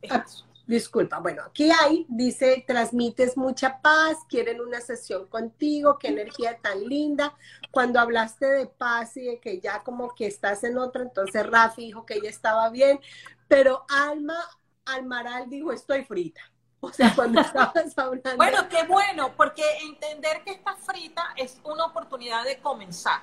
Ah, 0.10 0.26
disculpa, 0.66 1.20
bueno, 1.20 1.44
aquí 1.44 1.70
hay, 1.72 2.06
dice, 2.08 2.64
transmites 2.66 3.36
mucha 3.36 3.82
paz, 3.82 4.18
quieren 4.30 4.62
una 4.62 4.80
sesión 4.80 5.28
contigo, 5.28 5.98
qué 6.00 6.10
energía 6.10 6.58
tan 6.62 6.88
linda. 6.88 7.36
Cuando 7.72 8.00
hablaste 8.00 8.46
de 8.46 8.68
paz 8.68 9.18
y 9.18 9.26
de 9.26 9.40
que 9.40 9.60
ya 9.60 9.84
como 9.84 10.14
que 10.16 10.28
estás 10.28 10.64
en 10.64 10.78
otra, 10.78 11.02
entonces 11.02 11.46
Rafi 11.46 11.88
dijo 11.88 12.06
que 12.06 12.16
ella 12.16 12.30
estaba 12.30 12.70
bien, 12.70 13.00
pero 13.48 13.86
Alma 13.90 14.38
Almaral 14.86 15.50
dijo, 15.50 15.72
estoy 15.72 16.04
frita. 16.06 16.42
O 16.82 16.91
sea, 16.93 17.13
cuando 17.13 17.41
estabas 17.41 17.97
hablando. 17.97 18.38
Bueno, 18.38 18.69
qué 18.69 18.84
bueno, 18.84 19.34
porque 19.36 19.63
entender 19.82 20.43
que 20.45 20.51
está 20.51 20.75
frita 20.77 21.34
es 21.36 21.59
una 21.63 21.86
oportunidad 21.86 22.45
de 22.45 22.59
comenzar. 22.59 23.21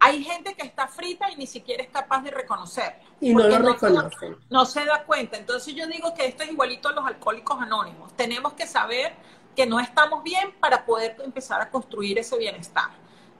Hay 0.00 0.22
gente 0.22 0.54
que 0.54 0.62
está 0.62 0.86
frita 0.86 1.30
y 1.30 1.36
ni 1.36 1.46
siquiera 1.46 1.82
es 1.82 1.90
capaz 1.90 2.22
de 2.22 2.30
reconocerlo. 2.30 3.04
Y 3.20 3.34
no 3.34 3.48
lo 3.48 3.58
reconocen. 3.58 4.36
No, 4.48 4.64
se 4.64 4.84
da 4.84 5.04
cuenta. 5.04 5.36
Entonces 5.36 5.74
yo 5.74 5.86
digo 5.86 6.14
que 6.14 6.26
esto 6.26 6.44
es 6.44 6.50
igualito 6.50 6.88
a 6.88 6.92
los 6.92 7.04
alcohólicos 7.04 7.60
anónimos. 7.60 8.16
Tenemos 8.16 8.52
que 8.54 8.66
saber 8.66 9.12
que 9.56 9.66
no 9.66 9.80
estamos 9.80 10.22
bien 10.22 10.52
para 10.60 10.86
poder 10.86 11.16
empezar 11.24 11.60
a 11.60 11.68
construir 11.68 12.16
ese 12.18 12.38
bienestar. 12.38 12.90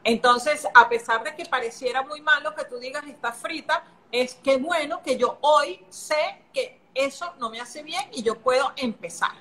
Entonces, 0.02 0.66
a 0.74 0.88
pesar 0.88 1.22
de 1.22 1.34
que 1.36 1.46
pareciera 1.46 2.02
muy 2.02 2.20
malo 2.20 2.54
que 2.54 2.64
tú 2.64 2.78
digas 2.78 3.04
está 3.06 3.32
frita, 3.32 3.84
es 4.10 4.34
que 4.34 4.56
bueno 4.56 5.00
que 5.02 5.16
yo 5.16 5.38
hoy 5.42 5.84
sé 5.90 6.44
que 6.52 6.80
eso 6.98 7.32
no 7.38 7.50
me 7.50 7.60
hace 7.60 7.82
bien 7.82 8.02
y 8.12 8.22
yo 8.22 8.38
puedo 8.38 8.72
empezar. 8.76 9.32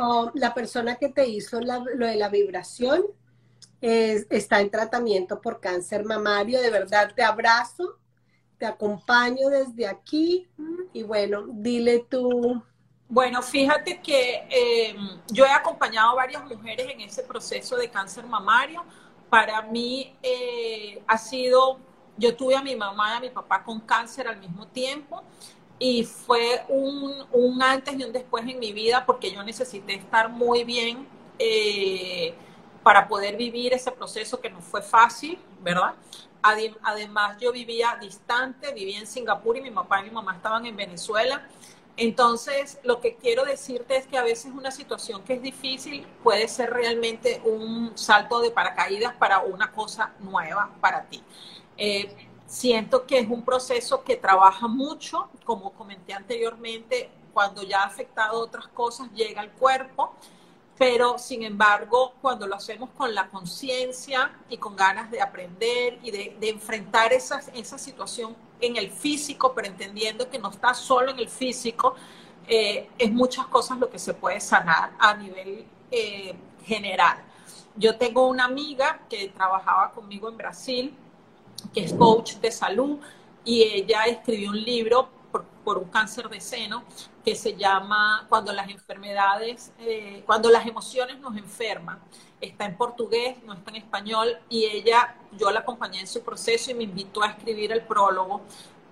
Oh, 0.00 0.30
la 0.34 0.52
persona 0.52 0.96
que 0.96 1.08
te 1.08 1.26
hizo 1.26 1.58
lo 1.60 2.06
de 2.06 2.16
la 2.16 2.28
vibración, 2.28 3.04
está 3.80 4.60
en 4.60 4.70
tratamiento 4.70 5.40
por 5.40 5.60
cáncer 5.60 6.04
mamario. 6.04 6.60
De 6.60 6.70
verdad, 6.70 7.12
te 7.14 7.22
abrazo, 7.22 7.98
te 8.58 8.66
acompaño 8.66 9.48
desde 9.48 9.86
aquí 9.86 10.48
y 10.92 11.02
bueno, 11.02 11.44
dile 11.48 12.06
tú. 12.08 12.62
Bueno, 13.08 13.42
fíjate 13.42 14.00
que 14.00 14.46
eh, 14.48 14.96
yo 15.30 15.44
he 15.44 15.50
acompañado 15.50 16.10
a 16.10 16.14
varias 16.14 16.44
mujeres 16.44 16.86
en 16.88 17.00
ese 17.00 17.22
proceso 17.22 17.76
de 17.76 17.90
cáncer 17.90 18.26
mamario. 18.26 18.84
Para 19.28 19.62
mí 19.62 20.16
eh, 20.22 21.02
ha 21.06 21.18
sido, 21.18 21.78
yo 22.16 22.36
tuve 22.36 22.56
a 22.56 22.62
mi 22.62 22.76
mamá 22.76 23.14
y 23.14 23.16
a 23.16 23.20
mi 23.20 23.30
papá 23.30 23.64
con 23.64 23.80
cáncer 23.80 24.28
al 24.28 24.38
mismo 24.38 24.66
tiempo 24.68 25.22
y 25.82 26.04
fue 26.04 26.64
un, 26.68 27.12
un 27.32 27.60
antes 27.60 27.98
y 27.98 28.04
un 28.04 28.12
después 28.12 28.46
en 28.46 28.58
mi 28.60 28.72
vida 28.72 29.04
porque 29.04 29.32
yo 29.32 29.42
necesité 29.42 29.94
estar 29.94 30.28
muy 30.28 30.62
bien. 30.62 31.08
Eh, 31.38 32.34
para 32.82 33.08
poder 33.08 33.36
vivir 33.36 33.72
ese 33.72 33.90
proceso 33.92 34.40
que 34.40 34.50
no 34.50 34.60
fue 34.60 34.82
fácil, 34.82 35.38
¿verdad? 35.60 35.94
Además, 36.42 37.36
yo 37.40 37.52
vivía 37.52 37.96
distante, 38.00 38.72
vivía 38.72 38.98
en 38.98 39.06
Singapur 39.06 39.56
y 39.56 39.60
mi 39.60 39.70
papá 39.70 40.00
y 40.00 40.04
mi 40.04 40.10
mamá 40.10 40.34
estaban 40.34 40.66
en 40.66 40.76
Venezuela. 40.76 41.46
Entonces, 41.96 42.80
lo 42.82 43.00
que 43.00 43.14
quiero 43.16 43.44
decirte 43.44 43.96
es 43.96 44.06
que 44.06 44.18
a 44.18 44.24
veces 44.24 44.52
una 44.52 44.72
situación 44.72 45.22
que 45.22 45.34
es 45.34 45.42
difícil 45.42 46.04
puede 46.22 46.48
ser 46.48 46.70
realmente 46.70 47.40
un 47.44 47.96
salto 47.96 48.40
de 48.40 48.50
paracaídas 48.50 49.14
para 49.14 49.40
una 49.40 49.70
cosa 49.70 50.12
nueva 50.18 50.70
para 50.80 51.04
ti. 51.04 51.22
Eh, 51.76 52.12
siento 52.52 53.06
que 53.06 53.18
es 53.18 53.28
un 53.28 53.42
proceso 53.44 54.04
que 54.04 54.16
trabaja 54.16 54.68
mucho, 54.68 55.28
como 55.44 55.72
comenté 55.72 56.12
anteriormente, 56.12 57.10
cuando 57.32 57.62
ya 57.62 57.82
ha 57.82 57.86
afectado 57.86 58.38
otras 58.40 58.68
cosas, 58.68 59.10
llega 59.12 59.40
al 59.40 59.50
cuerpo 59.52 60.14
pero 60.82 61.16
sin 61.16 61.44
embargo, 61.44 62.14
cuando 62.20 62.46
lo 62.46 62.56
hacemos 62.56 62.90
con 62.96 63.14
la 63.14 63.28
conciencia 63.28 64.32
y 64.48 64.56
con 64.56 64.74
ganas 64.74 65.12
de 65.12 65.20
aprender 65.20 66.00
y 66.02 66.10
de, 66.10 66.36
enfrentar 66.48 67.12
esa, 67.12 67.40
esa 67.54 67.78
situación 67.78 68.34
en 68.60 68.76
el 68.76 68.90
físico, 68.90 69.52
pero 69.54 69.68
entendiendo 69.68 70.28
que 70.28 70.40
no 70.40 70.50
está 70.50 70.74
solo 70.74 71.12
en 71.12 71.20
el 71.20 71.28
físico, 71.28 71.94
eh, 72.48 72.88
es 72.98 73.12
muchas 73.12 73.46
cosas 73.46 73.78
lo 73.78 73.90
que 73.90 73.98
se 74.00 74.14
puede 74.14 74.40
sanar 74.40 74.92
a 74.98 75.14
nivel 75.14 75.66
eh, 75.90 76.34
general. 76.64 77.18
Yo 77.76 77.96
tengo 77.96 78.26
una 78.26 78.46
amiga 78.46 79.02
que 79.08 79.28
trabajaba 79.28 79.92
conmigo 79.92 80.28
en 80.28 80.36
Brasil, 80.36 80.96
que 81.72 81.84
es 81.84 81.92
coach 81.92 82.34
de 82.36 82.50
salud, 82.50 82.98
y 83.44 83.62
ella 83.62 84.04
escribió 84.04 84.50
un 84.50 84.62
libro 84.62 85.08
por 85.64 85.78
un 85.78 85.88
cáncer 85.88 86.28
de 86.28 86.40
seno 86.40 86.84
que 87.24 87.34
se 87.34 87.56
llama 87.56 88.26
Cuando 88.28 88.52
las 88.52 88.68
enfermedades, 88.68 89.72
eh, 89.78 90.22
cuando 90.26 90.50
las 90.50 90.66
emociones 90.66 91.18
nos 91.20 91.36
enferman. 91.36 92.00
Está 92.40 92.64
en 92.64 92.76
portugués, 92.76 93.36
no 93.44 93.52
está 93.52 93.70
en 93.70 93.76
español, 93.76 94.36
y 94.48 94.64
ella, 94.64 95.16
yo 95.38 95.50
la 95.50 95.60
acompañé 95.60 96.00
en 96.00 96.08
su 96.08 96.22
proceso 96.22 96.72
y 96.72 96.74
me 96.74 96.84
invitó 96.84 97.22
a 97.22 97.28
escribir 97.28 97.70
el 97.70 97.82
prólogo 97.82 98.42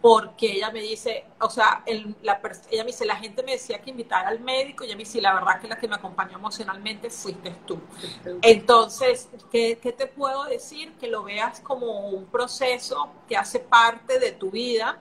porque 0.00 0.52
ella 0.52 0.70
me 0.70 0.80
dice, 0.80 1.24
o 1.40 1.50
sea, 1.50 1.84
la, 2.22 2.40
ella 2.70 2.84
me 2.84 2.90
dice, 2.90 3.04
la 3.04 3.16
gente 3.16 3.42
me 3.42 3.52
decía 3.52 3.80
que 3.80 3.90
invitar 3.90 4.26
al 4.26 4.40
médico, 4.40 4.82
y 4.82 4.86
ella 4.86 4.96
me 4.96 5.04
dice, 5.04 5.20
la 5.20 5.34
verdad 5.34 5.60
que 5.60 5.68
la 5.68 5.78
que 5.78 5.88
me 5.88 5.96
acompañó 5.96 6.38
emocionalmente 6.38 7.10
fuiste 7.10 7.54
tú. 7.66 7.78
Entonces, 8.40 9.28
¿qué, 9.50 9.78
¿qué, 9.80 9.92
te 9.92 10.06
puedo 10.06 10.44
decir? 10.44 10.92
Que 10.94 11.08
lo 11.08 11.22
veas 11.22 11.60
como 11.60 12.08
un 12.08 12.24
proceso 12.26 13.10
que 13.28 13.36
hace 13.36 13.60
parte 13.60 14.18
de 14.18 14.32
tu 14.32 14.50
vida, 14.50 14.98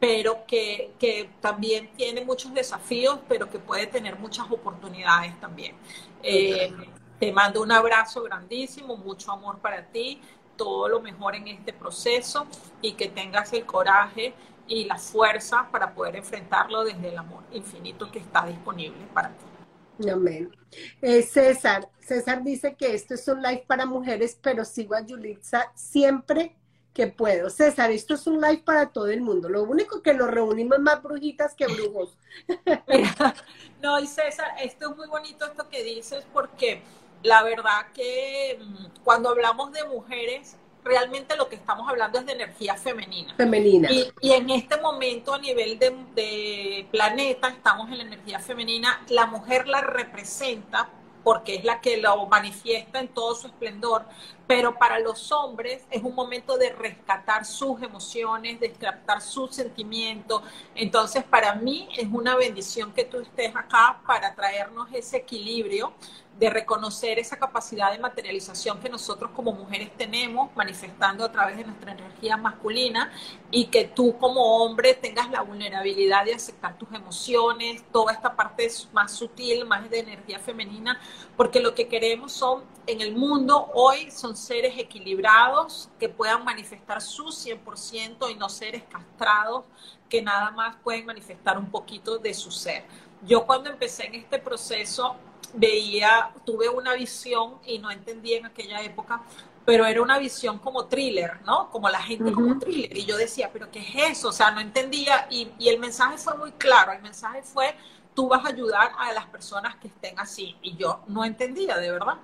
pero 0.00 0.44
que, 0.46 0.94
que, 0.98 1.30
también 1.40 1.92
tiene 1.94 2.24
muchos 2.24 2.52
desafíos, 2.52 3.20
pero 3.28 3.48
que 3.48 3.58
puede 3.60 3.86
tener 3.86 4.18
muchas 4.18 4.50
oportunidades 4.50 5.38
también. 5.38 5.76
Eh, 6.22 6.72
te 7.20 7.32
mando 7.32 7.62
un 7.62 7.70
abrazo 7.70 8.22
grandísimo, 8.22 8.96
mucho 8.96 9.30
amor 9.30 9.58
para 9.58 9.84
ti, 9.84 10.20
todo 10.60 10.88
lo 10.90 11.00
mejor 11.00 11.34
en 11.36 11.48
este 11.48 11.72
proceso 11.72 12.46
y 12.82 12.92
que 12.92 13.08
tengas 13.08 13.50
el 13.54 13.64
coraje 13.64 14.34
y 14.68 14.84
la 14.84 14.98
fuerza 14.98 15.66
para 15.72 15.94
poder 15.94 16.16
enfrentarlo 16.16 16.84
desde 16.84 17.08
el 17.08 17.16
amor 17.16 17.44
infinito 17.50 18.12
que 18.12 18.18
está 18.18 18.44
disponible 18.44 18.98
para 19.14 19.30
ti. 19.30 20.10
Amén. 20.10 20.54
Eh, 21.00 21.22
César, 21.22 21.88
César 21.98 22.44
dice 22.44 22.74
que 22.74 22.92
esto 22.94 23.14
es 23.14 23.26
un 23.26 23.40
live 23.40 23.64
para 23.66 23.86
mujeres, 23.86 24.38
pero 24.42 24.66
sigo 24.66 24.94
a 24.94 25.00
Yulitza 25.00 25.72
siempre 25.74 26.54
que 26.92 27.06
puedo. 27.06 27.48
César, 27.48 27.90
esto 27.90 28.12
es 28.12 28.26
un 28.26 28.38
live 28.38 28.62
para 28.62 28.90
todo 28.90 29.08
el 29.08 29.22
mundo. 29.22 29.48
Lo 29.48 29.62
único 29.62 30.02
que 30.02 30.12
nos 30.12 30.30
reunimos 30.30 30.78
más 30.80 31.02
brujitas 31.02 31.54
que 31.54 31.68
brujos. 31.68 32.18
no, 33.82 33.98
y 33.98 34.06
César, 34.06 34.56
esto 34.62 34.90
es 34.90 34.96
muy 34.96 35.08
bonito 35.08 35.46
esto 35.46 35.70
que 35.70 35.82
dices 35.82 36.26
porque 36.34 36.82
la 37.22 37.42
verdad 37.42 37.86
que 37.94 38.58
mm, 38.60 39.02
cuando 39.04 39.30
hablamos 39.30 39.72
de 39.72 39.84
mujeres, 39.84 40.56
realmente 40.84 41.36
lo 41.36 41.48
que 41.48 41.56
estamos 41.56 41.88
hablando 41.88 42.18
es 42.18 42.26
de 42.26 42.32
energía 42.32 42.74
femenina. 42.74 43.34
Femenina. 43.36 43.88
Y, 43.90 44.32
en 44.32 44.50
este 44.50 44.80
momento 44.80 45.34
a 45.34 45.38
nivel 45.38 45.78
de, 45.78 45.94
de, 46.14 46.86
planeta 46.90 47.48
estamos 47.48 47.90
en 47.90 47.98
la 47.98 48.04
energía 48.04 48.38
femenina. 48.38 49.02
La 49.08 49.26
mujer 49.26 49.68
la 49.68 49.82
representa 49.82 50.88
porque 51.22 51.56
es 51.56 51.64
la 51.64 51.80
que 51.80 51.98
lo 51.98 52.26
manifiesta 52.26 52.98
en 52.98 53.08
todo 53.08 53.34
su 53.34 53.48
esplendor, 53.48 54.04
pero 54.46 54.76
para 54.78 54.98
los 54.98 55.30
hombres 55.32 55.84
es 55.90 56.02
un 56.02 56.14
momento 56.14 56.56
de 56.56 56.70
rescatar 56.70 57.44
sus 57.44 57.82
emociones, 57.82 58.58
de 58.58 58.68
rescatar 58.68 59.20
sus 59.20 59.54
sentimientos. 59.54 60.42
Entonces, 60.74 61.22
para 61.24 61.54
mí 61.54 61.88
es 61.96 62.08
una 62.10 62.36
bendición 62.36 62.92
que 62.92 63.04
tú 63.04 63.20
estés 63.20 63.54
acá 63.54 64.00
para 64.06 64.34
traernos 64.34 64.88
ese 64.92 65.18
equilibrio 65.18 65.92
de 66.40 66.48
reconocer 66.48 67.18
esa 67.18 67.36
capacidad 67.38 67.92
de 67.92 67.98
materialización 67.98 68.80
que 68.80 68.88
nosotros 68.88 69.30
como 69.36 69.52
mujeres 69.52 69.94
tenemos, 69.94 70.50
manifestando 70.56 71.22
a 71.22 71.30
través 71.30 71.58
de 71.58 71.64
nuestra 71.64 71.92
energía 71.92 72.38
masculina, 72.38 73.12
y 73.50 73.66
que 73.66 73.84
tú 73.84 74.16
como 74.16 74.64
hombre 74.64 74.94
tengas 74.94 75.30
la 75.30 75.42
vulnerabilidad 75.42 76.24
de 76.24 76.32
aceptar 76.32 76.78
tus 76.78 76.90
emociones, 76.94 77.84
toda 77.92 78.14
esta 78.14 78.34
parte 78.34 78.70
más 78.94 79.12
sutil, 79.12 79.66
más 79.66 79.90
de 79.90 79.98
energía 79.98 80.38
femenina, 80.38 80.98
porque 81.36 81.60
lo 81.60 81.74
que 81.74 81.88
queremos 81.88 82.32
son, 82.32 82.64
en 82.86 83.02
el 83.02 83.14
mundo 83.14 83.70
hoy, 83.74 84.10
son 84.10 84.34
seres 84.34 84.78
equilibrados 84.78 85.90
que 85.98 86.08
puedan 86.08 86.42
manifestar 86.42 87.02
su 87.02 87.24
100% 87.24 88.30
y 88.30 88.34
no 88.36 88.48
seres 88.48 88.82
castrados 88.84 89.64
que 90.08 90.22
nada 90.22 90.52
más 90.52 90.76
pueden 90.82 91.04
manifestar 91.04 91.58
un 91.58 91.70
poquito 91.70 92.16
de 92.16 92.32
su 92.32 92.50
ser. 92.50 92.84
Yo 93.26 93.44
cuando 93.44 93.68
empecé 93.68 94.06
en 94.06 94.14
este 94.14 94.38
proceso, 94.38 95.16
veía, 95.54 96.32
tuve 96.44 96.68
una 96.68 96.94
visión 96.94 97.58
y 97.66 97.78
no 97.78 97.90
entendía 97.90 98.38
en 98.38 98.46
aquella 98.46 98.82
época, 98.82 99.22
pero 99.64 99.86
era 99.86 100.02
una 100.02 100.18
visión 100.18 100.58
como 100.58 100.86
thriller, 100.86 101.40
¿no? 101.42 101.70
Como 101.70 101.88
la 101.88 102.02
gente 102.02 102.32
como 102.32 102.58
thriller. 102.58 102.96
Y 102.96 103.04
yo 103.04 103.16
decía, 103.16 103.50
pero 103.52 103.70
¿qué 103.70 103.80
es 103.80 104.18
eso? 104.18 104.28
O 104.28 104.32
sea, 104.32 104.50
no 104.50 104.60
entendía. 104.60 105.26
Y, 105.30 105.52
y, 105.58 105.68
el 105.68 105.78
mensaje 105.78 106.18
fue 106.18 106.36
muy 106.36 106.52
claro. 106.52 106.92
El 106.92 107.02
mensaje 107.02 107.42
fue, 107.42 107.76
tú 108.14 108.28
vas 108.28 108.44
a 108.44 108.48
ayudar 108.48 108.92
a 108.98 109.12
las 109.12 109.26
personas 109.26 109.76
que 109.76 109.88
estén 109.88 110.18
así. 110.18 110.56
Y 110.62 110.76
yo 110.76 111.00
no 111.06 111.24
entendía, 111.24 111.76
de 111.76 111.90
verdad. 111.90 112.16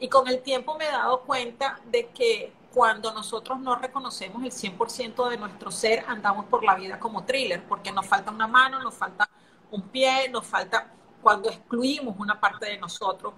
Y 0.00 0.08
con 0.08 0.28
el 0.28 0.42
tiempo 0.42 0.76
me 0.76 0.86
he 0.86 0.90
dado 0.90 1.20
cuenta 1.20 1.78
de 1.86 2.08
que 2.08 2.52
cuando 2.74 3.12
nosotros 3.12 3.60
no 3.60 3.76
reconocemos 3.76 4.42
el 4.42 4.50
100% 4.50 5.28
de 5.30 5.36
nuestro 5.36 5.70
ser, 5.70 6.04
andamos 6.08 6.46
por 6.46 6.64
la 6.64 6.74
vida 6.74 6.98
como 6.98 7.24
thriller, 7.24 7.62
porque 7.68 7.92
nos 7.92 8.06
falta 8.06 8.30
una 8.30 8.46
mano, 8.46 8.80
nos 8.80 8.94
falta 8.94 9.28
un 9.70 9.82
pie, 9.88 10.28
nos 10.28 10.46
falta 10.46 10.92
cuando 11.22 11.48
excluimos 11.48 12.16
una 12.18 12.38
parte 12.40 12.66
de 12.66 12.78
nosotros, 12.78 13.32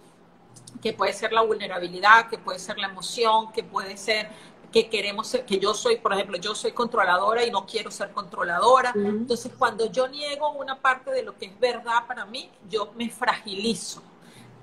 que 0.82 0.92
puede 0.92 1.12
ser 1.12 1.32
la 1.32 1.42
vulnerabilidad, 1.42 2.28
que 2.28 2.38
puede 2.38 2.58
ser 2.58 2.78
la 2.78 2.88
emoción, 2.88 3.52
que 3.52 3.62
puede 3.62 3.96
ser 3.96 4.28
que 4.72 4.88
queremos 4.88 5.28
ser, 5.28 5.46
que 5.46 5.60
yo 5.60 5.72
soy, 5.72 5.98
por 5.98 6.12
ejemplo, 6.12 6.36
yo 6.36 6.52
soy 6.52 6.72
controladora 6.72 7.44
y 7.44 7.50
no 7.52 7.64
quiero 7.64 7.92
ser 7.92 8.10
controladora. 8.10 8.92
Entonces, 8.96 9.52
cuando 9.56 9.88
yo 9.88 10.08
niego 10.08 10.50
una 10.50 10.80
parte 10.80 11.12
de 11.12 11.22
lo 11.22 11.38
que 11.38 11.46
es 11.46 11.60
verdad 11.60 12.08
para 12.08 12.24
mí, 12.24 12.50
yo 12.68 12.92
me 12.96 13.08
fragilizo. 13.08 14.02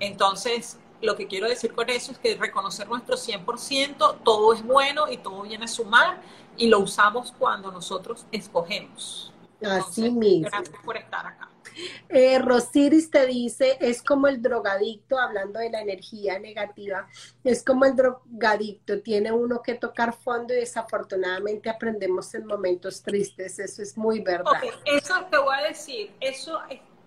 Entonces, 0.00 0.78
lo 1.00 1.16
que 1.16 1.26
quiero 1.26 1.48
decir 1.48 1.72
con 1.74 1.88
eso 1.88 2.12
es 2.12 2.18
que 2.18 2.36
reconocer 2.36 2.88
nuestro 2.88 3.16
100%, 3.16 4.18
todo 4.22 4.52
es 4.52 4.62
bueno 4.62 5.10
y 5.10 5.16
todo 5.16 5.42
viene 5.42 5.64
a 5.64 5.68
sumar 5.68 6.20
y 6.58 6.68
lo 6.68 6.80
usamos 6.80 7.32
cuando 7.38 7.72
nosotros 7.72 8.26
escogemos. 8.32 9.32
Así 9.64 10.10
mismo. 10.10 10.50
Gracias 10.50 10.76
por 10.84 10.98
estar 10.98 11.26
acá. 11.26 11.48
Eh, 12.08 12.38
Rosiris 12.38 13.10
te 13.10 13.26
dice, 13.26 13.78
es 13.80 14.02
como 14.02 14.26
el 14.26 14.42
drogadicto, 14.42 15.18
hablando 15.18 15.58
de 15.58 15.70
la 15.70 15.80
energía 15.80 16.38
negativa, 16.38 17.08
es 17.42 17.64
como 17.64 17.86
el 17.86 17.96
drogadicto, 17.96 19.00
tiene 19.00 19.32
uno 19.32 19.62
que 19.62 19.74
tocar 19.74 20.12
fondo 20.12 20.52
y 20.52 20.58
desafortunadamente 20.58 21.70
aprendemos 21.70 22.34
en 22.34 22.46
momentos 22.46 23.02
tristes, 23.02 23.58
eso 23.58 23.82
es 23.82 23.96
muy 23.96 24.20
verdad. 24.20 24.52
eso 24.84 25.26
te 25.30 25.38
voy 25.38 25.56
a 25.58 25.68
decir, 25.68 26.12
eso, 26.20 26.60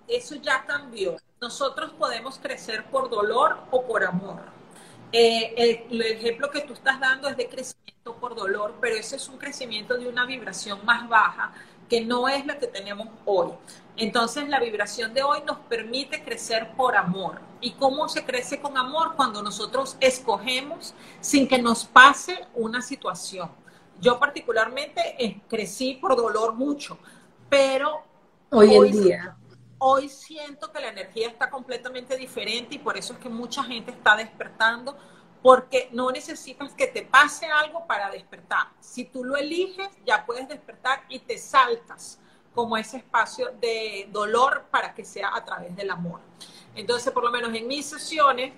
eso 0.07 0.35
ya 0.35 0.65
cambió. 0.65 1.17
Nosotros 1.39 1.91
podemos 1.93 2.39
crecer 2.39 2.85
por 2.85 3.09
dolor 3.09 3.57
o 3.69 3.85
por 3.85 4.03
amor. 4.03 4.41
Eh, 5.11 5.85
el, 5.89 6.01
ejemplo 6.01 6.49
que 6.49 6.61
tú 6.61 6.73
estás 6.73 6.99
dando 6.99 7.29
es 7.29 7.37
de 7.37 7.47
crecimiento 7.47 8.15
por 8.15 8.35
dolor, 8.35 8.75
pero 8.81 8.95
ese 8.95 9.15
es 9.15 9.29
un 9.29 9.37
crecimiento 9.37 9.97
de 9.97 10.07
una 10.07 10.25
vibración 10.25 10.83
más 10.83 11.07
baja 11.07 11.53
que 11.89 12.01
no 12.01 12.27
es 12.27 12.45
la 12.45 12.57
que 12.57 12.67
tenemos 12.67 13.07
hoy. 13.25 13.51
Entonces 13.97 14.49
la 14.49 14.59
vibración 14.59 15.13
de 15.13 15.23
hoy 15.23 15.39
nos 15.45 15.59
permite 15.59 16.23
crecer 16.23 16.71
por 16.75 16.95
amor. 16.95 17.39
¿Y 17.61 17.71
cómo 17.73 18.09
se 18.09 18.25
crece 18.25 18.59
con 18.59 18.77
amor? 18.77 19.15
Cuando 19.15 19.41
nosotros 19.41 19.95
escogemos 19.99 20.93
sin 21.21 21.47
que 21.47 21.61
nos 21.61 21.85
pase 21.85 22.45
una 22.53 22.81
situación. 22.81 23.49
Yo 24.01 24.19
particularmente 24.19 25.15
eh, 25.23 25.41
crecí 25.47 25.93
por 25.93 26.15
dolor 26.15 26.53
mucho, 26.53 26.97
pero 27.49 28.03
hoy, 28.51 28.75
en 28.75 28.91
día 28.91 29.37
hoy 29.77 30.09
siento 30.09 30.71
que 30.71 30.79
la 30.79 30.89
energía 30.89 31.27
está 31.27 31.49
completamente 31.49 32.17
diferente 32.17 32.75
y 32.75 32.79
por 32.79 32.97
eso 32.97 33.13
es 33.13 33.19
que 33.19 33.29
mucha 33.29 33.63
gente 33.63 33.91
está 33.91 34.15
despertando 34.15 34.97
porque 35.41 35.89
no 35.91 36.11
necesitas 36.11 36.73
que 36.73 36.87
te 36.87 37.03
pase 37.03 37.45
algo 37.45 37.85
para 37.85 38.09
despertar. 38.09 38.67
Si 38.79 39.05
tú 39.05 39.23
lo 39.23 39.37
eliges, 39.37 39.89
ya 40.05 40.25
puedes 40.25 40.47
despertar 40.47 41.03
y 41.07 41.19
te 41.19 41.37
saltas 41.37 42.19
como 42.55 42.77
ese 42.77 42.97
espacio 42.97 43.51
de 43.59 44.09
dolor 44.11 44.65
para 44.71 44.95
que 44.95 45.05
sea 45.05 45.35
a 45.35 45.43
través 45.43 45.75
del 45.75 45.91
amor. 45.91 46.21
Entonces, 46.73 47.11
por 47.13 47.23
lo 47.23 47.29
menos 47.29 47.53
en 47.53 47.67
mis 47.67 47.85
sesiones, 47.85 48.53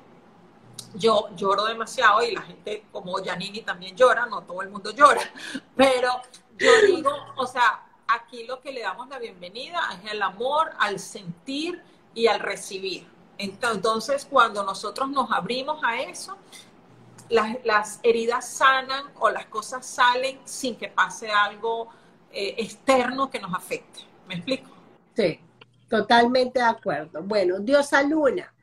yo 0.93 1.29
lloro 1.35 1.65
demasiado 1.65 2.21
y 2.23 2.31
la 2.31 2.41
gente 2.41 2.85
como 2.91 3.21
Janini 3.23 3.61
también 3.61 3.95
llora, 3.95 4.25
no 4.27 4.43
todo 4.43 4.61
el 4.61 4.69
mundo 4.69 4.91
llora, 4.91 5.21
pero 5.75 6.21
yo 6.57 6.71
digo, 6.85 7.11
o 7.35 7.45
sea, 7.45 7.83
aquí 8.07 8.45
lo 8.45 8.61
que 8.61 8.71
le 8.71 8.81
damos 8.81 9.09
la 9.09 9.19
bienvenida 9.19 9.81
es 10.01 10.11
el 10.11 10.21
amor, 10.21 10.71
al 10.79 10.99
sentir 10.99 11.81
y 12.13 12.27
al 12.27 12.39
recibir. 12.39 13.07
Entonces, 13.37 14.25
cuando 14.25 14.63
nosotros 14.63 15.09
nos 15.09 15.31
abrimos 15.31 15.83
a 15.83 16.01
eso, 16.01 16.37
las, 17.29 17.99
heridas 18.03 18.47
sanan 18.47 19.03
o 19.19 19.29
las 19.29 19.45
cosas 19.47 19.85
salen 19.85 20.39
sin 20.45 20.77
que 20.77 20.87
pase 20.87 21.31
algo 21.31 21.89
eh, 22.31 22.55
externo 22.57 23.29
que 23.29 23.39
nos 23.39 23.53
afecte. 23.53 24.01
¿Me 24.27 24.35
explico? 24.35 24.69
Sí, 25.15 25.39
totalmente 25.89 26.59
de 26.59 26.65
acuerdo. 26.65 27.23
Bueno, 27.23 27.59
Diosa 27.59 28.03
Luna. 28.03 28.53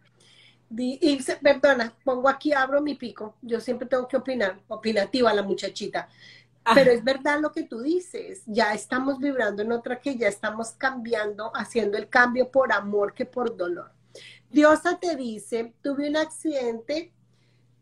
Y, 0.77 1.19
perdona, 1.41 1.95
pongo 2.05 2.29
aquí, 2.29 2.53
abro 2.53 2.81
mi 2.81 2.95
pico. 2.95 3.37
Yo 3.43 3.61
siempre 3.61 3.87
tengo 3.87 4.09
que 4.09 4.17
opinar, 4.17 4.59
opinativa 4.69 5.33
la 5.33 5.43
muchachita. 5.43 6.09
Pero 6.75 6.91
es 6.91 7.05
verdad 7.05 7.41
lo 7.41 7.53
que 7.53 7.65
tú 7.65 7.83
dices, 7.83 8.43
ya 8.47 8.73
estamos 8.73 9.19
vibrando 9.19 9.62
en 9.62 9.71
otra 9.71 10.01
que 10.01 10.17
ya 10.17 10.29
estamos 10.29 10.71
cambiando, 10.73 11.53
haciendo 11.55 11.99
el 11.99 12.09
cambio 12.09 12.51
por 12.51 12.73
amor 12.73 13.12
que 13.12 13.27
por 13.27 13.55
dolor. 13.55 13.93
Diosa 14.51 14.99
te 14.99 15.15
dice, 15.15 15.75
tuve 15.83 16.09
un 16.09 16.17
accidente, 16.17 17.12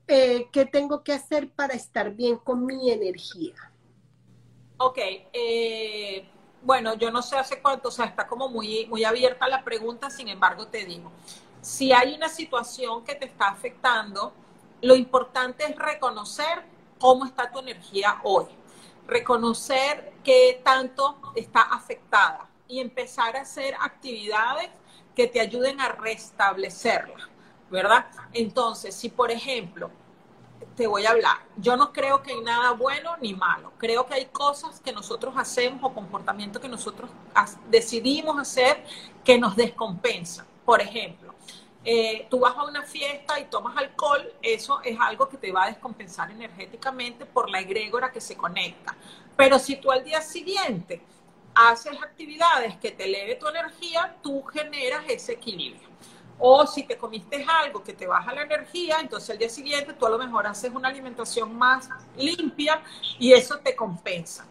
eh, 0.08 0.48
¿qué 0.50 0.66
tengo 0.66 1.04
que 1.04 1.12
hacer 1.12 1.50
para 1.50 1.74
estar 1.74 2.12
bien 2.12 2.38
con 2.38 2.66
mi 2.66 2.90
energía? 2.90 3.54
Ok, 4.84 4.98
eh, 5.32 6.24
bueno, 6.60 6.94
yo 6.94 7.12
no 7.12 7.22
sé 7.22 7.36
hace 7.38 7.62
cuánto, 7.62 7.86
o 7.86 7.92
sea, 7.92 8.06
está 8.06 8.26
como 8.26 8.48
muy, 8.48 8.84
muy 8.86 9.04
abierta 9.04 9.46
la 9.46 9.62
pregunta, 9.62 10.10
sin 10.10 10.26
embargo 10.26 10.66
te 10.66 10.84
digo, 10.84 11.12
si 11.60 11.92
hay 11.92 12.14
una 12.14 12.28
situación 12.28 13.04
que 13.04 13.14
te 13.14 13.26
está 13.26 13.46
afectando, 13.46 14.32
lo 14.80 14.96
importante 14.96 15.64
es 15.64 15.76
reconocer 15.76 16.64
cómo 16.98 17.24
está 17.26 17.52
tu 17.52 17.60
energía 17.60 18.20
hoy, 18.24 18.46
reconocer 19.06 20.14
qué 20.24 20.60
tanto 20.64 21.16
está 21.36 21.60
afectada 21.60 22.48
y 22.66 22.80
empezar 22.80 23.36
a 23.36 23.42
hacer 23.42 23.76
actividades 23.80 24.68
que 25.14 25.28
te 25.28 25.38
ayuden 25.38 25.80
a 25.80 25.90
restablecerla, 25.90 27.28
¿verdad? 27.70 28.06
Entonces, 28.32 28.96
si 28.96 29.10
por 29.10 29.30
ejemplo 29.30 29.92
te 30.76 30.86
voy 30.86 31.06
a 31.06 31.10
hablar. 31.10 31.38
Yo 31.56 31.76
no 31.76 31.92
creo 31.92 32.22
que 32.22 32.32
hay 32.32 32.40
nada 32.40 32.72
bueno 32.72 33.16
ni 33.20 33.34
malo. 33.34 33.72
Creo 33.78 34.06
que 34.06 34.14
hay 34.14 34.26
cosas 34.26 34.80
que 34.80 34.92
nosotros 34.92 35.34
hacemos 35.36 35.80
o 35.82 35.94
comportamientos 35.94 36.60
que 36.60 36.68
nosotros 36.68 37.10
decidimos 37.68 38.38
hacer 38.38 38.84
que 39.24 39.38
nos 39.38 39.56
descompensan. 39.56 40.46
Por 40.64 40.80
ejemplo, 40.80 41.34
eh, 41.84 42.26
tú 42.30 42.40
vas 42.40 42.56
a 42.56 42.64
una 42.64 42.82
fiesta 42.82 43.40
y 43.40 43.44
tomas 43.46 43.76
alcohol, 43.76 44.32
eso 44.40 44.80
es 44.82 44.96
algo 45.00 45.28
que 45.28 45.36
te 45.36 45.50
va 45.50 45.64
a 45.64 45.66
descompensar 45.66 46.30
energéticamente 46.30 47.26
por 47.26 47.50
la 47.50 47.60
egrégora 47.60 48.12
que 48.12 48.20
se 48.20 48.36
conecta. 48.36 48.96
Pero 49.36 49.58
si 49.58 49.76
tú 49.76 49.90
al 49.90 50.04
día 50.04 50.20
siguiente 50.20 51.02
haces 51.54 52.00
actividades 52.02 52.76
que 52.76 52.92
te 52.92 53.04
eleve 53.04 53.34
tu 53.34 53.48
energía, 53.48 54.16
tú 54.22 54.42
generas 54.44 55.04
ese 55.08 55.32
equilibrio. 55.32 55.91
O 56.38 56.66
si 56.66 56.82
te 56.84 56.96
comiste 56.96 57.44
algo 57.48 57.82
que 57.82 57.92
te 57.92 58.06
baja 58.06 58.34
la 58.34 58.42
energía, 58.42 58.98
entonces 59.00 59.30
el 59.30 59.38
día 59.38 59.48
siguiente 59.48 59.92
tú 59.92 60.06
a 60.06 60.10
lo 60.10 60.18
mejor 60.18 60.46
haces 60.46 60.72
una 60.74 60.88
alimentación 60.88 61.56
más 61.56 61.88
limpia 62.16 62.82
y 63.18 63.32
eso 63.32 63.58
te 63.58 63.76
compensa, 63.76 64.46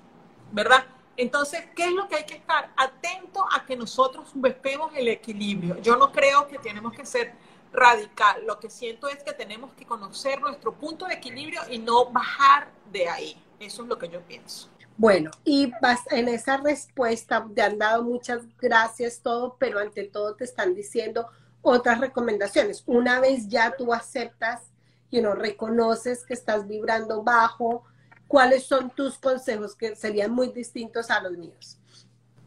¿verdad? 0.52 0.86
Entonces, 1.18 1.66
¿qué 1.76 1.86
es 1.86 1.92
lo 1.92 2.08
que 2.08 2.16
hay 2.16 2.26
que 2.26 2.36
estar? 2.36 2.72
Atento 2.78 3.46
a 3.56 3.66
que 3.66 3.76
nosotros 3.76 4.30
busquemos 4.34 4.92
el 4.96 5.10
equilibrio. 5.10 5.78
Yo 5.82 5.98
no 5.98 6.12
creo 6.12 6.48
que 6.48 6.58
tenemos 6.58 6.94
que 6.94 7.06
ser 7.06 7.34
radical. 7.74 8.46
Lo 8.46 8.60
que 8.60 8.70
siento 8.70 9.08
es 9.08 9.22
que 9.24 9.34
tenemos 9.34 9.74
que 9.74 9.86
conocer 9.86 10.42
nuestro 10.42 10.74
punto 10.74 11.06
de 11.06 11.16
equilibrio 11.16 11.62
y 11.70 11.78
no 11.78 12.06
bajar 12.06 12.70
de 12.92 13.10
ahí. 13.10 13.44
Eso 13.60 13.84
es 13.84 13.90
lo 13.90 13.98
que 13.98 14.10
yo 14.10 14.22
pienso. 14.22 14.70
Bueno, 14.98 15.32
y 15.44 15.72
en 16.12 16.28
esa 16.28 16.58
respuesta 16.58 17.46
te 17.56 17.62
han 17.62 17.78
dado 17.78 18.04
muchas 18.04 18.42
gracias 18.60 19.22
todo, 19.22 19.56
pero 19.58 19.80
ante 19.80 20.04
todo 20.04 20.36
te 20.36 20.44
están 20.44 20.76
diciendo 20.76 21.28
otras 21.62 22.00
recomendaciones. 22.00 22.84
Una 22.86 23.20
vez 23.20 23.48
ya 23.48 23.76
tú 23.78 23.94
aceptas 23.94 24.72
y 25.10 25.22
no 25.22 25.34
reconoces 25.34 26.24
que 26.24 26.34
estás 26.34 26.68
vibrando 26.68 27.22
bajo, 27.24 27.84
¿cuáles 28.28 28.66
son 28.66 28.90
tus 28.90 29.18
consejos 29.18 29.76
que 29.76 29.96
serían 29.96 30.32
muy 30.32 30.50
distintos 30.50 31.10
a 31.12 31.22
los 31.22 31.34
míos? 31.34 31.78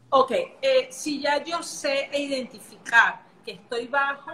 Ok, 0.09 0.31
eh, 0.61 0.87
si 0.91 1.21
ya 1.21 1.43
yo 1.43 1.61
sé 1.61 2.09
identificar 2.13 3.23
que 3.43 3.53
estoy 3.53 3.87
bajo, 3.87 4.31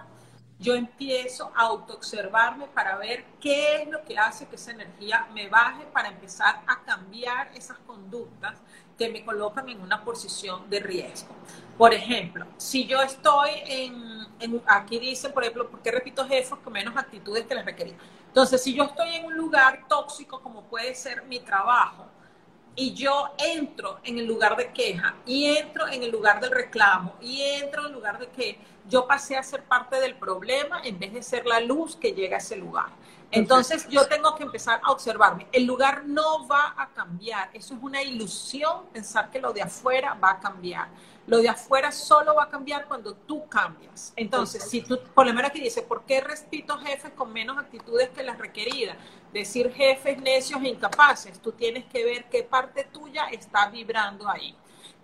yo 0.62 0.76
empiezo 0.76 1.52
a 1.56 1.62
autoobservarme 1.62 2.68
para 2.68 2.96
ver 2.98 3.26
qué 3.40 3.82
es 3.82 3.90
lo 3.90 4.04
que 4.04 4.18
hace 4.18 4.48
que 4.48 4.58
esa 4.58 4.72
energía 4.72 5.28
me 5.34 5.50
baje 5.50 5.86
para 5.92 6.10
empezar 6.10 6.62
a 6.68 6.84
cambiar 6.84 7.52
esas 7.56 7.80
conductas 7.80 8.60
que 8.96 9.10
me 9.10 9.26
colocan 9.26 9.68
en 9.70 9.82
una 9.82 10.04
posición 10.06 10.70
de 10.70 10.80
riesgo. 10.80 11.34
Por 11.80 11.96
ejemplo, 11.96 12.46
si 12.58 12.86
yo 12.86 13.02
estoy 13.02 13.50
en, 13.66 14.11
aquí 14.68 15.00
dice, 15.00 15.30
por 15.30 15.44
ejemplo, 15.44 15.70
¿por 15.70 15.82
qué 15.82 15.92
repito 15.92 16.26
jefes 16.26 16.58
con 16.64 16.74
menos 16.74 16.96
actitudes 16.96 17.46
que 17.46 17.56
les 17.56 17.66
requería? 17.66 17.96
Entonces, 18.28 18.62
si 18.64 18.74
yo 18.74 18.84
estoy 18.84 19.16
en 19.16 19.26
un 19.26 19.36
lugar 19.36 19.86
tóxico 19.88 20.42
como 20.42 20.64
puede 20.64 20.96
ser 20.96 21.24
mi 21.24 21.40
trabajo, 21.40 22.08
y 22.76 22.94
yo 22.94 23.34
entro 23.38 24.00
en 24.04 24.18
el 24.18 24.26
lugar 24.26 24.56
de 24.56 24.72
queja 24.72 25.16
y 25.26 25.46
entro 25.46 25.88
en 25.88 26.04
el 26.04 26.12
lugar 26.12 26.40
del 26.40 26.52
reclamo 26.52 27.16
y 27.20 27.42
entro 27.42 27.82
en 27.82 27.88
el 27.88 27.94
lugar 27.94 28.18
de 28.18 28.30
que 28.30 28.60
yo 28.88 29.08
pasé 29.08 29.36
a 29.36 29.44
ser 29.44 29.64
parte 29.64 30.00
del 30.00 30.16
problema 30.16 30.82
en 30.84 30.98
vez 30.98 31.14
de 31.14 31.22
ser 31.22 31.46
la 31.46 31.60
luz 31.60 31.96
que 31.96 32.14
llega 32.14 32.38
a 32.38 32.40
ese 32.40 32.56
lugar. 32.56 32.88
Entonces 33.30 33.88
yo 33.88 34.08
tengo 34.08 34.36
que 34.36 34.44
empezar 34.44 34.82
a 34.84 34.92
observarme. 34.92 35.48
El 35.52 35.66
lugar 35.66 36.04
no 36.06 36.48
va 36.48 36.74
a 36.78 36.90
cambiar. 36.90 37.50
Eso 37.54 37.74
es 37.76 37.80
una 37.82 38.02
ilusión 38.02 38.88
pensar 38.92 39.30
que 39.30 39.40
lo 39.40 39.54
de 39.54 39.62
afuera 39.62 40.18
va 40.22 40.32
a 40.32 40.40
cambiar. 40.40 40.90
Lo 41.32 41.38
de 41.38 41.48
afuera 41.48 41.94
solo 41.94 42.36
va 42.36 42.44
a 42.44 42.50
cambiar 42.50 42.90
cuando 42.90 43.14
tú 43.14 43.48
cambias. 43.48 44.12
Entonces, 44.18 44.70
si 44.70 44.82
tú, 44.82 45.00
por 45.16 45.26
lo 45.26 45.34
menos 45.34 45.50
aquí 45.50 45.62
dice, 45.62 45.82
¿por 45.82 46.04
qué 46.04 46.20
respito 46.20 46.78
jefes 46.80 47.14
con 47.16 47.32
menos 47.32 47.58
actitudes 47.58 48.10
que 48.10 48.22
las 48.22 48.38
requeridas? 48.38 48.98
Decir 49.32 49.72
jefes 49.72 50.22
necios 50.22 50.62
e 50.62 50.68
incapaces. 50.68 51.40
Tú 51.40 51.54
tienes 51.54 51.86
que 51.86 52.04
ver 52.04 52.26
qué 52.26 52.44
parte 52.44 52.84
tuya 52.84 53.28
está 53.32 53.70
vibrando 53.70 54.30
ahí 54.30 54.54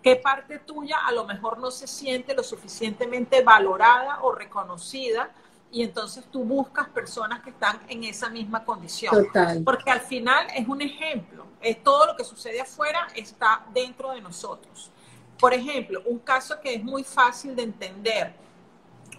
qué 0.04 0.16
parte 0.16 0.60
tuya 0.60 0.98
a 1.06 1.12
lo 1.12 1.26
mejor 1.26 1.58
no 1.58 1.72
se 1.72 1.88
siente 1.88 2.34
lo 2.36 2.44
suficientemente 2.44 3.42
valorada 3.42 4.20
o 4.22 4.32
reconocida 4.32 5.32
y 5.72 5.84
entonces 5.84 6.26
tú 6.32 6.44
buscas 6.44 6.88
personas 6.90 7.42
que 7.42 7.50
están 7.50 7.80
en 7.90 8.04
esa 8.04 8.30
misma 8.30 8.64
condición. 8.64 9.14
Total. 9.14 9.62
Porque 9.64 9.92
al 9.92 10.02
final 10.02 10.48
es 10.56 10.68
un 10.68 10.82
ejemplo, 10.82 11.46
es 11.62 11.84
todo 11.84 12.06
lo 12.06 12.16
que 12.16 12.24
sucede 12.24 12.62
afuera 12.62 13.08
está 13.16 13.66
dentro 13.74 14.12
de 14.12 14.22
nosotros. 14.22 14.92
Por 15.40 15.54
ejemplo, 15.54 16.02
un 16.06 16.20
caso 16.20 16.60
que 16.62 16.76
es 16.76 16.84
muy 16.84 17.04
fácil 17.04 17.56
de 17.56 17.64
entender, 17.64 18.34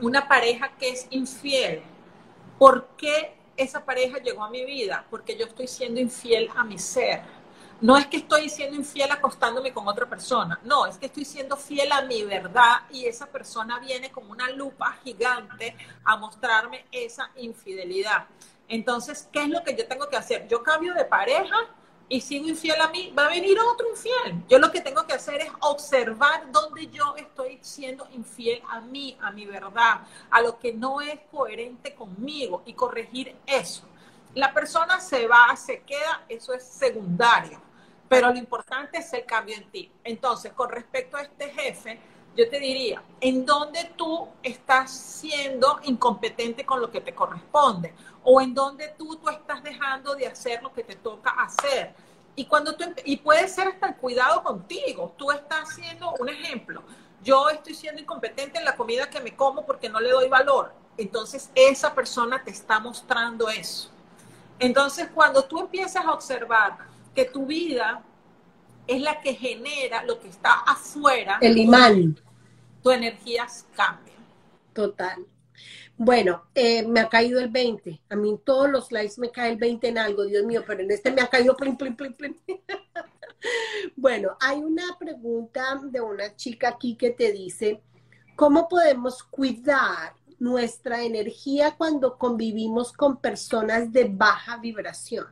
una 0.01 0.27
pareja 0.29 0.77
que 0.77 0.91
es 0.91 1.07
infiel. 1.11 1.83
¿Por 2.59 2.89
qué 2.97 3.35
esa 3.57 3.85
pareja 3.85 4.19
llegó 4.19 4.45
a 4.45 4.51
mi 4.51 4.65
vida? 4.65 5.05
Porque 5.11 5.37
yo 5.37 5.47
estoy 5.47 5.69
siendo 5.69 6.01
infiel 6.01 6.51
a 6.57 6.65
mi 6.65 6.79
ser 6.79 7.23
no 7.81 7.97
es 7.97 8.07
que 8.07 8.17
estoy 8.19 8.49
siendo 8.49 8.77
infiel 8.77 9.11
acostándome 9.13 9.73
con 9.73 9.87
otra 9.87 10.07
persona, 10.07 10.59
no, 10.65 10.87
es 10.87 10.99
que 10.99 11.07
estoy 11.07 11.25
siendo 11.25 11.57
fiel 11.57 11.93
a 11.93 12.03
mi 12.03 12.25
verdad 12.25 12.81
y 12.91 13.07
esa 13.07 13.27
persona 13.27 13.79
viene 13.79 14.11
con 14.11 14.29
una 14.29 14.51
lupa 14.51 14.97
gigante 15.05 15.77
a 16.05 16.17
mostrarme 16.17 16.87
esa 16.91 17.31
infidelidad. 17.37 18.27
Entonces, 18.67 19.29
¿qué 19.33 19.45
es 19.45 19.49
lo 19.49 19.63
que 19.63 19.77
yo 19.77 19.87
tengo 19.87 20.09
que 20.09 20.17
hacer? 20.17 20.49
Yo 20.49 20.63
cambio 20.63 20.93
de 20.93 21.05
pareja 21.05 21.57
y 22.09 22.21
sigo 22.21 22.49
infiel 22.49 22.81
a 22.81 22.89
mí, 22.89 23.13
va 23.17 23.27
a 23.27 23.29
venir 23.29 23.59
otro 23.61 23.89
infiel. 23.91 24.45
Yo 24.49 24.59
lo 24.59 24.71
que 24.71 24.81
tengo 24.81 25.07
que 25.07 25.15
hacer 25.15 25.41
es 25.43 25.51
observar 25.61 26.51
dónde 26.51 26.87
yo 26.89 27.15
estoy 27.17 27.59
siendo 27.61 28.09
infiel 28.13 28.63
a 28.71 28.81
mí, 28.81 29.17
a 29.21 29.31
mi 29.31 29.47
verdad, 29.47 30.01
a 30.31 30.41
lo 30.41 30.59
que 30.59 30.73
no 30.73 31.01
es 31.01 31.21
coherente 31.31 31.95
conmigo 31.95 32.63
y 32.65 32.73
corregir 32.73 33.37
eso. 33.47 33.83
La 34.35 34.53
persona 34.53 35.01
se 35.01 35.27
va, 35.27 35.55
se 35.57 35.83
queda, 35.83 36.25
eso 36.29 36.53
es 36.55 36.65
secundario 36.65 37.69
pero 38.09 38.31
lo 38.31 38.39
importante 38.39 38.99
es 38.99 39.13
el 39.13 39.25
cambio 39.25 39.57
en 39.57 39.71
ti. 39.71 39.91
Entonces, 40.03 40.53
con 40.53 40.71
respecto 40.71 41.17
a 41.17 41.23
este 41.23 41.51
jefe, 41.51 42.01
yo 42.39 42.49
te 42.49 42.61
diría, 42.61 43.03
¿en 43.21 43.45
dónde 43.45 43.91
tú 43.97 44.29
estás 44.45 44.93
siendo 44.93 45.81
incompetente 45.83 46.65
con 46.65 46.81
lo 46.81 46.89
que 46.89 47.01
te 47.01 47.13
corresponde? 47.13 47.93
O 48.23 48.41
en 48.41 48.55
dónde 48.55 48.95
tú, 48.97 49.17
tú 49.17 49.29
estás 49.29 49.61
dejando 49.61 50.15
de 50.15 50.29
hacer 50.29 50.63
lo 50.63 50.73
que 50.73 50.85
te 50.85 50.95
toca 50.95 51.31
hacer. 51.31 51.97
Y, 52.37 52.45
cuando 52.45 52.77
tú, 52.77 52.85
y 53.05 53.17
puede 53.17 53.49
ser 53.49 53.67
hasta 53.67 53.89
el 53.89 53.97
cuidado 53.97 54.45
contigo. 54.45 55.13
Tú 55.17 55.33
estás 55.33 55.69
haciendo 55.69 56.15
un 56.21 56.29
ejemplo. 56.29 56.85
Yo 57.25 57.49
estoy 57.49 57.75
siendo 57.75 58.01
incompetente 58.01 58.61
en 58.61 58.65
la 58.65 58.77
comida 58.77 59.11
que 59.11 59.19
me 59.19 59.35
como 59.35 59.67
porque 59.67 59.89
no 59.89 59.99
le 59.99 60.11
doy 60.11 60.29
valor. 60.29 60.73
Entonces, 60.97 61.51
esa 61.57 61.93
persona 61.93 62.45
te 62.45 62.53
está 62.53 62.79
mostrando 62.79 63.49
eso. 63.49 63.91
Entonces, 64.61 65.09
cuando 65.13 65.43
tú 65.43 65.59
empiezas 65.59 66.05
a 66.05 66.13
observar 66.13 66.79
que 67.17 67.25
tu 67.25 67.47
vida 67.47 68.01
es 68.87 69.03
la 69.03 69.21
que 69.21 69.35
genera 69.35 70.05
lo 70.05 70.21
que 70.21 70.29
está 70.29 70.53
afuera. 70.61 71.39
El 71.41 71.59
imán. 71.59 72.28
Tu 72.83 72.91
energías 72.91 73.67
cambian. 73.75 74.17
Total. 74.73 75.27
Bueno, 75.97 76.45
eh, 76.55 76.87
me 76.87 77.01
ha 77.01 77.09
caído 77.09 77.41
el 77.41 77.49
20. 77.49 78.01
A 78.09 78.17
mí 78.17 78.31
en 78.31 78.39
todos 78.39 78.71
los 78.71 78.93
lives 78.93 79.19
me 79.19 79.31
cae 79.31 79.51
el 79.51 79.57
20 79.57 79.89
en 79.89 79.99
algo, 79.99 80.25
Dios 80.25 80.45
mío, 80.45 80.63
pero 80.65 80.83
en 80.83 80.91
este 80.93 81.11
me 81.11 81.21
ha 81.23 81.27
caído 81.27 81.57
plim, 81.57 81.77
plim, 81.77 81.97
plim, 81.97 82.15
plim. 82.15 82.37
bueno, 83.97 84.37
hay 84.41 84.59
una 84.59 84.97
pregunta 84.97 85.81
de 85.83 86.01
una 86.01 86.37
chica 86.37 86.69
aquí 86.69 86.95
que 86.95 87.11
te 87.11 87.33
dice, 87.33 87.83
¿cómo 88.37 88.69
podemos 88.69 89.25
cuidar 89.25 90.15
nuestra 90.39 91.03
energía 91.03 91.75
cuando 91.77 92.17
convivimos 92.17 92.93
con 92.93 93.17
personas 93.17 93.93
de 93.93 94.05
baja 94.05 94.59
vibración? 94.59 95.27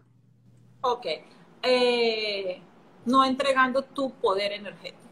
Ok. 0.80 1.06
Eh, 1.62 2.60
no 3.04 3.24
entregando 3.24 3.82
tu 3.82 4.10
poder 4.10 4.52
energético. 4.52 5.05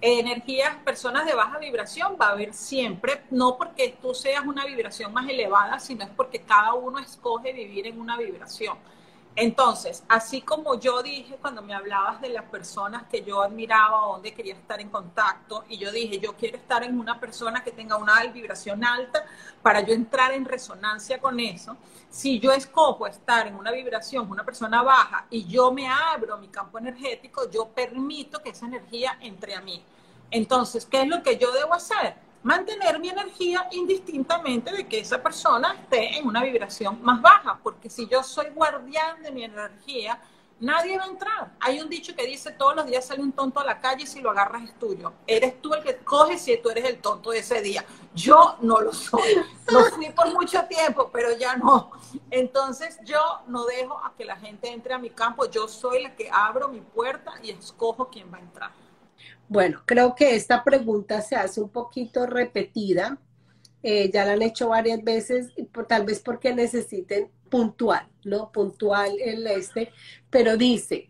Energías, 0.00 0.76
personas 0.84 1.26
de 1.26 1.34
baja 1.34 1.58
vibración 1.58 2.16
va 2.20 2.28
a 2.28 2.30
haber 2.30 2.54
siempre, 2.54 3.22
no 3.30 3.56
porque 3.56 3.96
tú 4.00 4.14
seas 4.14 4.46
una 4.46 4.64
vibración 4.64 5.12
más 5.12 5.28
elevada, 5.28 5.80
sino 5.80 6.04
es 6.04 6.10
porque 6.10 6.40
cada 6.40 6.74
uno 6.74 7.00
escoge 7.00 7.52
vivir 7.52 7.86
en 7.88 8.00
una 8.00 8.16
vibración. 8.16 8.78
Entonces, 9.40 10.02
así 10.08 10.42
como 10.42 10.80
yo 10.80 11.00
dije 11.00 11.38
cuando 11.40 11.62
me 11.62 11.72
hablabas 11.72 12.20
de 12.20 12.28
las 12.28 12.46
personas 12.46 13.04
que 13.04 13.22
yo 13.22 13.40
admiraba 13.40 14.08
donde 14.08 14.34
quería 14.34 14.54
estar 14.54 14.80
en 14.80 14.88
contacto, 14.88 15.64
y 15.68 15.78
yo 15.78 15.92
dije, 15.92 16.18
yo 16.18 16.34
quiero 16.34 16.56
estar 16.56 16.82
en 16.82 16.98
una 16.98 17.20
persona 17.20 17.62
que 17.62 17.70
tenga 17.70 17.96
una 17.98 18.20
vibración 18.24 18.84
alta 18.84 19.24
para 19.62 19.80
yo 19.82 19.94
entrar 19.94 20.32
en 20.32 20.44
resonancia 20.44 21.20
con 21.20 21.38
eso. 21.38 21.76
Si 22.10 22.40
yo 22.40 22.50
escojo 22.50 23.06
estar 23.06 23.46
en 23.46 23.54
una 23.54 23.70
vibración, 23.70 24.28
una 24.28 24.44
persona 24.44 24.82
baja, 24.82 25.26
y 25.30 25.46
yo 25.46 25.70
me 25.70 25.86
abro 25.86 26.36
mi 26.38 26.48
campo 26.48 26.76
energético, 26.78 27.48
yo 27.48 27.68
permito 27.68 28.42
que 28.42 28.50
esa 28.50 28.66
energía 28.66 29.18
entre 29.20 29.54
a 29.54 29.60
mí. 29.60 29.84
Entonces, 30.32 30.84
¿qué 30.84 31.02
es 31.02 31.06
lo 31.06 31.22
que 31.22 31.38
yo 31.38 31.52
debo 31.52 31.74
hacer? 31.74 32.16
Mantener 32.42 32.98
mi 32.98 33.08
energía 33.08 33.68
indistintamente 33.72 34.72
de 34.72 34.86
que 34.86 35.00
esa 35.00 35.22
persona 35.22 35.74
esté 35.74 36.18
en 36.18 36.26
una 36.26 36.42
vibración 36.42 37.02
más 37.02 37.20
baja, 37.20 37.58
porque 37.62 37.90
si 37.90 38.06
yo 38.06 38.22
soy 38.22 38.50
guardián 38.50 39.22
de 39.22 39.30
mi 39.30 39.44
energía, 39.44 40.20
nadie 40.60 40.98
va 40.98 41.04
a 41.04 41.08
entrar. 41.08 41.52
Hay 41.60 41.80
un 41.80 41.88
dicho 41.88 42.14
que 42.14 42.26
dice, 42.26 42.52
todos 42.52 42.76
los 42.76 42.86
días 42.86 43.06
sale 43.06 43.22
un 43.22 43.32
tonto 43.32 43.60
a 43.60 43.64
la 43.64 43.80
calle 43.80 44.04
y 44.04 44.06
si 44.06 44.20
lo 44.20 44.30
agarras 44.30 44.64
es 44.64 44.78
tuyo. 44.78 45.12
Eres 45.26 45.60
tú 45.60 45.74
el 45.74 45.82
que 45.82 45.96
coges 45.98 46.42
si 46.42 46.56
tú 46.58 46.70
eres 46.70 46.84
el 46.84 47.00
tonto 47.00 47.30
de 47.30 47.38
ese 47.38 47.60
día. 47.60 47.84
Yo 48.14 48.56
no 48.60 48.80
lo 48.80 48.92
soy. 48.92 49.44
Lo 49.68 49.84
fui 49.86 50.10
por 50.10 50.32
mucho 50.32 50.64
tiempo, 50.64 51.10
pero 51.12 51.36
ya 51.36 51.56
no. 51.56 51.90
Entonces 52.30 52.98
yo 53.04 53.20
no 53.46 53.64
dejo 53.64 53.98
a 54.04 54.14
que 54.16 54.24
la 54.24 54.36
gente 54.36 54.70
entre 54.70 54.94
a 54.94 54.98
mi 54.98 55.10
campo. 55.10 55.46
Yo 55.46 55.68
soy 55.68 56.02
la 56.02 56.14
que 56.14 56.30
abro 56.30 56.68
mi 56.68 56.80
puerta 56.80 57.34
y 57.42 57.50
escojo 57.50 58.08
quién 58.08 58.32
va 58.32 58.38
a 58.38 58.40
entrar. 58.40 58.70
Bueno, 59.48 59.82
creo 59.86 60.14
que 60.14 60.36
esta 60.36 60.62
pregunta 60.62 61.22
se 61.22 61.34
hace 61.34 61.60
un 61.60 61.70
poquito 61.70 62.26
repetida. 62.26 63.18
Eh, 63.82 64.10
ya 64.12 64.24
la 64.24 64.32
han 64.32 64.42
hecho 64.42 64.68
varias 64.68 65.02
veces, 65.02 65.52
tal 65.88 66.04
vez 66.04 66.20
porque 66.20 66.54
necesiten 66.54 67.30
puntual, 67.48 68.06
¿no? 68.24 68.50
Puntual 68.52 69.12
el 69.20 69.46
este, 69.46 69.92
pero 70.28 70.56
dice, 70.56 71.08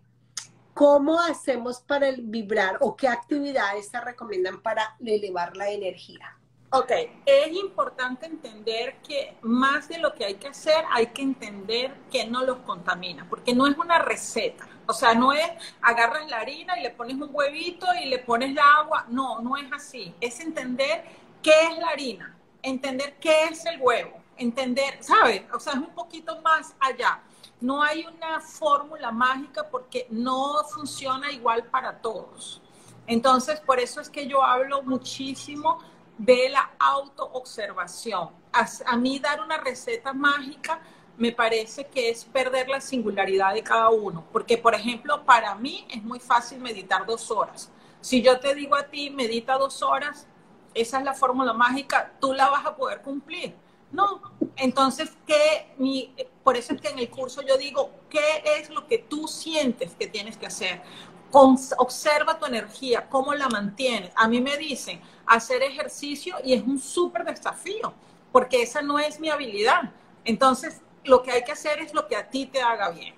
¿cómo 0.74 1.18
hacemos 1.20 1.80
para 1.80 2.08
el 2.08 2.22
vibrar 2.22 2.76
o 2.80 2.94
qué 2.94 3.08
actividades 3.08 3.88
se 3.88 4.00
recomiendan 4.00 4.62
para 4.62 4.96
elevar 5.00 5.56
la 5.56 5.70
energía? 5.70 6.38
Ok, 6.70 6.92
es 7.24 7.52
importante 7.52 8.26
entender 8.26 8.96
que 8.98 9.38
más 9.40 9.88
de 9.88 9.98
lo 9.98 10.14
que 10.14 10.26
hay 10.26 10.34
que 10.34 10.48
hacer, 10.48 10.84
hay 10.92 11.06
que 11.08 11.22
entender 11.22 11.94
que 12.10 12.26
no 12.26 12.44
los 12.44 12.58
contamina, 12.58 13.26
porque 13.28 13.54
no 13.54 13.66
es 13.66 13.76
una 13.78 13.98
receta. 13.98 14.68
O 14.90 14.94
sea, 14.94 15.14
no 15.14 15.34
es 15.34 15.46
agarras 15.82 16.30
la 16.30 16.38
harina 16.38 16.78
y 16.78 16.82
le 16.82 16.90
pones 16.90 17.16
un 17.16 17.28
huevito 17.30 17.86
y 18.02 18.06
le 18.06 18.20
pones 18.20 18.54
la 18.54 18.64
agua. 18.78 19.04
No, 19.08 19.38
no 19.40 19.54
es 19.58 19.70
así. 19.70 20.14
Es 20.18 20.40
entender 20.40 21.04
qué 21.42 21.52
es 21.70 21.78
la 21.78 21.88
harina, 21.88 22.34
entender 22.62 23.18
qué 23.20 23.44
es 23.44 23.66
el 23.66 23.78
huevo, 23.82 24.18
entender, 24.38 24.96
¿sabes? 25.02 25.42
O 25.52 25.60
sea, 25.60 25.74
es 25.74 25.80
un 25.80 25.94
poquito 25.94 26.40
más 26.40 26.74
allá. 26.80 27.20
No 27.60 27.82
hay 27.82 28.06
una 28.06 28.40
fórmula 28.40 29.12
mágica 29.12 29.68
porque 29.68 30.06
no 30.08 30.64
funciona 30.64 31.30
igual 31.32 31.64
para 31.64 31.98
todos. 31.98 32.62
Entonces, 33.06 33.60
por 33.60 33.78
eso 33.78 34.00
es 34.00 34.08
que 34.08 34.26
yo 34.26 34.42
hablo 34.42 34.82
muchísimo 34.82 35.80
de 36.16 36.48
la 36.48 36.70
autoobservación. 36.78 38.30
A, 38.54 38.66
a 38.86 38.96
mí 38.96 39.18
dar 39.18 39.42
una 39.42 39.58
receta 39.58 40.14
mágica 40.14 40.80
me 41.18 41.32
parece 41.32 41.86
que 41.86 42.10
es 42.10 42.24
perder 42.24 42.68
la 42.68 42.80
singularidad 42.80 43.52
de 43.52 43.62
cada 43.62 43.90
uno. 43.90 44.24
Porque, 44.32 44.56
por 44.56 44.74
ejemplo, 44.74 45.24
para 45.24 45.54
mí 45.56 45.86
es 45.90 46.02
muy 46.02 46.20
fácil 46.20 46.60
meditar 46.60 47.04
dos 47.04 47.30
horas. 47.30 47.70
Si 48.00 48.22
yo 48.22 48.38
te 48.38 48.54
digo 48.54 48.76
a 48.76 48.84
ti, 48.84 49.10
medita 49.10 49.58
dos 49.58 49.82
horas, 49.82 50.26
esa 50.74 50.98
es 50.98 51.04
la 51.04 51.14
fórmula 51.14 51.52
mágica, 51.52 52.12
tú 52.20 52.32
la 52.32 52.48
vas 52.48 52.64
a 52.64 52.76
poder 52.76 53.02
cumplir. 53.02 53.54
No, 53.90 54.20
entonces, 54.56 55.16
¿qué, 55.26 55.72
mi, 55.78 56.14
por 56.44 56.56
eso 56.56 56.74
es 56.74 56.80
que 56.80 56.88
en 56.88 56.98
el 56.98 57.10
curso 57.10 57.42
yo 57.42 57.56
digo, 57.56 57.90
¿qué 58.10 58.42
es 58.58 58.70
lo 58.70 58.86
que 58.86 58.98
tú 58.98 59.26
sientes 59.26 59.94
que 59.94 60.06
tienes 60.06 60.36
que 60.36 60.46
hacer? 60.46 60.82
observa 61.30 62.38
tu 62.38 62.46
energía, 62.46 63.06
cómo 63.08 63.34
la 63.34 63.48
mantienes. 63.48 64.10
A 64.16 64.28
mí 64.28 64.40
me 64.40 64.56
dicen 64.56 64.98
hacer 65.26 65.62
ejercicio 65.62 66.36
y 66.42 66.54
es 66.54 66.62
un 66.62 66.78
súper 66.78 67.22
desafío, 67.24 67.92
porque 68.32 68.62
esa 68.62 68.80
no 68.80 68.98
es 68.98 69.20
mi 69.20 69.28
habilidad. 69.28 69.92
Entonces, 70.24 70.80
lo 71.08 71.22
que 71.22 71.32
hay 71.32 71.44
que 71.44 71.52
hacer 71.52 71.80
es 71.80 71.94
lo 71.94 72.06
que 72.06 72.16
a 72.16 72.28
ti 72.28 72.46
te 72.46 72.60
haga 72.60 72.90
bien. 72.90 73.14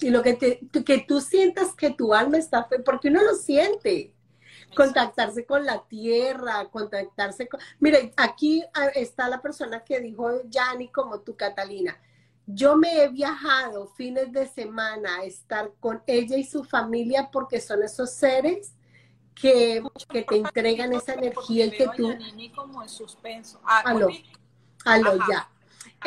Y 0.00 0.10
lo 0.10 0.22
que, 0.22 0.34
te, 0.34 0.60
que 0.84 0.98
tú 1.06 1.20
sientas 1.20 1.74
que 1.74 1.90
tu 1.90 2.12
alma 2.12 2.38
está, 2.38 2.68
porque 2.84 3.08
uno 3.08 3.22
lo 3.22 3.34
siente 3.34 4.12
contactarse 4.74 5.46
con 5.46 5.64
la 5.64 5.84
tierra, 5.86 6.68
contactarse 6.70 7.48
con... 7.48 7.60
Mire, 7.80 8.12
aquí 8.16 8.62
ah, 8.74 8.86
está 8.88 9.28
la 9.28 9.40
persona 9.40 9.84
que 9.84 10.00
dijo 10.00 10.42
Yanni 10.48 10.88
como 10.88 11.20
tú, 11.20 11.36
Catalina. 11.36 11.98
Yo 12.46 12.76
me 12.76 13.02
he 13.02 13.08
viajado 13.08 13.88
fines 13.88 14.32
de 14.32 14.46
semana 14.46 15.16
a 15.16 15.24
estar 15.24 15.72
con 15.80 16.02
ella 16.06 16.36
y 16.36 16.44
su 16.44 16.62
familia 16.62 17.30
porque 17.32 17.60
son 17.60 17.82
esos 17.82 18.10
seres 18.10 18.74
que, 19.34 19.82
que 20.10 20.22
te 20.22 20.36
entregan 20.36 20.92
esa 20.92 21.14
energía 21.14 21.66
y 21.66 21.70
que 21.70 21.88
tú... 21.96 22.14
como 22.54 22.82
en 22.82 22.88
suspenso. 22.88 23.60
Ah, 23.64 23.82
aló, 23.86 24.08
aló, 24.84 25.18
ya. 25.28 25.50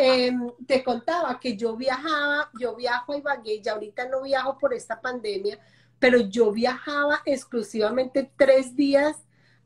Em, 0.02 0.50
te 0.66 0.82
contaba 0.82 1.38
que 1.42 1.58
yo 1.58 1.76
viajaba, 1.76 2.50
yo 2.58 2.74
viajo 2.74 3.12
a 3.12 3.18
Ibagué, 3.18 3.62
y 3.62 3.68
ahorita 3.68 4.08
no 4.08 4.22
viajo 4.22 4.58
por 4.58 4.74
esta 4.74 5.02
pandemia, 5.02 5.60
pero 6.00 6.20
yo 6.20 6.54
viajaba 6.54 7.22
exclusivamente 7.26 8.32
tres 8.38 8.78
días 8.78 9.18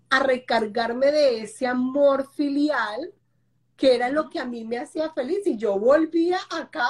a 0.09 0.19
recargarme 0.19 1.11
de 1.11 1.41
ese 1.41 1.67
amor 1.67 2.27
filial, 2.33 3.13
que 3.77 3.93
era 3.93 4.09
lo 4.09 4.31
que 4.31 4.39
a 4.39 4.45
mí 4.45 4.65
me 4.65 4.79
hacía 4.79 5.11
feliz. 5.11 5.45
Y 5.45 5.55
yo 5.55 5.77
volvía 5.77 6.39
acá 6.49 6.89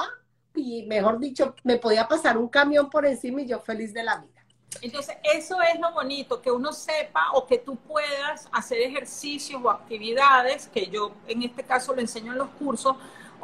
y, 0.54 0.86
mejor 0.86 1.18
dicho, 1.18 1.54
me 1.64 1.76
podía 1.76 2.08
pasar 2.08 2.38
un 2.38 2.48
camión 2.48 2.88
por 2.88 3.04
encima 3.04 3.42
y 3.42 3.46
yo 3.46 3.60
feliz 3.60 3.92
de 3.92 4.04
la 4.04 4.16
vida. 4.16 4.44
Entonces, 4.80 5.16
eso 5.22 5.60
es 5.60 5.78
lo 5.78 5.92
bonito, 5.92 6.40
que 6.40 6.50
uno 6.50 6.72
sepa 6.72 7.32
o 7.34 7.46
que 7.46 7.58
tú 7.58 7.76
puedas 7.76 8.48
hacer 8.52 8.78
ejercicios 8.80 9.60
o 9.62 9.70
actividades, 9.70 10.66
que 10.68 10.86
yo 10.86 11.12
en 11.26 11.42
este 11.42 11.62
caso 11.62 11.94
lo 11.94 12.00
enseño 12.00 12.32
en 12.32 12.38
los 12.38 12.48
cursos, 12.50 12.96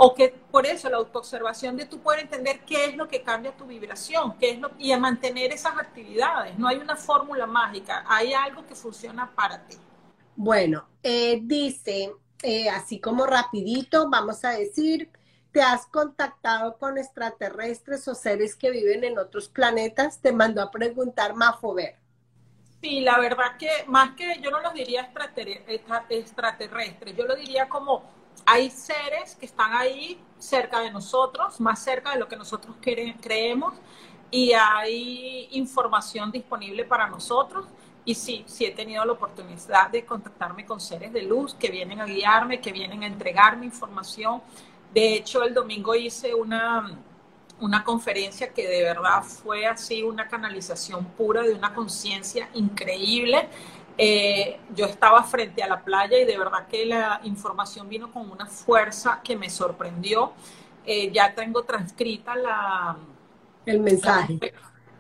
o 0.03 0.15
que 0.15 0.31
por 0.31 0.65
eso 0.65 0.89
la 0.89 0.97
autoobservación 0.97 1.77
de 1.77 1.85
tú 1.85 2.01
poder 2.01 2.21
entender 2.21 2.61
qué 2.61 2.87
es 2.87 2.97
lo 2.97 3.07
que 3.07 3.21
cambia 3.23 3.55
tu 3.55 3.67
vibración, 3.67 4.35
qué 4.39 4.53
es 4.53 4.59
lo, 4.59 4.71
y 4.79 4.93
a 4.93 4.99
mantener 4.99 5.53
esas 5.53 5.77
actividades. 5.77 6.59
No 6.59 6.69
hay 6.69 6.79
una 6.79 6.97
fórmula 6.97 7.47
mágica, 7.47 8.03
hay 8.09 8.33
algo 8.33 8.67
que 8.67 8.75
funciona 8.75 9.31
para 9.35 9.63
ti. 9.67 9.77
Bueno, 10.35 10.89
eh, 11.03 11.41
dice, 11.43 12.15
eh, 12.43 12.71
así 12.71 12.99
como 12.99 13.27
rapidito, 13.27 14.09
vamos 14.09 14.43
a 14.47 14.53
decir, 14.53 15.11
¿te 15.53 15.61
has 15.61 15.85
contactado 15.85 16.79
con 16.79 16.97
extraterrestres 16.97 18.09
o 18.09 18.15
seres 18.15 18.57
que 18.57 18.71
viven 18.71 19.05
en 19.05 19.19
otros 19.19 19.51
planetas? 19.51 20.23
Te 20.23 20.33
mandó 20.33 20.63
a 20.63 20.71
preguntar 20.71 21.35
Mafover. 21.35 21.97
Sí, 22.81 23.03
la 23.03 23.19
verdad 23.19 23.59
que 23.59 23.69
más 23.87 24.17
que 24.17 24.41
yo 24.41 24.51
no 24.51 24.61
los 24.61 24.73
diría 24.73 25.13
extraterrestres, 26.09 27.15
yo 27.15 27.27
lo 27.27 27.37
diría 27.37 27.69
como 27.69 28.19
hay 28.51 28.69
seres 28.69 29.37
que 29.37 29.47
están 29.47 29.73
ahí 29.75 30.19
cerca 30.37 30.81
de 30.81 30.91
nosotros, 30.91 31.61
más 31.61 31.79
cerca 31.85 32.11
de 32.11 32.19
lo 32.19 32.27
que 32.27 32.35
nosotros 32.35 32.75
creemos, 32.81 33.75
y 34.29 34.53
hay 34.55 35.47
información 35.53 36.33
disponible 36.33 36.85
para 36.85 37.09
nosotros. 37.09 37.67
Y 38.05 38.17
sí, 38.17 38.43
sí 38.49 38.65
he 38.65 38.73
tenido 38.73 39.05
la 39.05 39.13
oportunidad 39.13 39.91
de 39.91 40.05
contactarme 40.05 40.67
con 40.67 40.81
seres 40.81 41.13
de 41.13 41.23
luz 41.23 41.55
que 41.55 41.71
vienen 41.71 42.01
a 42.01 42.07
guiarme, 42.07 42.61
que 42.61 42.73
vienen 42.73 43.05
a 43.05 43.07
entregarme 43.07 43.67
información. 43.67 44.43
De 44.93 45.15
hecho, 45.15 45.45
el 45.45 45.55
domingo 45.55 45.95
hice 45.95 46.35
una, 46.35 46.99
una 47.61 47.85
conferencia 47.85 48.53
que 48.53 48.67
de 48.67 48.83
verdad 48.83 49.23
fue 49.23 49.67
así 49.67 50.03
una 50.03 50.27
canalización 50.27 51.05
pura 51.05 51.43
de 51.43 51.55
una 51.55 51.73
conciencia 51.73 52.49
increíble 52.55 53.49
eh, 54.03 54.59
yo 54.75 54.87
estaba 54.87 55.23
frente 55.25 55.63
a 55.63 55.69
la 55.69 55.85
playa 55.85 56.19
y 56.19 56.25
de 56.25 56.39
verdad 56.39 56.67
que 56.67 56.87
la 56.87 57.21
información 57.25 57.87
vino 57.87 58.11
con 58.11 58.31
una 58.31 58.47
fuerza 58.47 59.21
que 59.23 59.37
me 59.37 59.51
sorprendió. 59.51 60.33
Eh, 60.87 61.11
ya 61.13 61.35
tengo 61.35 61.65
transcrita 61.65 62.35
la... 62.35 62.97
El 63.67 63.81
mensaje. 63.81 64.55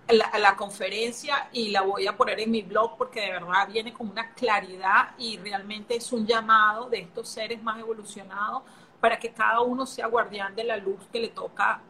La, 0.09 0.39
la, 0.39 0.55
conferencia 0.55 1.49
y 1.51 1.71
la 1.71 1.81
voy 1.81 2.07
a 2.07 2.15
poner 2.15 2.41
en 2.41 2.51
mi 2.51 2.61
blog 2.61 2.99
porque 2.99 3.23
de 3.23 3.31
verdad 3.31 3.69
viene 3.69 3.95
con 3.95 4.07
una 4.11 4.35
claridad 4.35 5.13
y 5.17 5.39
realmente 5.39 5.97
es 5.97 6.13
un 6.13 6.27
llamado 6.27 6.91
de 6.91 6.99
estos 6.99 7.27
seres 7.27 7.63
más 7.63 7.79
evolucionados 7.79 8.65
para 9.01 9.19
que 9.19 9.33
cada 9.33 9.63
uno 9.63 9.87
sea 9.87 10.09
guardián 10.09 10.55
de 10.55 10.65
la 10.65 10.77
luz 10.77 11.01
que 11.11 11.21
le 11.21 11.29
toca 11.29 11.81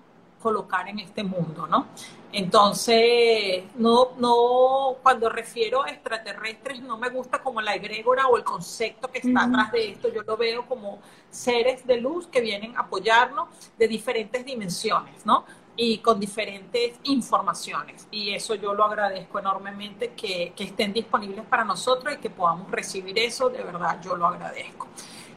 colocar 0.40 0.88
en 0.88 0.98
este 0.98 1.22
mundo, 1.22 1.66
¿no? 1.66 1.86
Entonces, 2.32 3.64
no, 3.76 4.12
no, 4.18 4.96
cuando 5.02 5.28
refiero 5.28 5.82
a 5.82 5.90
extraterrestres, 5.90 6.80
no 6.80 6.96
me 6.96 7.10
gusta 7.10 7.42
como 7.42 7.60
la 7.60 7.74
egrégora 7.74 8.28
o 8.28 8.36
el 8.36 8.44
concepto 8.44 9.08
que 9.10 9.18
está 9.18 9.44
atrás 9.44 9.72
de 9.72 9.90
esto. 9.90 10.08
Yo 10.12 10.22
lo 10.22 10.36
veo 10.36 10.64
como 10.66 11.00
seres 11.28 11.86
de 11.86 12.00
luz 12.00 12.28
que 12.28 12.40
vienen 12.40 12.76
a 12.76 12.80
apoyarnos 12.80 13.48
de 13.76 13.88
diferentes 13.88 14.44
dimensiones, 14.44 15.26
¿no? 15.26 15.44
Y 15.76 15.98
con 15.98 16.20
diferentes 16.20 16.98
informaciones. 17.04 18.06
Y 18.12 18.32
eso 18.32 18.54
yo 18.54 18.74
lo 18.74 18.84
agradezco 18.84 19.40
enormemente 19.40 20.12
que, 20.12 20.52
estén 20.56 20.92
disponibles 20.92 21.44
para 21.46 21.64
nosotros 21.64 22.14
y 22.14 22.18
que 22.18 22.30
podamos 22.30 22.70
recibir 22.70 23.18
eso. 23.18 23.50
De 23.50 23.62
verdad, 23.62 24.00
yo 24.02 24.16
lo 24.16 24.26
agradezco. 24.26 24.86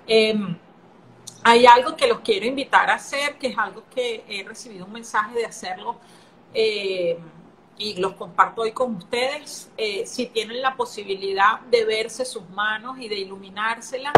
Em, 0.06 0.56
hay 1.44 1.66
algo 1.66 1.96
que 1.96 2.08
los 2.08 2.20
quiero 2.20 2.46
invitar 2.46 2.90
a 2.90 2.96
hacer, 2.96 3.38
que 3.38 3.48
es 3.48 3.58
algo 3.58 3.84
que 3.94 4.24
he 4.28 4.44
recibido 4.44 4.86
un 4.86 4.94
mensaje 4.94 5.36
de 5.36 5.46
hacerlo 5.46 5.98
eh, 6.54 7.18
y 7.78 7.96
los 7.96 8.14
comparto 8.14 8.62
hoy 8.62 8.72
con 8.72 8.96
ustedes. 8.96 9.70
Eh, 9.78 10.06
si 10.06 10.28
tienen 10.28 10.62
la 10.62 10.76
posibilidad 10.76 11.60
de 11.62 11.84
verse 11.86 12.24
sus 12.24 12.48
manos 12.50 12.98
y 13.00 13.10
de 13.10 13.16
iluminárselas, 13.16 14.14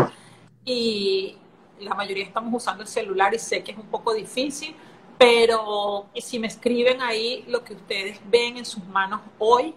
y 0.63 1.37
la 1.79 1.93
mayoría 1.95 2.23
estamos 2.23 2.53
usando 2.61 2.83
el 2.83 2.89
celular 2.89 3.33
y 3.33 3.39
sé 3.39 3.63
que 3.63 3.71
es 3.71 3.77
un 3.77 3.87
poco 3.87 4.13
difícil, 4.13 4.75
pero 5.17 6.07
si 6.15 6.39
me 6.39 6.47
escriben 6.47 7.01
ahí 7.01 7.43
lo 7.47 7.63
que 7.63 7.73
ustedes 7.73 8.19
ven 8.29 8.57
en 8.57 8.65
sus 8.65 8.83
manos 8.85 9.21
hoy, 9.39 9.73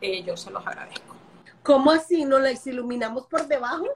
eh, 0.00 0.22
yo 0.22 0.36
se 0.36 0.50
los 0.50 0.66
agradezco. 0.66 1.14
¿Cómo 1.62 1.90
así? 1.90 2.24
¿No 2.24 2.38
las 2.38 2.66
iluminamos 2.66 3.26
por 3.26 3.46
debajo? 3.46 3.86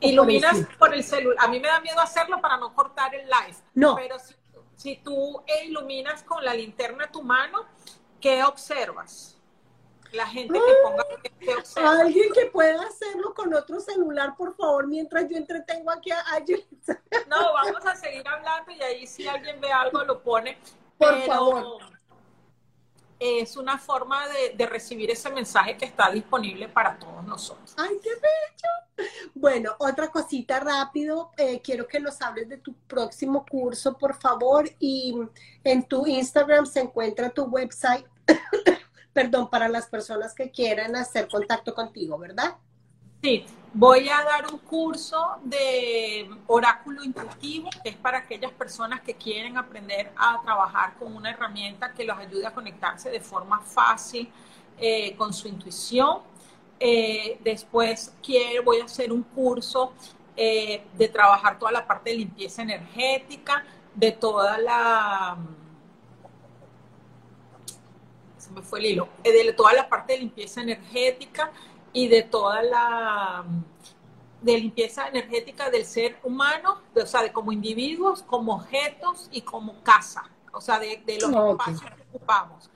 Iluminas 0.00 0.66
por 0.78 0.94
el 0.94 1.02
celular. 1.02 1.44
A 1.44 1.48
mí 1.48 1.60
me 1.60 1.68
da 1.68 1.80
miedo 1.80 2.00
hacerlo 2.00 2.40
para 2.40 2.56
no 2.56 2.74
cortar 2.74 3.14
el 3.14 3.26
live. 3.26 3.56
No. 3.74 3.96
Pero 3.96 4.18
si, 4.18 4.34
si 4.76 4.96
tú 4.96 5.42
iluminas 5.64 6.22
con 6.22 6.44
la 6.44 6.54
linterna 6.54 7.10
tu 7.10 7.22
mano, 7.22 7.66
¿qué 8.20 8.42
observas? 8.44 9.38
La 10.12 10.26
gente 10.26 10.54
que 10.54 10.74
ponga 10.84 11.04
¿qué 11.40 11.54
observa. 11.56 11.90
Alguien 12.00 12.32
que 12.32 12.46
pueda 12.46 12.82
hacerlo 12.82 13.34
con 13.34 13.52
otro 13.52 13.80
celular, 13.80 14.36
por 14.36 14.54
favor, 14.54 14.86
mientras 14.86 15.28
yo 15.28 15.36
entretengo 15.36 15.90
aquí 15.90 16.12
a, 16.12 16.22
No, 17.28 17.52
vamos 17.52 17.84
a 17.84 17.96
seguir 17.96 18.26
hablando 18.28 18.70
y 18.70 18.80
ahí 18.82 19.06
si 19.06 19.26
alguien 19.26 19.60
ve 19.60 19.72
algo 19.72 20.04
lo 20.04 20.22
pone. 20.22 20.56
Por 20.98 21.20
favor 21.22 21.93
es 23.18 23.56
una 23.56 23.78
forma 23.78 24.22
de, 24.56 24.66
recibir 24.66 25.10
ese 25.10 25.30
mensaje 25.30 25.76
que 25.76 25.84
está 25.84 26.10
disponible 26.10 26.68
para 26.68 26.98
todos 26.98 27.24
nosotros. 27.24 27.74
¡Ay, 27.76 27.98
qué 28.02 28.10
bello! 28.10 29.10
Bueno, 29.34 29.72
otra 29.78 30.08
cosita 30.08 30.60
rápido, 30.60 31.30
eh, 31.36 31.60
quiero 31.62 31.86
que 31.86 32.00
nos 32.00 32.20
hables 32.22 32.48
de 32.48 32.58
tu 32.58 32.74
próximo 32.86 33.44
curso, 33.44 33.96
por 33.96 34.14
favor, 34.14 34.68
y 34.78 35.14
en 35.62 35.82
tu 35.84 36.06
Instagram 36.06 36.66
se 36.66 36.80
encuentra 36.80 37.30
tu 37.30 37.44
website, 37.44 38.06
perdón, 39.12 39.50
para 39.50 39.68
las 39.68 39.86
personas 39.86 40.34
que 40.34 40.50
quieran 40.50 40.96
hacer 40.96 41.28
contacto 41.28 41.74
contigo, 41.74 42.18
¿verdad? 42.18 42.56
Sí, 43.22 43.44
voy 43.74 44.08
a 44.08 44.22
dar 44.22 44.52
un 44.52 44.58
curso 44.58 45.38
de 45.42 46.30
oráculo 46.46 47.02
intuitivo, 47.02 47.68
que 47.82 47.90
es 47.90 47.96
para 47.96 48.18
aquellas 48.18 48.52
personas 48.52 49.00
que 49.00 49.14
quieren 49.14 49.58
aprender 49.58 50.12
a 50.16 50.40
trabajar 50.42 50.94
con 50.96 51.14
una 51.14 51.30
herramienta 51.30 51.92
que 51.92 52.04
los 52.04 52.16
ayude 52.16 52.46
a 52.46 52.54
conectarse 52.54 53.10
de 53.10 53.20
forma 53.20 53.60
fácil 53.60 54.30
eh, 54.78 55.16
con 55.16 55.34
su 55.34 55.48
intuición. 55.48 56.20
Eh, 56.78 57.38
después 57.42 58.14
quiero, 58.22 58.62
voy 58.62 58.80
a 58.80 58.84
hacer 58.84 59.12
un 59.12 59.24
curso 59.24 59.92
eh, 60.36 60.84
de 60.96 61.08
trabajar 61.08 61.58
toda 61.58 61.72
la 61.72 61.84
parte 61.84 62.10
de 62.10 62.18
limpieza 62.18 62.62
energética, 62.62 63.64
de 63.94 64.12
toda 64.12 64.56
la... 64.58 65.36
Se 68.38 68.50
me 68.52 68.62
fue 68.62 68.78
el 68.78 68.86
hilo, 68.86 69.08
de 69.24 69.52
toda 69.52 69.72
la 69.72 69.88
parte 69.88 70.12
de 70.12 70.20
limpieza 70.20 70.60
energética 70.60 71.50
y 71.94 72.08
de 72.08 72.22
toda 72.22 72.62
la 72.62 73.44
de 74.42 74.58
limpieza 74.58 75.08
energética 75.08 75.70
del 75.70 75.86
ser 75.86 76.18
humano, 76.22 76.82
o 76.94 77.06
sea, 77.06 77.22
de 77.22 77.32
como 77.32 77.50
individuos, 77.50 78.22
como 78.22 78.56
objetos 78.56 79.28
y 79.32 79.40
como 79.40 79.82
casa, 79.82 80.24
o 80.52 80.60
sea, 80.60 80.78
de, 80.78 81.02
los 81.18 81.30
espacios 81.30 81.80
que 81.80 82.02
ocupamos. 82.10 82.70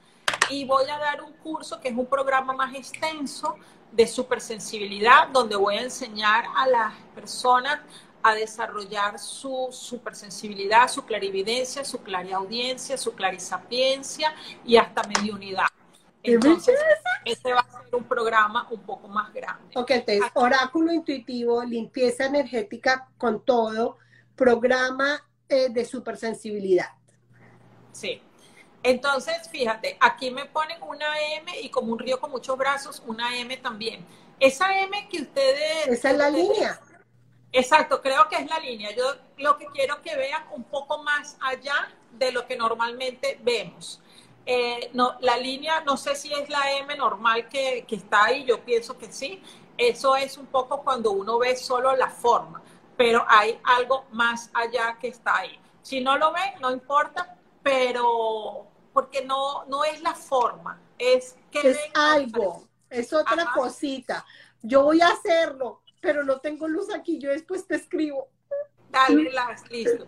Y 0.49 0.64
voy 0.64 0.89
a 0.89 0.97
dar 0.97 1.23
un 1.23 1.33
curso 1.35 1.79
que 1.79 1.89
es 1.89 1.97
un 1.97 2.07
programa 2.07 2.55
más 2.55 2.75
extenso 2.75 3.57
de 3.93 4.07
supersensibilidad, 4.07 5.29
donde 5.29 5.57
voy 5.57 5.77
a 5.77 5.83
enseñar 5.83 6.47
a 6.57 6.66
las 6.69 6.95
personas 7.14 7.81
a 8.23 8.35
desarrollar 8.35 9.19
su 9.19 9.69
supersensibilidad, 9.71 10.89
su 10.89 11.05
clarividencia, 11.05 11.85
su 11.85 11.99
clariaudiencia, 12.03 12.97
su 12.97 13.14
clarisapiencia 13.14 14.35
y 14.64 14.77
hasta 14.77 15.03
mediunidad. 15.03 15.66
Entonces, 16.23 16.79
este 17.25 17.53
va 17.53 17.61
a 17.61 17.83
ser 17.85 17.95
un 17.95 18.05
programa 18.05 18.66
un 18.71 18.81
poco 18.83 19.09
más 19.09 19.33
grande. 19.33 19.73
Ok, 19.75 19.91
entonces, 19.91 20.31
oráculo 20.35 20.93
intuitivo, 20.93 21.62
limpieza 21.64 22.27
energética 22.27 23.09
con 23.16 23.45
todo, 23.45 23.99
programa 24.35 25.25
eh, 25.49 25.69
de 25.71 25.85
supersensibilidad. 25.85 26.91
Sí. 27.93 28.23
Entonces, 28.83 29.49
fíjate, 29.51 29.97
aquí 30.01 30.31
me 30.31 30.47
ponen 30.47 30.81
una 30.83 31.07
M 31.37 31.61
y 31.61 31.69
como 31.69 31.93
un 31.93 31.99
río 31.99 32.21
con 32.21 32.31
muchos 32.31 32.57
brazos, 32.57 33.03
una 33.07 33.37
M 33.37 33.57
también. 33.59 34.05
Esa 34.39 34.81
M 34.81 35.09
que 35.09 35.23
ustedes... 35.23 35.89
Esa 35.89 36.11
es 36.11 36.16
la 36.16 36.31
línea. 36.31 36.81
Exacto, 37.51 38.01
creo 38.01 38.29
que 38.29 38.37
es 38.37 38.49
la 38.49 38.61
línea. 38.61 38.95
Yo 38.95 39.05
lo 39.39 39.57
que 39.57 39.66
quiero 39.66 40.01
que 40.03 40.16
vean 40.16 40.45
un 40.53 40.64
poco 40.64 41.03
más 41.03 41.37
allá 41.41 41.93
de 42.12 42.31
lo 42.31 42.47
que 42.47 42.57
normalmente 42.57 43.39
vemos. 43.43 44.01
Eh, 44.51 44.89
no, 44.95 45.15
la 45.21 45.37
línea, 45.37 45.83
no 45.83 45.99
sé 45.99 46.17
si 46.17 46.33
es 46.33 46.49
la 46.49 46.73
M 46.79 46.97
normal 46.97 47.51
que, 47.51 47.85
está 47.87 48.25
ahí, 48.25 48.47
yo 48.47 48.65
pienso 48.65 48.97
que 48.97 49.13
sí. 49.13 49.43
Eso 49.77 50.17
es 50.17 50.39
un 50.39 50.47
poco 50.47 50.83
cuando 50.83 51.11
uno 51.11 51.39
ve 51.39 51.55
solo 51.55 51.95
la 51.95 52.09
forma, 52.09 52.63
pero 52.97 53.27
hay 53.29 53.61
algo 53.63 54.07
más 54.11 54.51
allá 54.55 54.97
que 54.99 55.09
está 55.09 55.41
ahí. 55.41 55.61
Si 55.83 56.01
no 56.01 56.17
lo 56.17 56.33
ven, 56.33 56.63
no 56.63 56.73
importa, 56.73 57.37
pero 57.63 58.67
porque 58.95 59.23
no, 59.23 59.67
no 59.67 59.85
es 59.85 60.01
la 60.01 60.15
forma, 60.15 60.81
es 60.97 61.37
que... 61.51 61.69
Es 61.69 61.79
algo, 61.93 62.67
es 62.89 63.13
otra 63.13 63.53
cosita. 63.55 64.25
Yo 64.63 64.85
voy 64.85 65.03
a 65.03 65.09
hacerlo, 65.09 65.83
pero 66.01 66.25
no 66.25 66.41
tengo 66.41 66.67
luz 66.69 66.89
aquí, 66.95 67.19
yo 67.19 67.29
después 67.29 67.67
te 67.67 67.77
escribo. 67.77 68.29
Dale 68.89 69.31
las, 69.31 69.71
listo. 69.71 70.07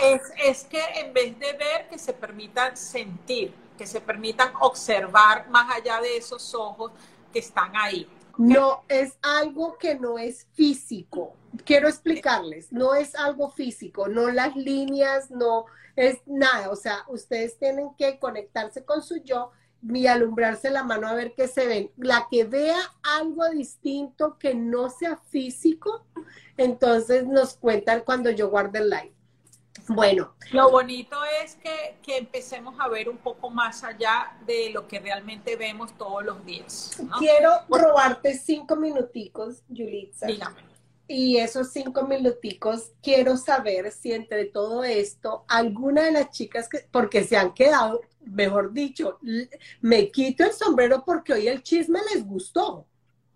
Es, 0.00 0.22
es 0.38 0.64
que 0.66 0.80
en 1.00 1.12
vez 1.12 1.36
de 1.40 1.52
ver, 1.54 1.88
que 1.88 1.98
se 1.98 2.12
permitan 2.12 2.76
sentir 2.76 3.52
que 3.82 3.88
se 3.88 4.00
permitan 4.00 4.52
observar 4.60 5.48
más 5.48 5.74
allá 5.74 6.00
de 6.00 6.16
esos 6.16 6.54
ojos 6.54 6.92
que 7.32 7.40
están 7.40 7.72
ahí. 7.74 8.08
No, 8.38 8.84
es 8.88 9.18
algo 9.20 9.76
que 9.76 9.96
no 9.96 10.18
es 10.18 10.46
físico. 10.52 11.34
Quiero 11.64 11.88
explicarles, 11.88 12.70
no 12.70 12.94
es 12.94 13.16
algo 13.16 13.50
físico, 13.50 14.06
no 14.06 14.30
las 14.30 14.54
líneas, 14.54 15.32
no 15.32 15.64
es 15.96 16.18
nada. 16.26 16.70
O 16.70 16.76
sea, 16.76 17.04
ustedes 17.08 17.58
tienen 17.58 17.88
que 17.98 18.20
conectarse 18.20 18.84
con 18.84 19.02
su 19.02 19.16
yo 19.16 19.50
y 19.82 20.06
alumbrarse 20.06 20.70
la 20.70 20.84
mano 20.84 21.08
a 21.08 21.14
ver 21.14 21.34
qué 21.36 21.48
se 21.48 21.66
ven. 21.66 21.90
La 21.96 22.28
que 22.30 22.44
vea 22.44 22.78
algo 23.02 23.48
distinto 23.50 24.38
que 24.38 24.54
no 24.54 24.90
sea 24.90 25.16
físico, 25.16 26.06
entonces 26.56 27.26
nos 27.26 27.54
cuentan 27.54 28.02
cuando 28.02 28.30
yo 28.30 28.48
guarde 28.48 28.78
el 28.78 28.90
live. 28.90 29.12
Bueno. 29.88 30.34
Lo 30.52 30.70
bonito 30.70 31.16
es 31.42 31.56
que, 31.56 32.16
empecemos 32.18 32.74
a 32.78 32.88
ver 32.88 33.08
un 33.08 33.16
poco 33.16 33.50
más 33.50 33.84
allá 33.84 34.36
de 34.46 34.70
lo 34.70 34.86
que 34.86 35.00
realmente 35.00 35.56
vemos 35.56 35.96
todos 35.96 36.24
los 36.24 36.44
días. 36.44 37.00
Quiero 37.18 37.50
robarte 37.68 38.34
cinco 38.34 38.76
minuticos, 38.76 39.62
Yulitza. 39.68 40.26
Y 41.08 41.38
esos 41.38 41.72
cinco 41.72 42.06
minuticos, 42.06 42.92
quiero 43.02 43.36
saber 43.36 43.90
si 43.92 44.12
entre 44.12 44.46
todo 44.46 44.84
esto, 44.84 45.44
alguna 45.48 46.04
de 46.04 46.12
las 46.12 46.30
chicas 46.30 46.68
que, 46.68 46.86
porque 46.90 47.24
se 47.24 47.36
han 47.36 47.52
quedado, 47.52 48.00
mejor 48.20 48.72
dicho, 48.72 49.18
me 49.80 50.10
quito 50.10 50.44
el 50.44 50.52
sombrero 50.52 51.04
porque 51.04 51.32
hoy 51.32 51.48
el 51.48 51.62
chisme 51.62 51.98
les 52.14 52.24
gustó. 52.24 52.86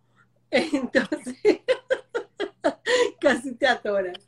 Entonces, 0.51 1.37
casi 3.21 3.55
te 3.55 3.67
atoras 3.67 4.19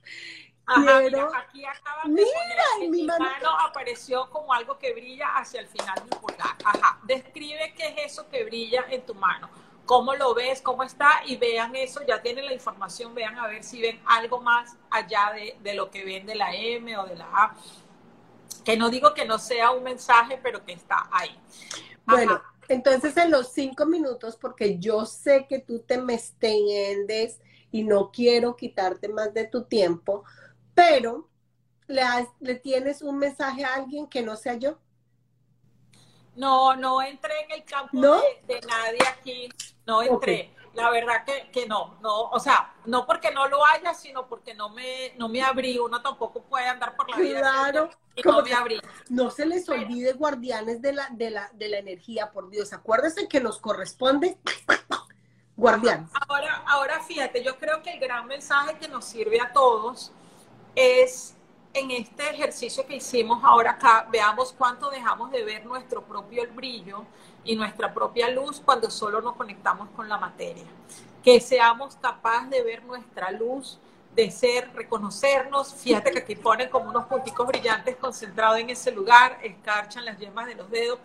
aquí 0.69 1.65
acaba 1.65 2.03
de 2.05 2.11
mira, 2.11 2.91
mi 2.91 3.03
mano, 3.05 3.59
apareció 3.61 4.29
como 4.31 4.53
algo 4.53 4.79
que 4.79 4.93
brilla 4.93 5.37
hacia 5.37 5.61
el 5.61 5.69
final 5.69 5.95
del 5.97 6.19
pulgar. 6.21 6.57
Ajá, 6.65 6.99
describe 7.05 7.75
qué 7.77 7.89
es 7.89 8.13
eso 8.13 8.29
que 8.29 8.45
brilla 8.45 8.85
en 8.91 9.05
tu 9.05 9.15
mano. 9.15 9.49
¿Cómo 9.87 10.15
lo 10.15 10.35
ves? 10.35 10.61
¿Cómo 10.61 10.83
está? 10.83 11.23
Y 11.25 11.37
vean 11.37 11.75
eso, 11.75 12.03
ya 12.07 12.21
tienen 12.21 12.45
la 12.45 12.53
información, 12.53 13.15
vean 13.15 13.39
a 13.39 13.47
ver 13.47 13.65
si 13.65 13.81
ven 13.81 13.99
algo 14.05 14.41
más 14.43 14.77
allá 14.91 15.33
de, 15.63 15.75
lo 15.75 15.91
que 15.91 16.05
ven 16.05 16.27
de 16.27 16.35
la 16.35 16.55
M 16.55 16.95
o 16.99 17.07
de 17.07 17.17
la 17.17 17.25
A. 17.25 17.57
Que 18.65 18.77
no 18.77 18.91
digo 18.91 19.15
que 19.15 19.25
no 19.25 19.39
sea 19.39 19.71
un 19.71 19.83
mensaje, 19.83 20.39
pero 20.43 20.63
que 20.63 20.73
está 20.73 21.09
ahí. 21.11 21.35
Bueno, 22.05 22.43
entonces 22.69 23.17
en 23.17 23.31
los 23.31 23.53
cinco 23.53 23.87
minutos, 23.87 24.37
porque 24.37 24.79
yo 24.79 25.07
sé 25.07 25.47
que 25.49 25.59
tú 25.59 25.79
te 25.79 25.97
me 25.97 26.15
extiendes 26.15 27.41
y 27.73 27.83
no 27.83 28.11
quiero 28.11 28.57
quitarte 28.57 29.09
más 29.09 29.33
de 29.33 29.47
tu 29.47 29.65
tiempo, 29.65 30.25
pero 30.79 31.29
le, 31.89 32.03
le 32.39 32.55
tienes 32.55 33.03
un 33.03 33.19
mensaje 33.19 33.65
a 33.65 33.75
alguien 33.75 34.07
que 34.07 34.23
no 34.23 34.37
sea 34.37 34.55
yo. 34.55 34.79
No, 36.37 36.77
no 36.77 37.03
entré 37.03 37.33
en 37.47 37.51
el 37.51 37.65
campo 37.65 38.01
de, 38.47 38.61
nadie 38.61 39.01
aquí, 39.09 39.49
no 39.85 40.03
entré. 40.03 40.55
La 40.75 40.91
verdad 40.91 41.25
que, 41.53 41.67
no, 41.67 41.99
no, 42.01 42.31
o 42.31 42.39
sea, 42.39 42.77
no 42.85 43.05
porque 43.05 43.33
no 43.33 43.49
lo 43.49 43.67
haya, 43.67 43.93
sino 43.93 44.29
porque 44.29 44.55
no 44.55 44.69
me, 44.69 45.15
no 45.17 45.29
me 45.29 45.43
abrí. 45.43 45.81
Uno 45.81 46.01
tampoco 46.01 46.45
puede 46.45 46.69
andar 46.69 46.95
por 46.95 47.11
la 47.11 47.17
vida 47.17 47.41
claro, 47.41 47.91
y 48.15 48.23
no 48.23 48.43
me 48.43 48.53
abrí. 48.55 48.81
No 49.09 49.33
se 49.33 49.47
les 49.47 49.69
olvide, 49.69 50.13
guardianes 50.13 50.81
de 50.81 50.93
la, 50.93 51.09
de 51.11 51.31
la, 51.31 51.51
de 51.55 51.69
la 51.71 51.79
energía, 51.79 52.31
por 52.31 52.49
Dios. 52.51 52.73
Acuérdense 52.73 53.27
que 53.27 53.41
nos 53.41 53.59
corresponde 53.59 54.39
guardianes. 55.57 56.09
Ahora, 56.29 56.63
ahora 56.67 57.03
fíjate, 57.03 57.43
yo 57.43 57.59
creo 57.59 57.83
que 57.83 57.95
el 57.95 57.99
gran 57.99 58.29
mensaje 58.29 58.79
que 58.79 58.87
nos 58.87 59.05
sirve 59.07 59.41
a 59.41 59.53
todos 59.53 60.13
es 60.75 61.35
en 61.75 61.91
este 61.91 62.31
ejercicio 62.31 62.87
que 62.87 62.97
hicimos 62.97 63.43
ahora 63.45 63.73
acá, 63.73 64.07
veamos 64.11 64.55
cuánto 64.57 64.91
dejamos 64.91 65.31
de 65.31 65.45
ver 65.45 65.65
nuestro 65.67 66.03
propio 66.03 66.43
brillo 66.55 67.05
y 67.45 67.57
nuestra 67.57 67.93
propia 67.93 68.31
luz 68.31 68.61
cuando 68.65 68.91
solo 68.91 69.21
nos 69.21 69.37
conectamos 69.37 69.89
con 69.91 70.09
la 70.09 70.19
materia. 70.19 70.65
Que 71.23 71.41
seamos 71.41 71.97
capaces 71.97 72.51
de 72.51 72.63
ver 72.63 72.85
nuestra 72.85 73.31
luz, 73.31 73.79
de 74.15 74.31
ser, 74.31 74.73
reconocernos. 74.75 75.75
Fíjate 75.75 76.11
que 76.11 76.19
aquí 76.21 76.37
ponen 76.37 76.69
como 76.69 76.89
unos 76.89 77.07
punticos 77.07 77.47
brillantes 77.47 77.97
concentrados 77.97 78.59
en 78.59 78.71
ese 78.71 78.91
lugar, 78.91 79.39
escarchan 79.43 80.05
las 80.05 80.19
yemas 80.19 80.47
de 80.47 80.55
los 80.55 80.71
dedos. 80.71 80.99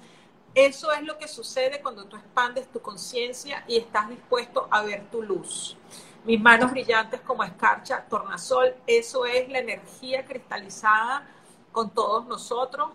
Eso 0.55 0.91
es 0.91 1.01
lo 1.01 1.17
que 1.17 1.27
sucede 1.27 1.81
cuando 1.81 2.05
tú 2.05 2.15
expandes 2.15 2.71
tu 2.71 2.79
conciencia 2.79 3.63
y 3.67 3.77
estás 3.77 4.09
dispuesto 4.09 4.67
a 4.69 4.83
ver 4.83 5.09
tu 5.09 5.21
luz 5.21 5.77
mis 6.25 6.39
manos 6.39 6.71
brillantes 6.71 7.21
como 7.21 7.43
escarcha, 7.43 8.05
tornasol, 8.09 8.75
eso 8.87 9.25
es 9.25 9.49
la 9.49 9.59
energía 9.59 10.25
cristalizada 10.25 11.27
con 11.71 11.89
todos 11.89 12.25
nosotros. 12.27 12.89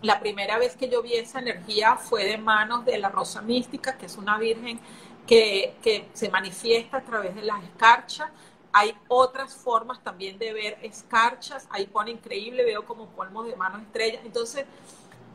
la 0.00 0.20
primera 0.20 0.58
vez 0.58 0.76
que 0.76 0.88
yo 0.88 1.02
vi 1.02 1.14
esa 1.14 1.40
energía 1.40 1.96
fue 1.96 2.24
de 2.24 2.38
manos 2.38 2.84
de 2.84 2.98
la 2.98 3.08
Rosa 3.08 3.42
Mística, 3.42 3.96
que 3.98 4.06
es 4.06 4.16
una 4.16 4.38
virgen 4.38 4.78
que, 5.26 5.76
que 5.82 6.08
se 6.12 6.28
manifiesta 6.30 6.98
a 6.98 7.02
través 7.02 7.34
de 7.34 7.42
las 7.42 7.64
escarchas. 7.64 8.30
Hay 8.72 8.96
otras 9.08 9.54
formas 9.54 10.00
también 10.04 10.38
de 10.38 10.52
ver 10.52 10.78
escarchas. 10.82 11.66
Ahí 11.70 11.86
pone 11.86 12.12
increíble, 12.12 12.64
veo 12.64 12.84
como 12.84 13.08
polvos 13.08 13.48
de 13.48 13.56
manos 13.56 13.82
estrellas. 13.82 14.22
Entonces, 14.24 14.66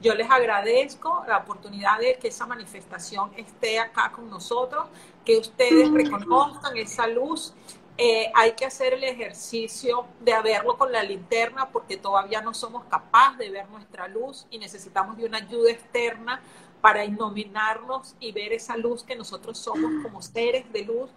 yo 0.03 0.13
les 0.13 0.29
agradezco 0.29 1.23
la 1.27 1.37
oportunidad 1.37 1.97
de 1.97 2.15
que 2.15 2.27
esa 2.27 2.45
manifestación 2.45 3.31
esté 3.37 3.79
acá 3.79 4.11
con 4.11 4.29
nosotros, 4.29 4.85
que 5.23 5.37
ustedes 5.37 5.89
reconozcan 5.91 6.75
esa 6.75 7.07
luz. 7.07 7.53
Eh, 7.97 8.29
hay 8.35 8.51
que 8.51 8.65
hacer 8.65 8.93
el 8.93 9.03
ejercicio 9.03 10.05
de 10.19 10.33
verlo 10.41 10.77
con 10.77 10.91
la 10.91 11.03
linterna 11.03 11.69
porque 11.69 11.95
todavía 11.95 12.41
no 12.41 12.53
somos 12.53 12.83
capaces 12.85 13.37
de 13.37 13.49
ver 13.51 13.69
nuestra 13.69 14.07
luz 14.07 14.45
y 14.49 14.57
necesitamos 14.57 15.15
de 15.15 15.25
una 15.25 15.37
ayuda 15.37 15.71
externa 15.71 16.41
para 16.81 17.05
iluminarnos 17.05 18.15
y 18.19 18.33
ver 18.33 18.51
esa 18.51 18.75
luz 18.75 19.03
que 19.03 19.15
nosotros 19.15 19.57
somos 19.57 20.03
como 20.03 20.21
seres 20.21 20.65
de 20.73 20.83
luz 20.83 21.09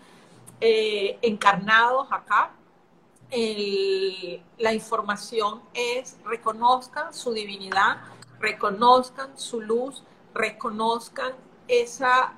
eh, 0.61 1.19
encarnados 1.23 2.07
acá. 2.13 2.53
la 4.59 4.73
información 4.73 5.63
es 5.75 6.17
reconozcan 6.25 7.13
su 7.13 7.33
divinidad, 7.33 7.97
reconozcan 8.41 9.39
su 9.39 9.61
luz, 9.61 10.03
reconozcan 10.35 11.33
esa 11.69 12.35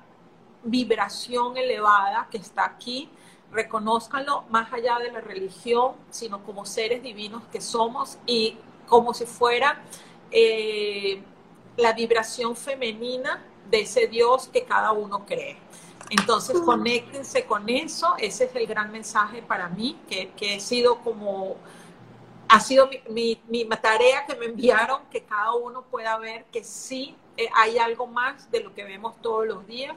vibración 0.63 1.57
elevada 1.57 2.27
que 2.31 2.37
está 2.37 2.65
aquí, 2.65 3.09
reconozcanlo 3.51 4.43
más 4.49 4.71
allá 4.73 4.99
de 4.99 5.11
la 5.11 5.21
religión, 5.21 5.93
sino 6.09 6.43
como 6.43 6.65
seres 6.65 7.01
divinos 7.01 7.43
que 7.51 7.61
somos 7.61 8.17
y 8.25 8.57
como 8.87 9.13
si 9.13 9.25
fuera 9.25 9.81
eh, 10.31 11.21
la 11.77 11.93
vibración 11.93 12.55
femenina 12.55 13.43
de 13.69 13.81
ese 13.81 14.07
Dios 14.07 14.49
que 14.51 14.63
cada 14.63 14.91
uno 14.91 15.25
cree. 15.25 15.57
Entonces, 16.09 16.59
conéctense 16.61 17.45
con 17.45 17.69
eso, 17.69 18.15
ese 18.17 18.45
es 18.45 18.55
el 18.55 18.65
gran 18.65 18.91
mensaje 18.91 19.43
para 19.43 19.69
mí, 19.69 19.99
que, 20.09 20.31
que 20.31 20.55
he 20.55 20.59
sido 20.59 20.99
como 20.99 21.57
ha 22.49 22.59
sido 22.59 22.89
mi, 23.09 23.35
tarea 23.81 24.25
que 24.25 24.35
me 24.35 24.47
enviaron, 24.47 25.03
que 25.11 25.23
cada 25.23 25.53
uno 25.53 25.83
pueda 25.83 26.17
ver 26.17 26.45
que 26.45 26.63
sí 26.63 27.15
eh, 27.37 27.47
hay 27.55 27.77
algo 27.77 28.07
más 28.07 28.49
de 28.51 28.61
lo 28.61 28.73
que 28.73 28.83
vemos 28.83 29.15
todos 29.21 29.45
los 29.45 29.67
días 29.67 29.95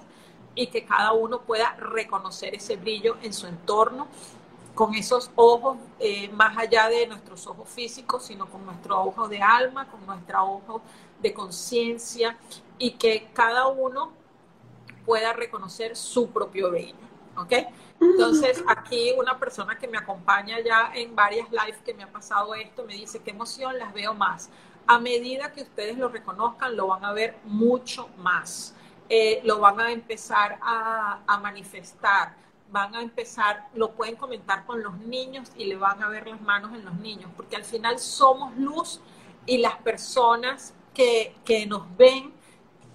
y 0.55 0.67
que 0.67 0.85
cada 0.85 1.13
uno 1.13 1.41
pueda 1.41 1.75
reconocer 1.77 2.55
ese 2.55 2.77
brillo 2.77 3.17
en 3.23 3.33
su 3.33 3.47
entorno 3.47 4.07
con 4.75 4.95
esos 4.95 5.31
ojos 5.35 5.79
eh, 5.99 6.29
más 6.31 6.57
allá 6.59 6.89
de 6.89 7.07
nuestros 7.07 7.47
ojos 7.47 7.69
físicos, 7.71 8.25
sino 8.25 8.47
con 8.47 8.65
nuestro 8.67 9.03
ojo 9.03 9.29
de 9.29 9.41
alma, 9.41 9.89
con 9.91 10.05
nuestro 10.05 10.45
ojo 10.45 10.83
de 11.23 11.33
conciencia 11.33 12.37
y 12.79 12.93
que 12.93 13.31
cada 13.33 13.69
uno 13.69 14.13
pueda 15.07 15.33
reconocer 15.33 15.97
su 15.97 16.31
propio 16.31 16.71
brillo. 16.71 16.97
¿Ok? 17.37 17.53
Entonces, 18.03 18.63
aquí 18.67 19.13
una 19.17 19.39
persona 19.39 19.79
que 19.79 19.89
me 19.89 19.99
acompaña 19.99 20.61
ya 20.61 20.93
en 20.95 21.15
varias 21.15 21.51
lives 21.51 21.79
que 21.85 21.95
me 21.95 22.03
ha 22.03 22.11
pasado 22.13 22.55
esto, 22.55 22.85
me 22.85 22.95
dice, 22.95 23.21
qué 23.21 23.31
emoción, 23.31 23.79
las 23.79 23.95
veo 23.95 24.15
más. 24.15 24.51
A 24.87 24.99
medida 24.99 25.53
que 25.53 25.63
ustedes 25.63 25.97
lo 25.97 26.09
reconozcan, 26.09 26.77
lo 26.77 26.89
van 26.89 27.05
a 27.05 27.13
ver 27.13 27.37
mucho 27.45 28.09
más. 28.19 28.75
Eh, 29.09 29.41
lo 29.45 29.61
van 29.61 29.81
a 29.81 29.93
empezar 29.93 30.59
a, 30.63 31.21
a 31.27 31.39
manifestar 31.39 32.43
van 32.73 32.95
a 32.95 33.03
empezar, 33.03 33.69
lo 33.75 33.93
pueden 33.93 34.17
comentar 34.17 34.65
con 34.65 34.83
los 34.83 34.97
niños 35.01 35.53
y 35.57 35.65
le 35.65 35.77
van 35.77 36.03
a 36.03 36.09
ver 36.09 36.27
las 36.27 36.41
manos 36.41 36.73
en 36.73 36.87
los 36.87 36.95
niños, 36.95 37.31
porque 37.37 37.55
al 37.55 37.65
final 37.65 37.99
somos 37.99 38.57
luz 38.57 38.99
y 39.45 39.59
las 39.59 39.77
personas 39.77 40.73
que, 40.95 41.35
que 41.45 41.67
nos 41.67 41.85
ven 41.99 42.33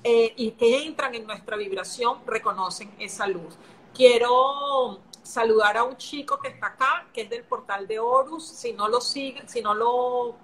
eh, 0.03 0.34
y 0.35 0.51
que 0.51 0.84
entran 0.84 1.13
en 1.15 1.27
nuestra 1.27 1.57
vibración 1.57 2.19
reconocen 2.25 2.91
esa 2.97 3.27
luz. 3.27 3.55
Quiero 3.98 4.99
saludar 5.24 5.76
a 5.76 5.84
un 5.84 5.98
chico 5.98 6.38
que 6.38 6.49
está 6.49 6.68
acá, 6.68 7.07
que 7.11 7.22
es 7.22 7.30
del 7.32 7.44
portal 7.44 7.88
de 7.88 7.98
Horus. 7.98 8.48
Si 8.48 8.72
no 8.72 8.88
lo 8.88 9.02
siguen, 9.02 9.49
si 9.49 9.60
no 9.60 9.74
lo 9.74 10.36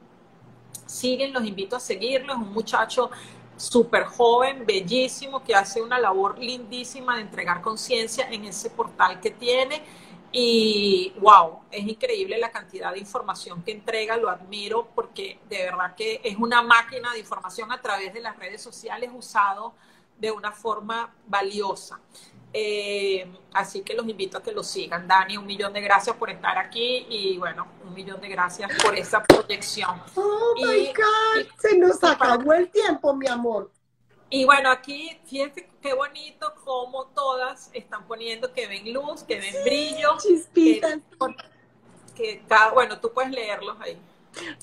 siguen, 0.88 1.32
los 1.32 1.46
invito 1.46 1.76
a 1.76 1.80
seguirlo. 1.80 2.34
Es 2.34 2.40
un 2.40 2.52
muchacho 2.52 3.12
súper 3.56 4.06
joven, 4.06 4.66
bellísimo, 4.66 5.44
que 5.44 5.54
hace 5.54 5.84
una 5.84 6.00
labor 6.00 6.40
lindísima 6.40 7.18
de 7.18 7.22
entregar 7.22 7.62
conciencia 7.62 8.28
en 8.32 8.46
ese 8.46 8.72
portal 8.72 9.20
que 9.20 9.30
tiene. 9.30 9.84
Y 10.32 11.14
wow, 11.20 11.60
es 11.70 11.88
increíble 11.88 12.40
la 12.40 12.50
cantidad 12.50 12.92
de 12.92 12.98
información 12.98 13.62
que 13.62 13.72
entrega, 13.72 14.18
lo 14.18 14.32
admiro 14.32 14.88
porque 14.96 15.38
de 15.48 15.58
verdad 15.66 15.94
que 15.94 16.22
es 16.24 16.38
una 16.38 16.64
máquina 16.64 17.14
de 17.14 17.20
información 17.20 17.72
a 17.72 17.80
través 17.80 18.16
de 18.16 18.20
las 18.20 18.36
redes 18.36 18.64
sociales 18.64 19.12
usado 19.14 19.76
de 20.18 20.32
una 20.32 20.52
forma 20.52 21.14
valiosa. 21.28 22.00
Eh, 22.56 23.28
así 23.52 23.82
que 23.82 23.96
los 23.96 24.08
invito 24.08 24.38
a 24.38 24.44
que 24.44 24.52
lo 24.52 24.64
sigan. 24.64 25.08
Dani, 25.08 25.38
un 25.38 25.46
millón 25.46 25.74
de 25.74 25.82
gracias 25.82 26.16
por 26.16 26.30
estar 26.30 26.56
aquí 26.60 27.08
y 27.10 27.38
bueno, 27.38 27.68
un 27.84 27.94
millón 27.94 28.22
de 28.22 28.30
gracias 28.30 28.72
por 28.84 28.96
esa 28.96 29.24
proyección. 29.24 30.00
Oh 30.16 30.54
my 30.58 30.88
God, 30.88 31.48
se 31.58 31.78
nos 31.78 32.04
acabó 32.04 32.54
el 32.54 32.70
tiempo, 32.70 33.16
mi 33.16 33.28
amor. 33.28 33.72
Y 34.30 34.46
bueno, 34.46 34.70
aquí 34.70 35.20
fíjense 35.26 35.68
qué 35.82 35.94
bonito 35.94 36.54
como 36.64 37.08
todas 37.08 37.72
están 37.74 38.06
poniendo 38.08 38.54
que 38.54 38.68
ven 38.68 38.94
luz, 38.94 39.24
que 39.24 39.40
ven 39.40 39.56
brillo. 39.64 40.18
Chispitas. 40.20 41.00
Que, 42.16 42.44
cada, 42.48 42.72
bueno, 42.72 43.00
tú 43.00 43.12
puedes 43.12 43.32
leerlos 43.32 43.78
ahí. 43.82 44.00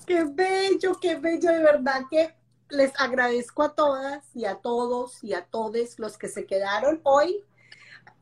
Qué 0.07 0.25
bello, 0.25 0.95
qué 1.01 1.17
bello, 1.17 1.51
de 1.51 1.63
verdad 1.63 2.03
que 2.09 2.35
les 2.69 2.93
agradezco 3.01 3.65
a 3.65 3.75
todas 3.75 4.25
y 4.35 4.45
a 4.45 4.57
todos 4.57 5.23
y 5.25 5.35
a 5.35 5.45
todos 5.45 5.99
los 5.99 6.17
que 6.17 6.29
se 6.29 6.47
quedaron 6.47 7.01
hoy 7.03 7.45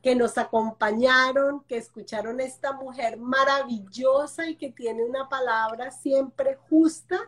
que 0.01 0.15
nos 0.15 0.37
acompañaron, 0.37 1.63
que 1.65 1.77
escucharon 1.77 2.39
a 2.39 2.43
esta 2.43 2.73
mujer 2.73 3.17
maravillosa 3.17 4.47
y 4.47 4.55
que 4.55 4.71
tiene 4.71 5.03
una 5.03 5.27
palabra 5.27 5.91
siempre 5.91 6.57
justa 6.69 7.19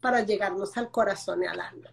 para 0.00 0.20
llegarnos 0.20 0.76
al 0.76 0.90
corazón 0.90 1.42
y 1.42 1.46
al 1.46 1.60
alma. 1.60 1.90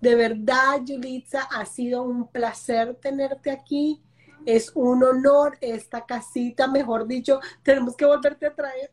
De 0.00 0.14
verdad, 0.14 0.80
Yulitza, 0.84 1.42
ha 1.42 1.64
sido 1.64 2.02
un 2.02 2.28
placer 2.28 2.94
tenerte 2.96 3.50
aquí. 3.50 4.02
Es 4.44 4.70
un 4.74 5.02
honor 5.02 5.56
esta 5.62 6.04
casita, 6.04 6.66
mejor 6.66 7.06
dicho, 7.06 7.40
tenemos 7.62 7.96
que 7.96 8.04
volverte 8.04 8.46
a 8.46 8.54
traer. 8.54 8.92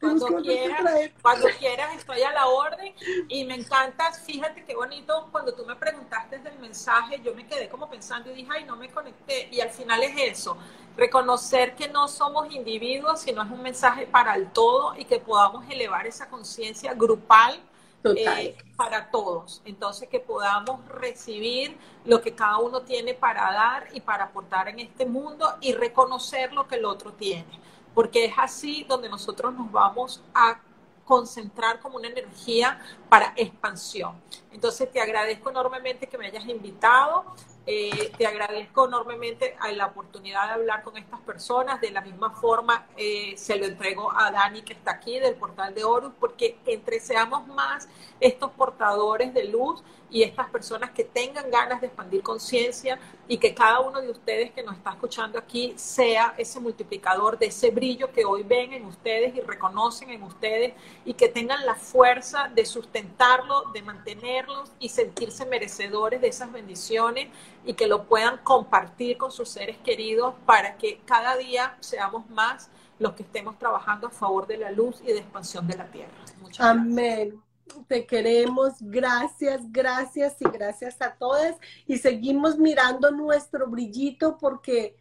Cuando 0.00 0.26
quieras, 0.42 1.10
cuando 1.22 1.48
quieras, 1.58 1.94
estoy 1.96 2.22
a 2.22 2.32
la 2.32 2.46
orden. 2.46 2.94
Y 3.28 3.44
me 3.44 3.54
encanta, 3.54 4.12
fíjate 4.12 4.64
qué 4.64 4.74
bonito, 4.74 5.28
cuando 5.30 5.54
tú 5.54 5.64
me 5.64 5.76
preguntaste 5.76 6.38
del 6.38 6.58
mensaje, 6.58 7.20
yo 7.22 7.34
me 7.34 7.46
quedé 7.46 7.68
como 7.68 7.88
pensando 7.88 8.30
y 8.30 8.34
dije, 8.34 8.48
ay, 8.52 8.64
no 8.64 8.76
me 8.76 8.88
conecté, 8.90 9.48
y 9.50 9.60
al 9.60 9.70
final 9.70 10.02
es 10.02 10.38
eso, 10.38 10.56
reconocer 10.96 11.74
que 11.74 11.88
no 11.88 12.08
somos 12.08 12.52
individuos, 12.52 13.20
sino 13.20 13.42
es 13.42 13.50
un 13.50 13.62
mensaje 13.62 14.06
para 14.06 14.34
el 14.34 14.50
todo 14.50 14.94
y 14.96 15.04
que 15.04 15.18
podamos 15.20 15.68
elevar 15.70 16.06
esa 16.06 16.28
conciencia 16.28 16.94
grupal 16.94 17.60
eh, 18.04 18.56
para 18.76 19.10
todos. 19.10 19.60
Entonces, 19.64 20.08
que 20.08 20.20
podamos 20.20 20.86
recibir 20.88 21.76
lo 22.04 22.20
que 22.20 22.34
cada 22.34 22.58
uno 22.58 22.82
tiene 22.82 23.14
para 23.14 23.52
dar 23.52 23.88
y 23.92 24.00
para 24.00 24.24
aportar 24.24 24.68
en 24.68 24.80
este 24.80 25.04
mundo 25.04 25.56
y 25.60 25.72
reconocer 25.72 26.52
lo 26.52 26.66
que 26.66 26.76
el 26.76 26.84
otro 26.84 27.12
tiene 27.12 27.68
porque 27.94 28.26
es 28.26 28.34
así 28.36 28.84
donde 28.88 29.08
nosotros 29.08 29.54
nos 29.54 29.70
vamos 29.70 30.22
a 30.34 30.60
concentrar 31.08 31.80
como 31.80 31.96
una 31.96 32.08
energía 32.08 32.78
para 33.08 33.32
expansión. 33.34 34.20
Entonces 34.52 34.92
te 34.92 35.00
agradezco 35.00 35.48
enormemente 35.48 36.06
que 36.06 36.18
me 36.18 36.26
hayas 36.26 36.46
invitado. 36.46 37.24
Eh, 37.64 38.12
te 38.16 38.26
agradezco 38.26 38.86
enormemente 38.86 39.56
la 39.74 39.86
oportunidad 39.86 40.46
de 40.46 40.52
hablar 40.52 40.82
con 40.82 40.98
estas 40.98 41.20
personas. 41.20 41.80
De 41.80 41.90
la 41.90 42.02
misma 42.02 42.30
forma, 42.30 42.86
eh, 42.96 43.34
se 43.38 43.56
lo 43.56 43.64
entrego 43.64 44.12
a 44.14 44.30
Dani, 44.30 44.62
que 44.62 44.74
está 44.74 44.92
aquí 44.92 45.18
del 45.18 45.34
portal 45.34 45.74
de 45.74 45.84
Horus, 45.84 46.12
porque 46.20 46.58
entre 46.66 47.00
seamos 47.00 47.46
más 47.46 47.88
estos 48.20 48.50
portadores 48.52 49.32
de 49.32 49.44
luz, 49.44 49.82
y 50.10 50.22
estas 50.22 50.48
personas 50.50 50.90
que 50.90 51.04
tengan 51.04 51.50
ganas 51.50 51.80
de 51.80 51.88
expandir 51.88 52.22
conciencia 52.22 52.98
y 53.26 53.38
que 53.38 53.54
cada 53.54 53.80
uno 53.80 54.00
de 54.00 54.10
ustedes 54.10 54.52
que 54.52 54.62
nos 54.62 54.76
está 54.76 54.90
escuchando 54.90 55.38
aquí 55.38 55.74
sea 55.76 56.34
ese 56.38 56.60
multiplicador 56.60 57.38
de 57.38 57.46
ese 57.46 57.70
brillo 57.70 58.12
que 58.12 58.24
hoy 58.24 58.42
ven 58.42 58.72
en 58.72 58.86
ustedes 58.86 59.34
y 59.34 59.40
reconocen 59.40 60.10
en 60.10 60.22
ustedes 60.22 60.74
y 61.04 61.14
que 61.14 61.28
tengan 61.28 61.64
la 61.66 61.74
fuerza 61.74 62.50
de 62.54 62.64
sustentarlo, 62.64 63.64
de 63.72 63.82
mantenerlos 63.82 64.72
y 64.78 64.88
sentirse 64.88 65.44
merecedores 65.46 66.20
de 66.20 66.28
esas 66.28 66.50
bendiciones 66.50 67.28
y 67.64 67.74
que 67.74 67.86
lo 67.86 68.04
puedan 68.04 68.38
compartir 68.38 69.18
con 69.18 69.30
sus 69.30 69.48
seres 69.48 69.76
queridos 69.78 70.34
para 70.46 70.76
que 70.76 71.00
cada 71.04 71.36
día 71.36 71.76
seamos 71.80 72.28
más 72.30 72.70
los 72.98 73.12
que 73.12 73.22
estemos 73.22 73.58
trabajando 73.58 74.08
a 74.08 74.10
favor 74.10 74.46
de 74.46 74.56
la 74.56 74.70
luz 74.70 75.00
y 75.02 75.06
de 75.06 75.18
expansión 75.18 75.66
de 75.66 75.76
la 75.76 75.86
tierra. 75.86 76.12
Muchas 76.40 76.66
Amén. 76.66 77.40
Te 77.86 78.06
queremos, 78.06 78.74
gracias, 78.80 79.60
gracias 79.70 80.36
y 80.40 80.44
gracias 80.44 81.00
a 81.00 81.14
todas. 81.14 81.56
Y 81.86 81.98
seguimos 81.98 82.58
mirando 82.58 83.10
nuestro 83.10 83.68
brillito 83.68 84.38
porque 84.38 84.96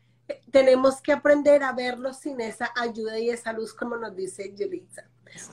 tenemos 0.51 1.01
que 1.01 1.13
aprender 1.13 1.63
a 1.63 1.73
verlo 1.73 2.13
sin 2.13 2.41
esa 2.41 2.71
ayuda 2.75 3.17
y 3.19 3.29
esa 3.29 3.53
luz, 3.53 3.73
como 3.73 3.97
nos 3.97 4.15
dice 4.15 4.53
Yulitza. 4.55 5.03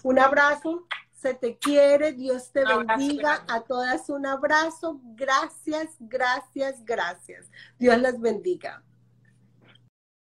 Un 0.02 0.18
abrazo, 0.18 0.86
se 1.12 1.34
te 1.34 1.56
quiere, 1.58 2.12
Dios 2.12 2.50
te 2.52 2.64
bendiga, 2.64 3.44
a 3.48 3.60
todas 3.60 4.08
un 4.08 4.26
abrazo, 4.26 5.00
gracias, 5.16 5.96
gracias, 5.98 6.84
gracias. 6.84 7.50
Dios 7.78 7.98
las 7.98 8.20
bendiga. 8.20 8.82